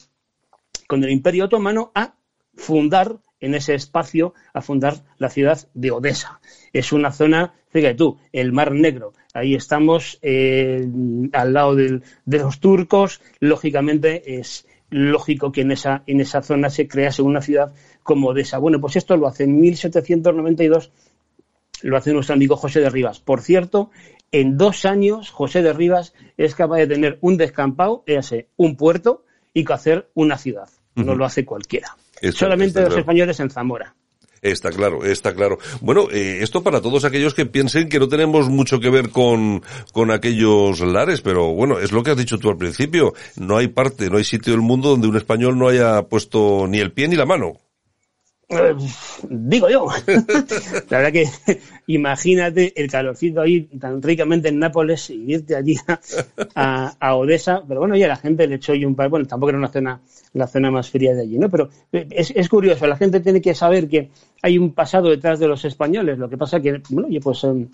con 0.87 1.03
el 1.05 1.11
Imperio 1.11 1.47
Otomano, 1.47 1.91
a 1.95 2.15
fundar 2.55 3.19
en 3.41 3.55
ese 3.55 3.75
espacio 3.75 4.35
a 4.55 4.63
fundar 4.63 5.03
la 5.19 5.29
ciudad 5.29 5.67
de 5.75 5.91
Odessa. 5.91 6.41
Es 6.73 6.93
una 6.93 7.13
zona, 7.13 7.55
fíjate 7.71 7.95
tú, 7.95 8.19
el 8.33 8.53
Mar 8.53 8.73
Negro. 8.73 9.15
Ahí 9.35 9.55
estamos 9.55 10.19
eh, 10.23 10.87
al 11.33 11.53
lado 11.53 11.75
de 11.75 12.03
los 12.27 12.61
turcos. 12.61 13.21
Lógicamente 13.41 14.39
es 14.39 14.67
lógico 14.91 15.51
que 15.51 15.63
en 15.63 15.73
esa, 15.73 16.05
en 16.07 16.21
esa 16.21 16.43
zona 16.43 16.71
se 16.71 16.87
crease 16.87 17.23
una 17.23 17.43
ciudad 17.43 17.75
como 18.03 18.29
Odessa. 18.29 18.59
Bueno, 18.59 18.81
pues 18.81 18.97
esto 18.97 19.17
lo 19.17 19.27
hace 19.27 19.45
en 19.45 19.61
1792 19.61 20.93
lo 21.83 21.97
hace 21.97 22.13
nuestro 22.13 22.35
amigo 22.35 22.57
José 22.57 22.81
de 22.81 22.91
Rivas. 22.91 23.19
Por 23.19 23.43
cierto, 23.43 23.91
en 24.33 24.57
dos 24.57 24.85
años 24.85 25.31
José 25.31 25.63
de 25.63 25.73
Rivas 25.73 26.15
es 26.37 26.55
capaz 26.55 26.79
de 26.79 26.87
tener 26.87 27.19
un 27.21 27.37
descampado, 27.37 28.03
hace 28.19 28.49
un 28.57 28.77
puerto 28.77 29.25
y 29.55 29.65
que 29.65 29.73
hacer 29.73 30.11
una 30.15 30.39
ciudad. 30.39 30.69
No 30.95 31.15
lo 31.15 31.25
hace 31.25 31.45
cualquiera. 31.45 31.97
Solamente 32.33 32.83
los 32.83 32.97
españoles 32.97 33.41
en 33.41 33.51
Zamora. 33.51 33.95
Está 34.43 34.71
claro, 34.71 35.05
está 35.05 35.33
claro. 35.35 35.59
Bueno, 35.81 36.09
eh, 36.11 36.39
esto 36.41 36.65
para 36.65 36.81
todos 36.81 37.05
aquellos 37.05 37.33
que 37.33 37.47
piensen 37.47 37.89
que 37.89 38.01
no 38.01 38.09
tenemos 38.09 38.49
mucho 38.49 38.81
que 38.81 38.91
ver 38.91 39.11
con, 39.11 39.63
con 39.93 40.11
aquellos 40.11 40.81
lares, 40.81 41.21
pero 41.21 41.55
bueno, 41.55 41.79
es 41.79 41.93
lo 41.93 42.03
que 42.03 42.11
has 42.11 42.17
dicho 42.17 42.39
tú 42.39 42.51
al 42.51 42.57
principio. 42.57 43.15
No 43.37 43.57
hay 43.57 43.69
parte, 43.69 44.11
no 44.11 44.17
hay 44.17 44.25
sitio 44.25 44.53
del 44.53 44.61
mundo 44.61 44.89
donde 44.89 45.07
un 45.07 45.17
español 45.17 45.57
no 45.57 45.69
haya 45.69 46.03
puesto 46.03 46.67
ni 46.67 46.81
el 46.81 46.91
pie 46.91 47.07
ni 47.07 47.15
la 47.15 47.25
mano. 47.25 47.61
Eh, 48.53 48.75
digo 49.29 49.69
yo. 49.69 49.87
la 50.91 50.99
verdad 50.99 51.13
que 51.13 51.27
imagínate 51.87 52.73
el 52.81 52.91
calorcito 52.91 53.41
ahí 53.41 53.63
tan 53.79 54.03
ricamente 54.03 54.49
en 54.49 54.59
Nápoles 54.59 55.11
y 55.11 55.33
irte 55.33 55.57
allí 55.57 55.77
a, 56.55 56.95
a, 56.99 57.17
Odessa. 57.17 57.63
Pero 57.67 57.81
bueno, 57.81 57.97
ya 57.97 58.09
la 58.09 58.17
gente 58.17 58.47
le 58.47 58.57
echó 58.57 58.73
un 58.73 58.95
par. 58.95 59.09
Bueno, 59.09 59.27
tampoco 59.27 59.51
era 59.51 59.59
una 59.59 59.69
zona, 59.69 60.01
la 60.35 60.47
zona 60.47 60.71
más 60.71 60.91
fría 60.91 61.15
de 61.15 61.23
allí, 61.23 61.39
¿no? 61.39 61.49
Pero 61.49 61.71
es, 61.91 62.33
es, 62.35 62.49
curioso, 62.49 62.87
la 62.87 62.97
gente 62.97 63.21
tiene 63.21 63.41
que 63.41 63.55
saber 63.55 63.89
que 63.89 64.11
hay 64.43 64.59
un 64.59 64.73
pasado 64.73 65.09
detrás 65.09 65.39
de 65.39 65.49
los 65.49 65.65
españoles. 65.65 66.19
Lo 66.19 66.29
que 66.29 66.39
pasa 66.39 66.61
que, 66.61 66.83
bueno, 66.91 67.09
pues 67.23 67.45
em, 67.45 67.69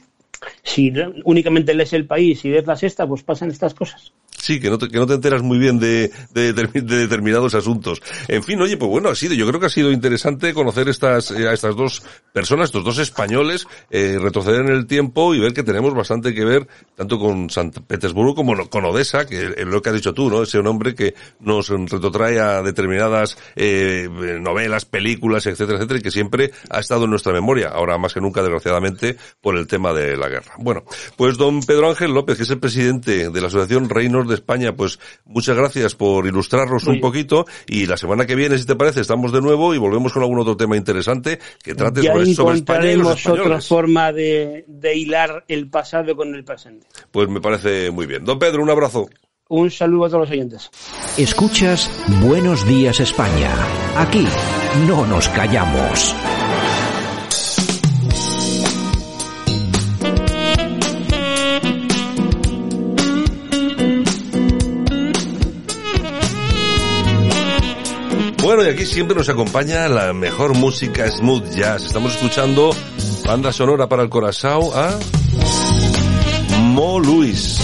si 0.62 0.92
únicamente 1.24 1.74
lees 1.74 1.92
el 1.92 2.06
país 2.06 2.44
y 2.44 2.50
ves 2.50 2.66
la 2.66 2.76
sexta, 2.76 3.06
pues 3.06 3.22
pasan 3.22 3.50
estas 3.50 3.74
cosas. 3.74 4.12
Sí, 4.41 4.61
que 4.61 4.70
no 4.70 4.78
te, 4.78 4.89
que 4.89 4.99
no 4.99 5.07
te 5.07 5.14
enteras 5.14 5.43
muy 5.43 5.59
bien 5.59 5.78
de, 5.78 6.11
de, 6.32 6.53
determinados 6.53 7.55
asuntos. 7.55 8.01
En 8.28 8.43
fin, 8.43 8.61
oye, 8.61 8.76
pues 8.76 8.91
bueno, 8.91 9.09
ha 9.09 9.14
sido, 9.14 9.34
yo 9.34 9.47
creo 9.47 9.61
que 9.61 9.66
ha 9.66 9.70
sido 9.70 9.91
interesante 9.91 10.55
conocer 10.55 10.89
estas, 10.89 11.30
eh, 11.32 11.49
a 11.49 11.53
estas 11.53 11.76
dos 11.76 12.03
personas, 12.32 12.66
estos 12.66 12.84
dos 12.84 12.99
españoles, 12.99 13.66
eh, 13.91 14.18
retroceder 14.20 14.61
en 14.61 14.72
el 14.72 14.86
tiempo 14.86 15.34
y 15.34 15.41
ver 15.41 15.53
que 15.53 15.62
tenemos 15.62 15.93
bastante 15.93 16.34
que 16.34 16.45
ver 16.45 16.68
tanto 16.95 17.18
con 17.18 17.51
San 17.51 17.70
Petersburgo 17.70 18.34
como 18.34 18.68
con 18.68 18.84
Odessa, 18.84 19.26
que 19.26 19.55
es 19.57 19.66
lo 19.66 19.82
que 19.82 19.91
has 19.91 19.97
dicho 19.97 20.14
tú, 20.14 20.30
¿no? 20.30 20.43
Ese 20.43 20.62
nombre 20.62 20.95
que 20.95 21.14
nos 21.41 21.68
retrotrae 21.68 22.39
a 22.41 22.62
determinadas 22.62 23.36
eh, 23.57 24.09
novelas, 24.41 24.84
películas, 24.84 25.47
etcétera, 25.47 25.78
etcétera, 25.78 25.99
y 25.99 26.03
que 26.03 26.11
siempre 26.11 26.53
ha 26.70 26.78
estado 26.78 27.05
en 27.05 27.11
nuestra 27.11 27.32
memoria, 27.32 27.68
ahora 27.68 27.99
más 27.99 28.14
que 28.14 28.20
nunca, 28.20 28.43
desgraciadamente, 28.43 29.16
por 29.41 29.57
el 29.57 29.66
tema 29.66 29.93
de 29.93 30.16
la 30.16 30.28
guerra. 30.28 30.53
Bueno, 30.59 30.84
pues 31.16 31.36
don 31.36 31.61
Pedro 31.61 31.89
Ángel 31.89 32.12
López, 32.12 32.36
que 32.36 32.45
es 32.45 32.51
el 32.51 32.61
presidente 32.61 33.30
de 33.30 33.41
la 33.41 33.49
Asociación 33.49 33.89
Reinos 33.89 34.27
de 34.28 34.34
España, 34.34 34.74
pues 34.74 34.98
muchas 35.24 35.56
gracias 35.56 35.94
por 35.94 36.26
ilustrarnos 36.26 36.86
un 36.86 37.00
poquito 37.00 37.46
y 37.66 37.86
la 37.86 37.96
semana 37.96 38.26
que 38.26 38.34
viene, 38.34 38.58
si 38.58 38.66
te 38.66 38.76
parece, 38.76 39.00
estamos 39.00 39.32
de 39.32 39.40
nuevo 39.40 39.74
y 39.74 39.78
volvemos 39.78 40.12
con 40.12 40.22
algún 40.22 40.38
otro 40.38 40.56
tema 40.56 40.76
interesante 40.76 41.38
que 41.62 41.74
trate 41.74 42.02
sobre, 42.02 42.34
sobre 42.34 42.56
España 42.56 42.92
y 42.92 42.96
los 42.96 43.26
otra 43.26 43.60
forma 43.60 44.12
de, 44.12 44.64
de 44.66 44.96
hilar 44.96 45.44
el 45.48 45.68
pasado 45.68 46.14
con 46.14 46.34
el 46.34 46.44
presente. 46.44 46.86
Pues 47.10 47.28
me 47.28 47.40
parece 47.40 47.90
muy 47.90 48.06
bien. 48.06 48.24
Don 48.24 48.38
Pedro, 48.38 48.62
un 48.62 48.70
abrazo. 48.70 49.08
Un 49.48 49.70
saludo 49.70 50.04
a 50.04 50.08
todos 50.08 50.20
los 50.22 50.30
oyentes. 50.30 50.70
Escuchas 51.16 51.90
Buenos 52.22 52.66
Días 52.66 53.00
España. 53.00 53.50
Aquí 53.96 54.26
no 54.86 55.06
nos 55.06 55.28
callamos. 55.30 56.14
Bueno, 68.49 68.64
y 68.64 68.68
aquí 68.70 68.86
siempre 68.86 69.14
nos 69.14 69.28
acompaña 69.28 69.86
la 69.90 70.14
mejor 70.14 70.57
música 70.57 71.07
smooth 71.11 71.51
jazz. 71.51 71.84
Estamos 71.84 72.14
escuchando 72.14 72.74
banda 73.26 73.53
sonora 73.53 73.86
para 73.90 74.03
el 74.03 74.09
corazón 74.09 74.70
a 74.72 74.99
Mo 76.62 76.99
Luis. 76.99 77.61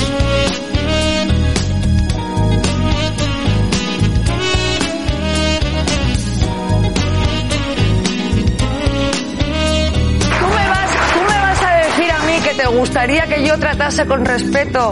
¿Tú 10.39 10.47
me, 10.47 10.68
vas, 10.68 10.91
tú 11.14 11.20
me 11.20 11.41
vas 11.41 11.62
a 11.62 11.76
decir 11.76 12.11
a 12.11 12.18
mí 12.26 12.41
que 12.45 12.62
te 12.62 12.66
gustaría 12.66 13.26
que 13.26 13.47
yo 13.47 13.59
tratase 13.59 14.05
con 14.05 14.22
respeto 14.26 14.91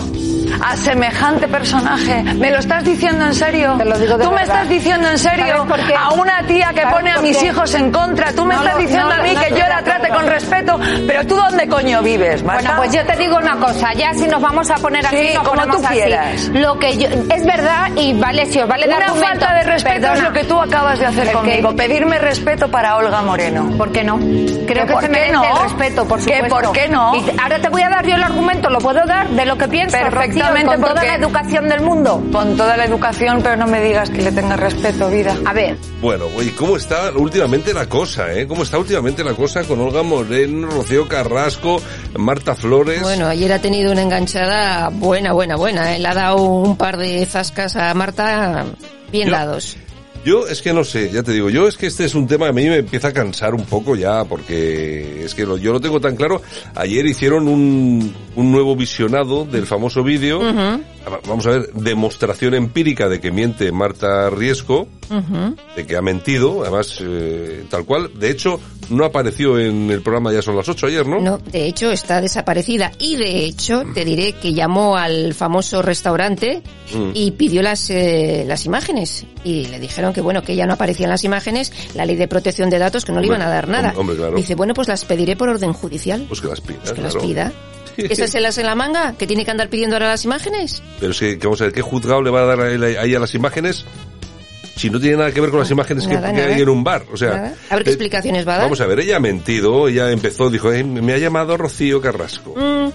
a 0.61 0.77
semejante 0.77 1.49
personaje. 1.49 2.23
¿Me 2.35 2.51
lo 2.51 2.59
estás 2.59 2.85
diciendo 2.85 3.25
en 3.27 3.35
serio? 3.35 3.75
Te 3.79 3.85
lo 3.85 3.99
digo 3.99 4.17
de 4.19 4.25
¿Tú 4.25 4.31
verdad. 4.31 4.37
me 4.47 4.53
estás 4.53 4.69
diciendo 4.69 5.09
en 5.09 5.19
serio 5.19 5.67
a 5.99 6.13
una 6.15 6.43
tía 6.47 6.71
que 6.75 6.83
pone 6.87 7.11
a 7.11 7.19
mis 7.21 7.43
hijos 7.43 7.75
en 7.75 7.91
contra? 7.91 8.33
¿Tú 8.33 8.45
me 8.45 8.55
No 8.55 8.61
estás 8.61 8.75
lo- 8.75 8.81
diciendo 8.81 9.07
no 9.09 9.15
a 9.15 9.23
mí 9.23 9.33
no 9.35 9.41
que 9.41 9.51
yo 9.51 9.67
la 9.69 9.83
trate 9.83 10.09
con 10.09 10.27
respeto? 10.27 10.79
Pero 11.07 11.27
tú 11.27 11.37
dónde 11.37 11.69
coño 11.69 12.03
vives, 12.03 12.43
Bueno, 12.43 12.71
pues 12.77 12.93
yo 12.93 13.05
te 13.05 13.17
digo 13.17 13.37
una 13.37 13.57
cosa, 13.57 13.93
ya 13.95 14.13
si 14.15 14.27
nos 14.27 14.41
vamos 14.41 14.71
a 14.71 14.75
poner 14.77 15.05
así, 15.07 15.17
Sí, 15.29 15.35
nos 15.35 15.49
como 15.49 15.63
tú 15.67 15.79
así. 15.85 15.95
quieras. 15.95 16.49
Lo 16.49 16.79
que 16.79 16.97
yo, 16.97 17.09
es 17.09 17.45
verdad 17.45 17.89
y 17.97 18.15
vale, 18.19 18.47
si 18.47 18.61
os 18.61 18.69
vale 18.69 18.87
de 18.87 18.95
Una 18.95 19.09
falta 19.15 19.55
de 19.55 19.63
respeto 19.65 20.01
Perdona. 20.01 20.15
es 20.15 20.23
lo 20.23 20.33
que 20.33 20.45
tú 20.45 20.61
acabas 20.61 20.99
de 20.99 21.07
hacer 21.07 21.33
conmigo. 21.33 21.75
Pedirme 21.77 22.19
respeto 22.19 22.69
para 22.71 22.97
Olga 22.97 23.23
Moreno. 23.23 23.71
¿Por 23.77 23.93
qué 23.93 24.05
no? 24.05 24.19
Creo 24.19 24.87
que 24.87 24.93
¿Por 24.93 25.03
se 25.03 25.09
qué 25.09 25.13
merece 25.13 25.33
no? 25.33 25.45
el 25.45 25.63
respeto, 25.63 26.07
por 26.07 26.25
¿Qué, 26.25 26.45
por 26.49 26.73
qué 26.73 26.89
no? 26.89 27.15
Y 27.17 27.25
ahora 27.41 27.59
te 27.61 27.69
voy 27.69 27.83
a 27.83 27.89
dar 27.89 28.07
yo 28.07 28.15
el 28.15 28.23
argumento, 28.23 28.71
lo 28.71 28.79
puedo 28.79 29.05
dar 29.07 29.29
de 29.29 29.45
lo 29.47 29.57
que 29.59 29.69
pienso, 29.69 29.97
Con 30.65 30.81
toda 30.81 31.05
la 31.05 31.15
educación 31.15 31.69
del 31.69 31.81
mundo. 31.83 32.23
Con 32.33 32.57
toda 32.57 32.77
la 32.77 32.85
educación, 32.85 33.41
pero 33.43 33.57
no 33.57 33.67
me 33.67 33.81
digas 33.83 34.11
que 34.11 34.23
le 34.23 34.33
tengas 34.33 34.59
respeto, 34.59 35.09
vida. 35.09 35.37
A 35.45 35.53
ver, 35.53 35.77
Bueno, 36.01 36.27
oye, 36.37 36.53
¿cómo 36.55 36.77
está 36.77 37.11
últimamente 37.15 37.73
la 37.73 37.87
cosa, 37.89 38.33
eh? 38.33 38.47
¿Cómo 38.47 38.63
está 38.65 38.79
últimamente 38.79 39.23
la 39.23 39.35
cosa 39.35 39.63
con 39.65 39.81
Olga 39.81 40.03
Moreno, 40.03 40.69
Rocío 40.69 41.07
Carrasco, 41.07 41.81
Marta 42.19 42.55
Flores? 42.55 43.03
Bueno, 43.03 43.27
ayer 43.29 43.53
ha 43.53 43.61
tenido 43.61 43.93
una 43.93 44.03
enganchada 44.03 44.89
buena, 44.91 45.33
buena, 45.33 45.57
buena. 45.57 45.95
¿eh? 45.95 45.99
Le 45.99 46.09
ha 46.09 46.15
dado 46.15 46.43
un 46.43 46.77
par 46.77 46.97
de 46.97 47.25
zascas 47.27 47.77
a 47.77 47.95
Marta 47.95 48.65
bien 49.11 49.29
Yo- 49.29 49.35
dados. 49.35 49.77
Yo 50.25 50.47
es 50.47 50.63
que 50.63 50.73
no 50.73 50.85
sé, 50.85 51.11
ya 51.11 51.25
te 51.25 51.33
digo, 51.33 51.51
yo 51.51 51.67
es 51.67 51.77
que 51.77 51.87
este 51.89 52.05
es 52.05 52.15
un 52.15 52.29
tema 52.29 52.45
que 52.47 52.51
a 52.51 52.53
mí 52.53 52.67
me 52.69 52.77
empieza 52.77 53.09
a 53.09 53.13
cansar 53.13 53.55
un 53.57 53.65
poco 53.65 53.97
ya, 53.97 54.25
porque 54.25 55.25
es 55.25 55.35
que 55.35 55.45
lo- 55.45 55.57
yo 55.59 55.73
lo 55.73 55.81
tengo 55.81 56.01
tan 56.01 56.15
claro. 56.15 56.41
Ayer 56.77 57.05
hicieron 57.07 57.49
un, 57.49 58.15
un 58.37 58.53
nuevo 58.53 58.77
visionado 58.77 59.45
del 59.45 59.67
famoso 59.67 60.05
vídeo. 60.05 60.41
Vamos 61.27 61.45
a 61.47 61.51
ver, 61.51 61.73
demostración 61.73 62.55
empírica 62.55 63.09
de 63.09 63.21
que 63.21 63.33
miente 63.33 63.73
Marta 63.73 64.31
Riesco, 64.31 64.87
de 65.77 65.87
que 65.87 65.97
ha 65.97 66.03
mentido, 66.03 66.63
además, 66.63 66.99
eh, 67.01 67.65
tal 67.69 67.85
cual. 67.85 68.11
De 68.15 68.31
hecho, 68.31 68.59
no 68.91 69.05
apareció 69.05 69.59
en 69.59 69.91
el 69.91 70.03
programa 70.03 70.33
Ya 70.33 70.43
son 70.43 70.57
las 70.57 70.69
8 70.69 70.87
ayer, 70.87 71.07
¿no? 71.07 71.21
No, 71.21 71.39
de 71.39 71.67
hecho 71.67 71.91
está 71.93 72.21
desaparecida 72.21 72.93
y 72.99 73.17
de 73.17 73.45
hecho 73.45 73.83
te 73.95 74.05
diré 74.05 74.33
que 74.35 74.53
llamó 74.55 74.97
al 74.97 75.35
famoso 75.35 75.83
restaurante 75.83 76.63
Mm. 76.95 77.11
y 77.15 77.31
pidió 77.31 77.63
las 77.63 77.89
eh, 77.89 78.45
las 78.47 78.67
imágenes 78.67 79.25
y 79.45 79.65
le 79.67 79.79
dijeron 79.81 80.13
que 80.13 80.21
bueno 80.21 80.43
que 80.43 80.55
ya 80.57 80.67
no 80.67 80.75
aparecían 80.75 81.09
las 81.09 81.25
imágenes, 81.25 81.73
la 81.95 82.05
ley 82.05 82.17
de 82.17 82.29
protección 82.29 82.69
de 82.69 82.79
datos 82.79 83.07
que 83.07 83.13
no 83.13 83.21
le 83.21 83.29
iban 83.29 83.41
a 83.41 83.49
dar 83.49 83.67
nada. 83.67 83.95
hom- 83.95 83.99
hombre, 84.01 84.17
claro. 84.17 84.37
Dice 84.37 84.55
bueno 84.57 84.75
pues 84.75 84.89
las 84.89 85.05
pediré 85.07 85.35
por 85.37 85.49
orden 85.49 85.73
judicial. 85.73 86.27
Pues 86.29 86.41
que 86.43 86.49
las 86.49 86.61
pida, 86.61 86.93
que 86.95 87.01
las 87.01 87.17
pida. 87.17 87.51
¿Eso 87.97 88.27
se 88.27 88.41
las 88.41 88.59
en 88.59 88.67
la 88.67 88.75
manga? 88.75 89.15
¿Que 89.19 89.27
tiene 89.27 89.45
que 89.45 89.51
andar 89.51 89.69
pidiendo 89.71 89.97
ahora 89.97 90.09
las 90.09 90.25
imágenes? 90.27 90.83
Pero 91.01 91.13
es 91.13 91.19
que, 91.19 91.39
que 91.39 91.47
vamos 91.47 91.61
a 91.63 91.65
ver, 91.65 91.73
¿qué 91.73 91.83
juzgado 91.83 92.21
le 92.23 92.31
va 92.31 92.41
a 92.43 92.45
dar 92.57 92.61
ahí 92.61 93.15
a 93.15 93.19
las 93.19 93.35
imágenes? 93.35 93.85
Si 94.83 94.91
no 94.91 94.99
tiene 94.99 95.17
nada 95.17 95.31
que 95.31 95.41
ver 95.41 95.51
con 95.51 95.61
las 95.61 95.71
imágenes 95.71 96.09
que, 96.09 96.15
Nada, 96.15 96.33
que 96.35 96.43
hay 96.43 96.61
en 96.61 96.69
un 96.69 96.83
bar. 96.83 97.05
O 97.13 97.17
sea, 97.17 97.31
Nada. 97.31 97.55
A 97.71 97.75
ver 97.77 97.85
qué 97.85 97.91
eh, 97.91 97.93
explicaciones 97.93 98.47
va 98.49 98.55
a 98.55 98.57
dar. 98.57 98.65
Vamos 98.65 98.81
a 98.81 98.87
ver, 98.89 98.99
ella 98.99 99.17
ha 99.19 99.21
mentido, 99.21 99.87
ella 99.87 100.11
empezó, 100.11 100.51
dijo, 100.51 100.73
"Eh, 100.73 100.83
me 100.83 101.13
ha 101.13 101.19
llamado 101.19 101.57
Rocío 101.57 102.01
Carrasco. 102.01 102.53
Mm, 102.57 102.91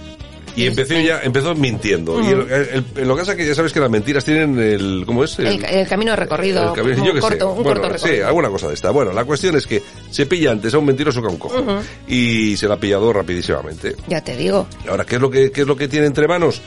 Y 0.56 0.66
empezó 0.66 0.94
ya, 0.98 1.20
empezó 1.22 1.54
mintiendo. 1.54 2.18
Mm. 2.18 2.24
Y 2.24 2.28
el- 2.32 2.84
el- 2.96 3.08
lo 3.08 3.14
que 3.14 3.20
pasa 3.20 3.32
es 3.32 3.38
que 3.38 3.46
ya 3.46 3.54
sabes 3.54 3.72
que 3.72 3.80
las 3.80 3.88
mentiras 3.88 4.22
tienen 4.24 4.58
el, 4.58 5.04
¿cómo 5.06 5.22
es? 5.24 5.38
el, 5.38 5.64
el 5.64 5.86
camino 5.88 6.14
recorrido, 6.14 6.68
el 6.70 6.72
camino- 6.74 7.00
un 7.00 7.06
yo 7.08 7.14
sé. 7.14 7.20
corto, 7.20 7.52
un 7.52 7.62
Bueno, 7.62 7.80
corto 7.80 7.96
sí, 7.98 8.04
recorrido. 8.04 8.26
alguna 8.26 8.48
cosa 8.50 8.68
de 8.68 8.74
esta. 8.74 8.90
Bueno, 8.90 9.12
la 9.12 9.24
cuestión 9.24 9.56
es 9.56 9.66
que 9.66 9.82
se 10.10 10.26
pilla 10.26 10.50
antes 10.50 10.74
a 10.74 10.78
un 10.78 10.84
mentiroso 10.84 11.22
que 11.22 11.28
a 11.28 11.30
un 11.30 11.38
cojo. 11.38 11.64
Y 12.08 12.54
se 12.58 12.68
la 12.68 12.74
ha 12.74 12.78
pillado 12.80 13.10
rapidísimamente. 13.14 13.94
Ya 14.08 14.20
te 14.20 14.36
digo. 14.36 14.66
Y 14.84 14.88
Ahora, 14.88 15.04
¿qué 15.06 15.14
es 15.14 15.20
lo 15.22 15.30
que, 15.30 15.50
qué 15.52 15.60
es 15.62 15.66
lo 15.66 15.76
que 15.76 15.86
tiene 15.88 16.06
entre 16.06 16.26
manos? 16.28 16.60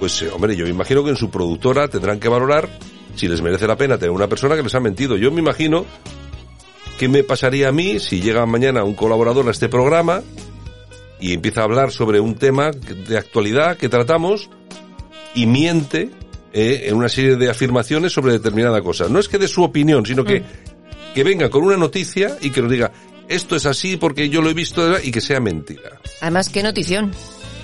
Pues, 0.00 0.20
eh, 0.22 0.28
hombre, 0.30 0.54
yo 0.56 0.64
me 0.64 0.70
imagino 0.70 1.02
que 1.04 1.10
en 1.10 1.16
su 1.16 1.30
productora 1.30 1.88
tendrán 1.88 2.18
que 2.20 2.28
valorar 2.28 2.68
si 3.16 3.28
les 3.28 3.42
merece 3.42 3.66
la 3.66 3.76
pena 3.76 3.98
tener 3.98 4.12
una 4.12 4.28
persona 4.28 4.54
que 4.56 4.62
les 4.62 4.74
ha 4.74 4.80
mentido. 4.80 5.16
Yo 5.16 5.30
me 5.32 5.40
imagino 5.40 5.84
qué 6.98 7.08
me 7.08 7.24
pasaría 7.24 7.68
a 7.68 7.72
mí 7.72 7.98
si 7.98 8.20
llega 8.20 8.46
mañana 8.46 8.84
un 8.84 8.94
colaborador 8.94 9.48
a 9.48 9.50
este 9.50 9.68
programa 9.68 10.22
y 11.18 11.32
empieza 11.32 11.62
a 11.62 11.64
hablar 11.64 11.90
sobre 11.90 12.20
un 12.20 12.34
tema 12.36 12.70
de 12.70 13.18
actualidad 13.18 13.76
que 13.76 13.88
tratamos 13.88 14.50
y 15.34 15.46
miente 15.46 16.10
eh, 16.52 16.84
en 16.86 16.94
una 16.94 17.08
serie 17.08 17.36
de 17.36 17.50
afirmaciones 17.50 18.12
sobre 18.12 18.32
determinada 18.32 18.80
cosa. 18.82 19.08
No 19.08 19.18
es 19.18 19.28
que 19.28 19.38
dé 19.38 19.48
su 19.48 19.62
opinión, 19.62 20.06
sino 20.06 20.24
que 20.24 20.42
que 21.16 21.24
venga 21.24 21.48
con 21.48 21.64
una 21.64 21.78
noticia 21.78 22.36
y 22.42 22.50
que 22.50 22.60
nos 22.60 22.70
diga, 22.70 22.92
esto 23.26 23.56
es 23.56 23.64
así 23.64 23.96
porque 23.96 24.28
yo 24.28 24.42
lo 24.42 24.50
he 24.50 24.52
visto 24.52 24.82
de 24.82 24.90
verdad", 24.90 25.02
y 25.02 25.10
que 25.10 25.22
sea 25.22 25.40
mentira. 25.40 25.98
Además, 26.20 26.50
qué 26.50 26.62
notición. 26.62 27.10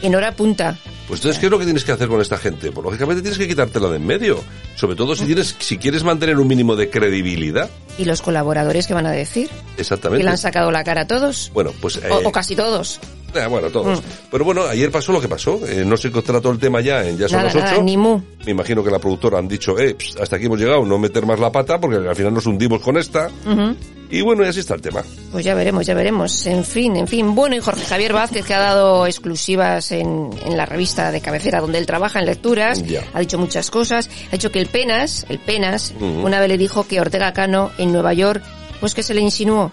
En 0.02 0.14
hora 0.14 0.32
punta. 0.32 0.76
Pues 1.08 1.20
entonces, 1.20 1.38
¿qué 1.38 1.46
es 1.46 1.50
lo 1.52 1.58
que 1.58 1.64
tienes 1.64 1.84
que 1.84 1.92
hacer 1.92 2.08
con 2.08 2.20
esta 2.20 2.36
gente? 2.38 2.72
Pues 2.72 2.84
lógicamente 2.84 3.22
tienes 3.22 3.38
que 3.38 3.46
quitártela 3.48 3.88
de 3.88 3.96
en 3.96 4.06
medio. 4.06 4.42
Sobre 4.76 4.96
todo 4.96 5.14
si 5.14 5.24
tienes, 5.26 5.54
si 5.58 5.78
quieres 5.78 6.02
mantener 6.04 6.38
un 6.38 6.48
mínimo 6.48 6.74
de 6.76 6.90
credibilidad. 6.90 7.70
¿Y 7.98 8.04
los 8.04 8.22
colaboradores 8.22 8.86
qué 8.86 8.94
van 8.94 9.06
a 9.06 9.10
decir? 9.12 9.48
¿Que 9.76 9.82
Exactamente. 9.82 10.24
le 10.24 10.30
han 10.30 10.38
sacado 10.38 10.70
la 10.70 10.82
cara 10.84 11.02
a 11.02 11.06
todos? 11.06 11.50
Bueno, 11.54 11.72
pues... 11.80 11.96
eh, 11.96 12.08
O, 12.10 12.28
o 12.28 12.32
casi 12.32 12.56
todos. 12.56 12.98
Eh, 13.34 13.46
bueno, 13.48 13.70
todos. 13.70 14.00
Mm. 14.00 14.04
Pero 14.30 14.44
bueno, 14.44 14.62
ayer 14.64 14.90
pasó 14.90 15.12
lo 15.12 15.20
que 15.20 15.28
pasó. 15.28 15.60
Eh, 15.66 15.84
no 15.86 15.96
se 15.96 16.10
trató 16.10 16.50
el 16.50 16.58
tema 16.58 16.80
ya 16.80 17.06
en 17.06 17.16
Ya 17.18 17.28
son 17.28 17.44
las 17.44 17.54
nada, 17.54 17.72
ocho. 17.74 17.82
ni 17.82 17.96
mu. 17.96 18.20
Me 18.44 18.50
imagino 18.52 18.82
que 18.82 18.90
la 18.90 18.98
productora 18.98 19.38
han 19.38 19.48
dicho, 19.48 19.78
eh, 19.78 19.96
hasta 20.20 20.36
aquí 20.36 20.46
hemos 20.46 20.58
llegado, 20.58 20.84
no 20.84 20.98
meter 20.98 21.24
más 21.26 21.38
la 21.38 21.50
pata 21.52 21.80
porque 21.80 21.96
al 21.96 22.16
final 22.16 22.34
nos 22.34 22.46
hundimos 22.46 22.80
con 22.80 22.96
esta. 22.96 23.28
Y 24.10 24.20
bueno, 24.20 24.44
y 24.44 24.48
así 24.48 24.60
está 24.60 24.74
el 24.74 24.82
tema. 24.82 25.02
Pues 25.30 25.42
ya 25.42 25.54
veremos, 25.54 25.86
ya 25.86 25.94
veremos. 25.94 26.44
En 26.46 26.64
fin, 26.64 26.96
en 26.96 27.08
fin. 27.08 27.34
Bueno, 27.34 27.56
y 27.56 27.60
Jorge 27.60 27.82
Javier 27.86 28.12
Vázquez, 28.12 28.44
que 28.44 28.52
ha 28.52 28.58
dado 28.60 29.06
exclusivas 29.06 29.90
en, 29.92 30.28
en 30.44 30.56
la 30.58 30.66
revista 30.66 31.10
de 31.10 31.22
cabecera 31.22 31.60
donde 31.62 31.78
él 31.78 31.86
trabaja 31.86 32.18
en 32.18 32.26
lecturas, 32.26 32.82
Ya. 32.86 33.04
ha 33.14 33.20
dicho 33.20 33.38
muchas 33.38 33.70
cosas. 33.70 34.10
Ha 34.28 34.32
dicho 34.32 34.52
que 34.52 34.58
el 34.58 34.66
Penas, 34.66 35.24
el 35.30 35.38
Penas, 35.38 35.94
una 35.98 36.40
vez 36.40 36.48
le 36.50 36.58
dijo 36.58 36.86
que 36.86 37.00
Ortega 37.00 37.32
Cano 37.32 37.70
en 37.78 37.90
Nueva 37.90 38.12
York, 38.12 38.42
pues 38.80 38.94
que 38.94 39.02
se 39.02 39.14
le 39.14 39.22
insinuó. 39.22 39.72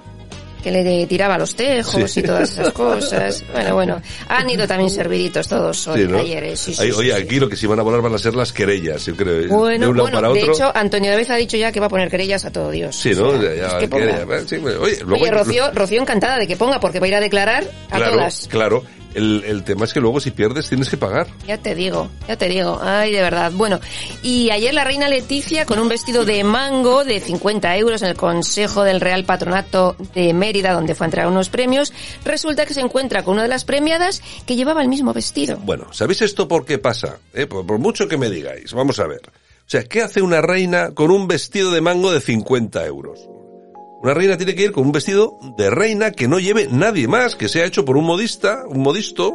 Que 0.64 0.72
le 0.72 1.06
tiraba 1.08 1.38
los 1.38 1.56
tejos 1.56 2.12
Sí. 2.12 2.20
y 2.20 2.24
todas 2.24 2.52
esas 2.52 2.72
cosas. 2.74 3.44
Bueno, 3.54 3.76
bueno. 3.76 4.02
Han 4.28 4.50
ido 4.50 4.68
también 4.68 4.90
serviditos 4.90 5.48
todos 5.48 5.88
hoy, 5.88 6.02
Sí, 6.02 6.08
¿no? 6.08 6.18
ayer. 6.20 6.44
eh, 6.44 6.58
sí, 6.58 6.74
sí, 6.76 6.92
oye, 6.92 7.14
aquí 7.14 7.40
lo 7.40 7.48
que 7.48 7.56
sí 7.56 7.66
van 7.66 7.80
a 7.80 7.84
volar 7.84 8.02
van 8.02 8.14
a 8.14 8.18
ser 8.18 8.36
las 8.36 8.52
querellas, 8.52 9.06
yo 9.06 9.16
creo. 9.16 9.48
Bueno, 9.48 9.86
de 9.86 9.92
un 9.92 9.98
lado 9.98 10.10
bueno, 10.10 10.18
para 10.18 10.34
de 10.34 10.42
otro. 10.42 10.54
hecho, 10.54 10.72
Antonio 10.76 11.12
David 11.12 11.32
ha 11.32 11.36
dicho 11.38 11.56
ya 11.58 11.72
que 11.72 11.80
va 11.80 11.86
a 11.86 11.90
poner 11.90 12.10
querellas 12.10 12.44
a 12.46 12.52
todo 12.52 12.72
Dios. 12.72 12.96
sí, 12.96 13.14
O 13.14 13.32
¿no? 13.34 13.42
sea, 13.42 13.56
Ya- 13.56 13.80
ya, 13.80 13.88
pues 13.88 14.46
que 14.46 14.56
eh, 14.58 14.60
luego 15.06 15.24
Oye, 15.24 15.32
Rocío, 15.32 15.72
Rocío 15.72 16.02
encantada 16.02 16.38
de 16.38 16.48
que 16.48 16.58
ponga, 16.58 16.80
porque 16.80 17.00
va 17.00 17.06
a 17.06 17.10
ir 17.10 17.16
a 17.16 17.20
declarar 17.22 17.64
a 17.90 17.96
claro, 17.98 18.14
todas. 18.14 18.48
claro. 18.50 18.84
El, 19.14 19.44
el 19.46 19.64
tema 19.64 19.86
es 19.86 19.94
que 19.94 20.00
luego 20.00 20.20
si 20.20 20.32
pierdes 20.32 20.70
tienes 20.70 20.90
que 20.90 20.98
pagar. 20.98 21.28
Ya 21.48 21.58
te 21.58 21.74
digo, 21.76 22.10
ya 22.28 22.38
te 22.38 22.48
digo. 22.48 22.80
Ay, 22.82 23.12
de 23.12 23.22
verdad. 23.22 23.52
Bueno, 23.52 23.80
y 24.22 24.52
ayer 24.52 24.74
la 24.74 24.84
reina 24.84 25.08
Leticia 25.08 25.66
con 25.66 25.80
un 25.80 25.90
vestido 25.90 26.26
de 26.26 26.44
mango 26.44 27.04
de 27.04 27.20
50 27.20 27.76
euros 27.78 28.02
en 28.02 28.10
el 28.10 28.16
Consejo 28.16 28.84
del 28.84 29.02
Real 29.02 29.26
Patronato 29.26 29.96
de 30.14 30.34
Mérida, 30.34 30.74
donde 30.74 30.96
fue 30.96 31.06
a 31.06 31.08
entregar 31.08 31.30
unos 31.30 31.50
premios, 31.50 31.94
resulta 32.24 32.66
que 32.66 32.74
se 32.74 32.82
encuentra 32.82 33.24
con 33.24 33.34
una 33.34 33.44
de 33.44 33.50
las 33.50 33.66
premiadas 33.66 34.22
que 34.46 34.56
llevaba 34.56 34.82
el 34.82 34.88
mismo 34.88 35.14
vestido. 35.14 35.58
Bueno, 35.58 35.88
¿sabéis 35.92 36.22
esto 36.22 36.48
por 36.48 36.66
qué 36.66 36.78
pasa? 36.78 37.20
Eh, 37.34 37.48
Por, 37.48 37.66
por 37.66 37.80
mucho 37.80 38.08
que 38.08 38.18
me 38.18 38.30
digáis, 38.30 38.74
vamos 38.74 39.00
a 39.00 39.08
ver. 39.08 39.22
O 39.26 39.72
sea, 39.72 39.84
¿qué 39.84 40.02
hace 40.02 40.24
una 40.24 40.42
reina 40.42 40.92
con 40.96 41.12
un 41.12 41.28
vestido 41.28 41.72
de 41.72 41.82
mango 41.82 42.12
de 42.12 42.22
50 42.22 42.84
euros? 42.88 43.29
Una 44.02 44.14
reina 44.14 44.38
tiene 44.38 44.56
que 44.56 44.64
ir 44.64 44.72
con 44.72 44.86
un 44.86 44.92
vestido 44.94 45.38
de 45.58 45.70
reina 45.70 46.12
que 46.12 46.28
no 46.28 46.40
lleve 46.40 46.70
nadie 46.72 47.08
más, 47.08 47.36
que 47.36 47.50
sea 47.50 47.66
hecho 47.66 47.84
por 47.84 47.98
un 47.98 48.06
modista, 48.06 48.64
un 48.68 48.82
modisto. 48.82 49.34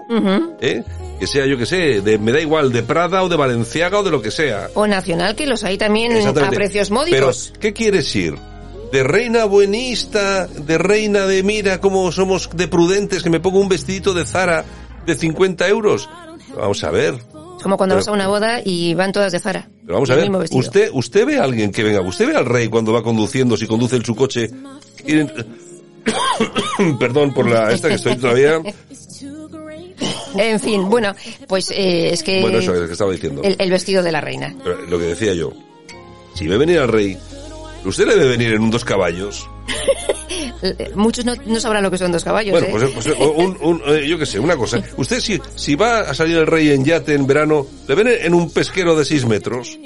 ¿eh? 0.61 0.83
que 1.19 1.27
sea, 1.27 1.47
yo 1.47 1.59
que 1.59 1.67
sé, 1.67 2.01
de, 2.01 2.19
me 2.19 2.33
da 2.33 2.41
igual, 2.41 2.73
de 2.73 2.83
Prada 2.83 3.23
o 3.23 3.29
de 3.29 3.37
Valenciaga 3.37 3.99
o 3.99 4.03
de 4.03 4.11
lo 4.11 4.23
que 4.23 4.31
sea. 4.31 4.69
O 4.75 4.87
nacional, 4.87 5.37
que 5.37 5.47
los 5.47 5.65
hay 5.65 5.79
también 5.79 6.17
a 6.27 6.51
precios 6.51 6.91
módicos. 6.91 7.51
Pero, 7.53 7.61
¿qué 7.61 7.73
quieres 7.73 8.15
ir? 8.17 8.37
¿De 8.91 9.03
reina 9.03 9.45
buenista? 9.45 10.47
¿De 10.47 10.79
reina 10.79 11.27
de 11.27 11.43
mira 11.43 11.81
cómo 11.81 12.11
somos 12.13 12.49
de 12.55 12.69
prudentes 12.69 13.23
que 13.23 13.31
me 13.31 13.41
pongo 13.41 13.61
un 13.61 13.69
vestidito 13.69 14.15
de 14.15 14.25
Zara 14.25 14.65
de 15.05 15.15
50 15.15 15.69
euros? 15.69 16.09
Vamos 16.57 16.83
a 16.85 16.91
ver. 16.91 17.34
Como 17.65 17.77
cuando 17.79 17.95
Pero- 17.95 18.01
vas 18.03 18.09
a 18.09 18.13
una 18.13 18.29
boda 18.29 18.61
y 18.65 18.93
van 18.95 19.11
todas 19.11 19.33
de 19.33 19.41
Zara. 19.41 19.67
Pero 19.83 19.95
vamos 19.95 20.11
a 20.11 20.15
ver, 20.17 20.31
usted, 20.53 20.91
usted 20.93 21.25
ve 21.27 21.39
a 21.39 21.45
alguien 21.45 21.73
que 21.73 21.83
venga, 21.83 22.03
usted 22.03 22.27
ve 22.29 22.37
al 22.37 22.45
rey 22.45 22.69
cuando 22.69 22.93
va 22.93 23.03
conduciendo, 23.03 23.57
si 23.57 23.67
conduce 23.67 23.97
en 23.97 24.05
su 24.05 24.15
coche. 24.15 24.51
y- 25.07 25.25
Perdón 27.01 27.33
por 27.33 27.49
la 27.49 27.73
esta 27.73 27.89
que 27.89 27.95
estoy 27.95 28.17
todavía. 28.17 28.61
En 30.37 30.61
fin, 30.61 30.91
bueno, 30.91 31.15
pues 31.49 31.71
eh, 31.71 32.11
es 32.13 32.23
que... 32.23 32.43
Bueno, 32.43 32.59
eso 32.59 32.75
es 32.75 32.81
lo 32.81 32.87
que 32.87 32.93
estaba 32.93 33.13
diciendo. 33.13 33.41
el, 33.43 33.57
el 33.59 33.71
vestido 33.71 34.03
de 34.03 34.13
la 34.13 34.21
reina. 34.21 34.55
Pero 34.63 34.83
Lo 34.83 34.99
que 34.99 35.05
decía 35.07 35.33
yo. 35.33 35.53
Si 36.35 36.47
ve 36.47 36.59
venir 36.59 36.81
al 36.81 36.89
rey, 36.89 37.17
usted 37.85 38.07
le 38.07 38.17
ve 38.17 38.27
venir 38.29 38.53
en 38.53 38.61
un 38.63 38.71
dos 38.71 38.85
caballos. 38.85 39.49
Eh, 40.65 40.93
Muchos 40.95 41.25
no, 41.25 41.35
no 41.47 41.61
sabrán 41.61 41.83
lo 41.83 41.91
que 41.91 41.99
son 41.99 42.11
dos 42.11 42.25
caballos, 42.25 42.53
Bueno, 42.53 42.67
¿eh? 42.69 42.91
pues, 42.95 43.07
pues, 43.07 43.17
un, 43.37 43.59
un- 43.61 43.83
eh, 43.87 44.07
yo 44.09 44.19
qué 44.19 44.25
sé, 44.25 44.39
una 44.39 44.57
cosa. 44.57 44.83
Usted 44.97 45.21
si, 45.21 45.39
si 45.57 45.75
va 45.75 46.01
a 46.01 46.15
salir 46.15 46.39
el 46.39 46.47
rey 46.47 46.71
en 46.71 46.85
yate 46.85 47.15
en 47.15 47.27
verano, 47.27 47.67
¿le 47.87 47.95
ven 47.95 48.09
en 48.09 48.33
un 48.35 48.51
pesquero 48.51 48.97
de 48.97 49.05
6 49.05 49.27
metros? 49.27 49.79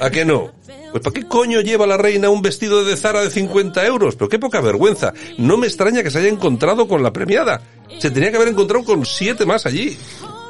¿A 0.00 0.08
qué 0.10 0.24
no? 0.24 0.52
Pues 0.92 1.02
¿para 1.02 1.14
qué 1.14 1.26
coño 1.26 1.60
lleva 1.60 1.86
la 1.86 1.96
reina 1.96 2.30
un 2.30 2.42
vestido 2.42 2.84
de 2.84 2.96
Zara 2.96 3.22
de 3.22 3.30
50 3.30 3.84
euros? 3.86 4.16
Pero 4.16 4.28
qué 4.28 4.38
poca 4.38 4.60
vergüenza. 4.60 5.12
No 5.38 5.56
me 5.56 5.66
extraña 5.66 6.02
que 6.02 6.10
se 6.10 6.18
haya 6.18 6.28
encontrado 6.28 6.86
con 6.88 7.02
la 7.02 7.12
premiada. 7.12 7.60
Se 7.98 8.10
tenía 8.10 8.30
que 8.30 8.36
haber 8.36 8.48
encontrado 8.48 8.84
con 8.84 9.04
siete 9.06 9.46
más 9.46 9.66
allí. 9.66 9.96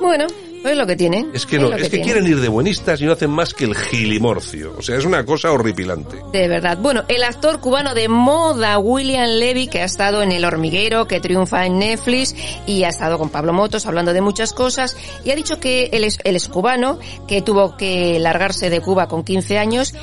Bueno, 0.00 0.26
pues 0.28 0.49
es 0.68 0.76
lo 0.76 0.86
que 0.86 0.96
tiene. 0.96 1.26
Es 1.32 1.46
que 1.46 1.58
no, 1.58 1.72
es 1.72 1.88
que 1.88 2.00
quieren 2.00 2.26
ir 2.26 2.40
de 2.40 2.48
buenistas 2.48 3.00
y 3.00 3.06
no 3.06 3.12
hacen 3.12 3.30
más 3.30 3.54
que 3.54 3.64
el 3.64 3.74
gilimorcio. 3.74 4.74
O 4.78 4.82
sea, 4.82 4.96
es 4.96 5.04
una 5.04 5.24
cosa 5.24 5.52
horripilante. 5.52 6.16
De 6.32 6.48
verdad. 6.48 6.78
Bueno, 6.78 7.04
el 7.08 7.22
actor 7.22 7.60
cubano 7.60 7.94
de 7.94 8.08
moda, 8.08 8.78
William 8.78 9.28
Levy, 9.28 9.68
que 9.68 9.80
ha 9.80 9.84
estado 9.84 10.22
en 10.22 10.32
El 10.32 10.44
Hormiguero, 10.44 11.06
que 11.06 11.20
triunfa 11.20 11.66
en 11.66 11.78
Netflix, 11.78 12.34
y 12.66 12.84
ha 12.84 12.88
estado 12.88 13.18
con 13.18 13.30
Pablo 13.30 13.52
Motos 13.52 13.86
hablando 13.86 14.12
de 14.12 14.20
muchas 14.20 14.52
cosas, 14.52 14.96
y 15.24 15.30
ha 15.30 15.36
dicho 15.36 15.60
que 15.60 15.90
él 15.92 16.04
es, 16.04 16.18
él 16.24 16.36
es 16.36 16.48
cubano, 16.48 16.98
que 17.26 17.42
tuvo 17.42 17.76
que 17.76 18.18
largarse 18.18 18.70
de 18.70 18.80
Cuba 18.80 19.08
con 19.08 19.24
15 19.24 19.58
años, 19.58 19.94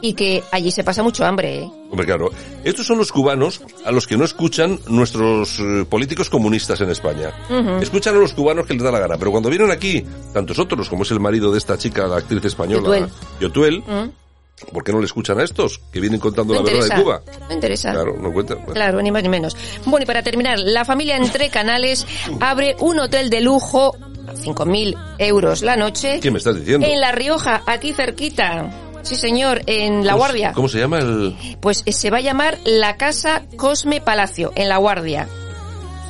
y 0.00 0.14
que 0.14 0.42
allí 0.50 0.70
se 0.70 0.84
pasa 0.84 1.02
mucho 1.02 1.24
hambre, 1.24 1.60
¿eh? 1.60 1.70
Hombre, 1.90 2.06
claro, 2.06 2.30
estos 2.64 2.86
son 2.86 2.98
los 2.98 3.12
cubanos 3.12 3.62
a 3.84 3.92
los 3.92 4.06
que 4.06 4.16
no 4.16 4.24
escuchan 4.24 4.80
nuestros 4.88 5.60
eh, 5.60 5.84
políticos 5.88 6.28
comunistas 6.28 6.80
en 6.80 6.90
España. 6.90 7.32
Escuchan 7.80 8.16
a 8.16 8.18
los 8.18 8.32
cubanos 8.32 8.66
que 8.66 8.74
les 8.74 8.82
da 8.82 8.90
la 8.90 8.98
gana, 8.98 9.16
pero 9.16 9.30
cuando 9.30 9.48
vienen 9.48 9.70
aquí, 9.70 10.04
tantos 10.32 10.58
otros, 10.58 10.88
como 10.88 11.04
es 11.04 11.10
el 11.12 11.20
marido 11.20 11.52
de 11.52 11.58
esta 11.58 11.78
chica, 11.78 12.06
la 12.06 12.16
actriz 12.16 12.44
española, 12.44 13.08
Yotuel. 13.40 13.80
¿Mm? 13.80 14.24
¿por 14.72 14.84
qué 14.84 14.92
no 14.92 15.00
le 15.00 15.06
escuchan 15.06 15.38
a 15.40 15.44
estos 15.44 15.80
que 15.92 16.00
vienen 16.00 16.20
contando 16.20 16.54
No 16.54 16.62
la 16.62 16.72
verdad 16.72 16.96
de 16.96 17.02
Cuba? 17.02 17.22
No 17.48 17.54
interesa. 17.54 17.92
Claro, 17.92 18.16
no 18.18 18.32
cuentan. 18.32 18.58
Bueno. 18.58 18.72
Claro, 18.72 19.02
ni 19.02 19.10
más 19.10 19.22
ni 19.22 19.28
menos. 19.28 19.56
Bueno, 19.84 20.04
y 20.04 20.06
para 20.06 20.22
terminar, 20.22 20.58
la 20.58 20.84
familia 20.84 21.16
Entre 21.16 21.50
Canales 21.50 22.06
abre 22.40 22.76
un 22.80 23.00
hotel 23.00 23.30
de 23.30 23.40
lujo, 23.40 23.96
a 24.26 24.32
5.000 24.34 25.16
euros 25.18 25.62
la 25.62 25.76
noche, 25.76 26.20
¿Qué 26.20 26.30
me 26.30 26.38
estás 26.38 26.56
diciendo? 26.56 26.86
en 26.86 27.00
La 27.00 27.12
Rioja, 27.12 27.62
aquí 27.66 27.92
cerquita. 27.92 28.83
Sí, 29.04 29.16
señor, 29.16 29.62
en 29.66 30.04
La 30.06 30.12
¿Cómo 30.12 30.24
se- 30.24 30.28
Guardia. 30.28 30.52
¿Cómo 30.54 30.68
se 30.68 30.78
llama 30.80 30.98
el 30.98 31.36
Pues 31.60 31.82
eh, 31.86 31.92
se 31.92 32.10
va 32.10 32.16
a 32.18 32.20
llamar 32.20 32.58
la 32.64 32.96
Casa 32.96 33.42
Cosme 33.56 34.00
Palacio, 34.00 34.52
en 34.56 34.68
La 34.68 34.78
Guardia. 34.78 35.28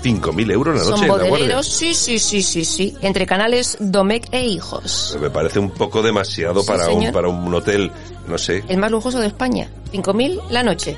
5.000 0.02 0.52
euros 0.52 0.76
la 0.76 0.82
Son 0.82 0.90
noche 0.92 1.02
en 1.04 1.08
la 1.08 1.14
guardia? 1.16 1.30
bodeleros, 1.30 1.66
sí, 1.66 1.94
sí, 1.94 2.18
sí, 2.18 2.42
sí, 2.42 2.64
sí. 2.64 2.94
Entre 3.00 3.26
canales 3.26 3.76
Domecq 3.80 4.28
e 4.32 4.44
Hijos. 4.46 5.16
Me 5.20 5.30
parece 5.30 5.58
un 5.58 5.70
poco 5.70 6.02
demasiado 6.02 6.60
Sí, 6.62 6.66
para, 6.68 6.88
un, 6.90 7.10
para 7.12 7.28
un 7.28 7.52
hotel, 7.54 7.90
no 8.28 8.36
sé, 8.38 8.62
El 8.68 8.76
más 8.78 8.90
lujoso 8.90 9.18
de 9.18 9.26
España. 9.28 9.68
5.000 9.92 10.40
la 10.50 10.62
noche. 10.62 10.96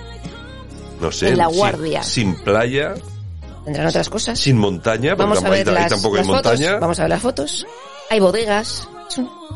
no 1.00 1.10
sé. 1.12 1.28
En 1.28 1.38
La 1.38 1.46
sin- 1.48 1.56
Guardia. 1.56 2.02
Sin, 2.02 2.34
playa, 2.34 2.94
Tendrán 3.64 3.86
otras 3.86 4.08
cosas. 4.10 4.38
sin 4.38 4.58
montaña, 4.58 5.16
porque 5.16 5.22
Vamos 5.30 5.42
a 5.44 5.46
ahí, 5.46 5.52
ver 5.52 5.68
ahí 5.68 5.74
las, 5.74 5.88
tampoco 5.88 6.16
las 6.16 6.26
hay 6.26 6.32
fotos. 6.34 6.52
montaña. 6.52 6.78
Vamos 6.78 6.98
a 6.98 7.02
ver 7.02 7.10
las 7.10 7.22
fotos. 7.22 7.66
Hay 8.10 8.20
bodegas. 8.20 8.88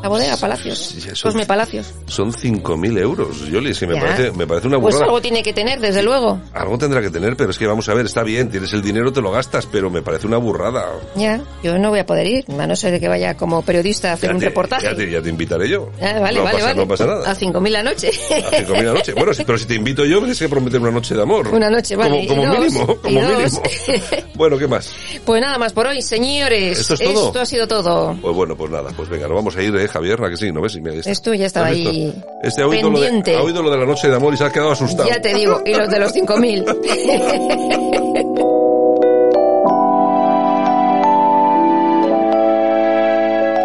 La 0.01 0.09
bodega 0.09 0.35
Palacios. 0.37 0.77
Sí, 0.79 1.09
eso- 1.11 1.27
Cosme 1.27 1.45
Palacios. 1.45 1.93
Son 2.07 2.31
5.000 2.33 2.97
euros, 2.97 3.45
Yoli, 3.47 3.73
que 3.73 3.85
me 3.85 3.95
Ya. 3.95 4.01
parece, 4.01 4.31
me 4.31 4.47
parece 4.47 4.67
una 4.67 4.79
Pues 4.79 4.95
burrada. 4.95 5.05
algo 5.05 5.21
tiene 5.21 5.43
que 5.43 5.53
tener, 5.53 5.79
desde 5.79 6.01
luego. 6.01 6.39
Algo 6.53 6.77
tendrá 6.77 7.01
que 7.01 7.09
tener, 7.11 7.35
pero 7.37 7.51
es 7.51 7.57
que 7.59 7.67
vamos 7.67 7.87
a 7.89 7.93
ver, 7.93 8.05
está 8.07 8.23
bien, 8.23 8.49
tienes 8.49 8.73
el 8.73 8.81
dinero, 8.81 9.13
te 9.13 9.21
lo 9.21 9.31
gastas, 9.31 9.67
pero 9.67 9.89
me 9.91 10.01
parece 10.01 10.25
una 10.25 10.37
burrada. 10.37 10.85
Ya, 11.15 11.41
yo 11.61 11.77
no 11.77 11.89
voy 11.89 11.99
a 11.99 12.05
poder 12.05 12.25
ir, 12.25 12.45
a 12.57 12.65
no 12.67 12.75
ser 12.75 12.93
de 12.93 12.99
que 12.99 13.07
vaya 13.07 13.35
como 13.37 13.61
periodista 13.61 14.09
a 14.09 14.13
hacer 14.13 14.29
Ya 14.29 14.33
un 14.35 14.39
te, 14.39 14.45
reportaje. 14.47 14.83
Ya 14.85 14.95
te, 14.95 15.11
ya 15.11 15.21
te 15.21 15.29
invitaré 15.29 15.69
yo. 15.69 15.89
Ah, 16.01 16.19
vale, 16.19 16.39
no 16.39 16.43
vale, 16.45 16.53
pasa, 16.57 16.65
vale. 16.67 16.79
No 16.81 16.87
pasa 16.87 17.05
nada. 17.05 17.31
A 17.31 17.35
5.000 17.35 17.69
la 17.71 17.83
noche. 17.83 18.07
A 18.09 18.51
5.000 18.57 18.83
la 18.83 18.93
noche. 18.93 19.13
Bueno, 19.13 19.31
pero 19.45 19.57
si 19.57 19.65
te 19.65 19.75
invito 19.75 20.03
yo, 20.05 20.17
tienes 20.19 20.39
que 20.39 20.49
prometer 20.49 20.79
una 20.81 20.91
noche 20.91 21.13
de 21.13 21.21
amor. 21.21 21.47
Una 21.49 21.69
noche, 21.69 21.95
vale. 21.95 22.25
Como, 22.27 22.41
como 22.41 22.43
y 22.43 22.45
dos, 22.57 22.59
mínimo, 22.73 22.87
como 22.97 23.21
mínimo. 23.21 23.61
Bueno, 24.35 24.57
¿qué 24.57 24.67
más? 24.67 24.89
Pues 25.25 25.39
nada 25.41 25.59
más 25.59 25.71
por 25.73 25.85
hoy, 25.85 26.01
señores. 26.01 26.79
¿Esto 26.79 26.95
es 26.95 26.99
todo? 27.01 27.27
Esto 27.27 27.41
ha 27.41 27.45
sido 27.45 27.67
todo. 27.67 28.17
Pues 28.19 28.35
bueno, 28.35 28.55
pues 28.55 28.71
nada, 28.71 28.89
pues 28.95 29.07
venga, 29.07 29.27
nos 29.27 29.35
vamos 29.35 29.40
a 29.49 29.61
ir, 29.63 29.75
¿eh, 29.75 29.87
Javier? 29.87 30.23
¿A 30.23 30.29
que 30.29 30.37
sí? 30.37 30.51
¿No 30.51 30.61
ves? 30.61 30.75
Y 30.75 30.81
mira, 30.81 30.95
está. 30.95 31.09
Esto 31.11 31.33
ya 31.33 31.45
estaba 31.47 31.67
ahí 31.67 32.13
Este 32.43 32.61
ha 32.61 32.67
oído, 32.67 32.89
lo 32.89 32.99
de, 32.99 33.05
pendiente. 33.07 33.35
ha 33.35 33.41
oído 33.43 33.63
lo 33.63 33.71
de 33.71 33.77
la 33.77 33.85
noche 33.85 34.07
de 34.09 34.15
amor 34.15 34.33
y 34.33 34.37
se 34.37 34.43
ha 34.45 34.51
quedado 34.51 34.71
asustado. 34.71 35.09
Ya 35.09 35.21
te 35.21 35.33
digo, 35.33 35.61
y 35.65 35.73
los 35.73 35.89
de 35.89 35.99
los 35.99 36.13
5.000. 36.13 38.51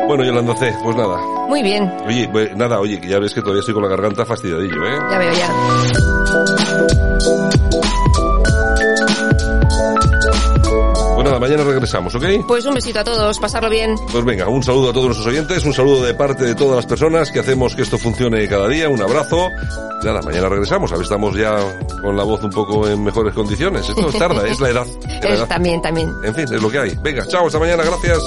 Bueno, 0.07 0.23
Yolanda 0.25 0.55
C, 0.57 0.73
pues 0.85 0.97
nada. 0.97 1.19
Muy 1.49 1.63
bien, 1.63 1.93
Oye, 2.07 2.29
pues 2.31 2.55
nada, 2.57 2.79
oye, 2.81 3.01
que 3.01 3.09
ya 3.09 3.19
ves 3.19 3.35
que 3.35 3.41
todavía 3.41 3.61
estoy 3.61 3.75
con 3.75 3.83
la 3.83 3.89
garganta 3.89 4.25
fastidiadillo, 4.25 4.87
¿eh? 4.87 4.99
ya 5.11 5.19
veo 5.19 5.33
ya. 5.33 5.49
Nada, 11.27 11.39
mañana 11.41 11.65
regresamos, 11.65 12.15
¿ok? 12.15 12.25
Pues 12.47 12.65
un 12.67 12.75
besito 12.75 13.01
a 13.01 13.05
todos, 13.05 13.39
pasarlo 13.39 13.69
bien. 13.71 13.95
Pues 14.11 14.25
venga, 14.25 14.49
un 14.49 14.63
saludo 14.63 14.91
a 14.91 14.93
todos 14.93 15.07
nuestros 15.07 15.27
oyentes, 15.27 15.65
un 15.65 15.73
saludo 15.73 16.05
de 16.05 16.15
parte 16.15 16.45
de 16.45 16.55
todas 16.55 16.77
las 16.77 16.87
personas 16.87 17.31
que 17.31 17.41
hacemos 17.41 17.75
que 17.75 17.83
esto 17.83 17.99
funcione 17.99 18.47
cada 18.49 18.69
día, 18.69 18.89
un 18.89 19.01
abrazo. 19.03 19.49
Nada, 20.03 20.23
mañana 20.23 20.49
regresamos, 20.49 20.93
a 20.93 20.97
ver, 20.97 21.05
estamos 21.05 21.37
ya 21.37 21.57
con 22.03 22.17
la 22.17 22.23
voz 22.23 22.43
un 22.45 22.51
poco 22.51 22.89
en 22.89 23.03
mejores 23.03 23.35
condiciones. 23.35 23.89
Esto 23.89 24.07
tarda, 24.13 24.47
es 24.47 24.61
la 24.61 24.71
edad. 24.71 24.87
es 25.09 25.25
la 25.25 25.31
edad. 25.37 25.49
también, 25.49 25.83
también. 25.83 26.13
En 26.23 26.35
fin, 26.35 26.45
es 26.45 26.63
lo 26.63 26.71
que 26.71 26.79
hay. 26.79 26.93
Venga, 27.03 27.27
chao, 27.27 27.47
hasta 27.47 27.59
mañana, 27.59 27.83
gracias. 27.85 28.23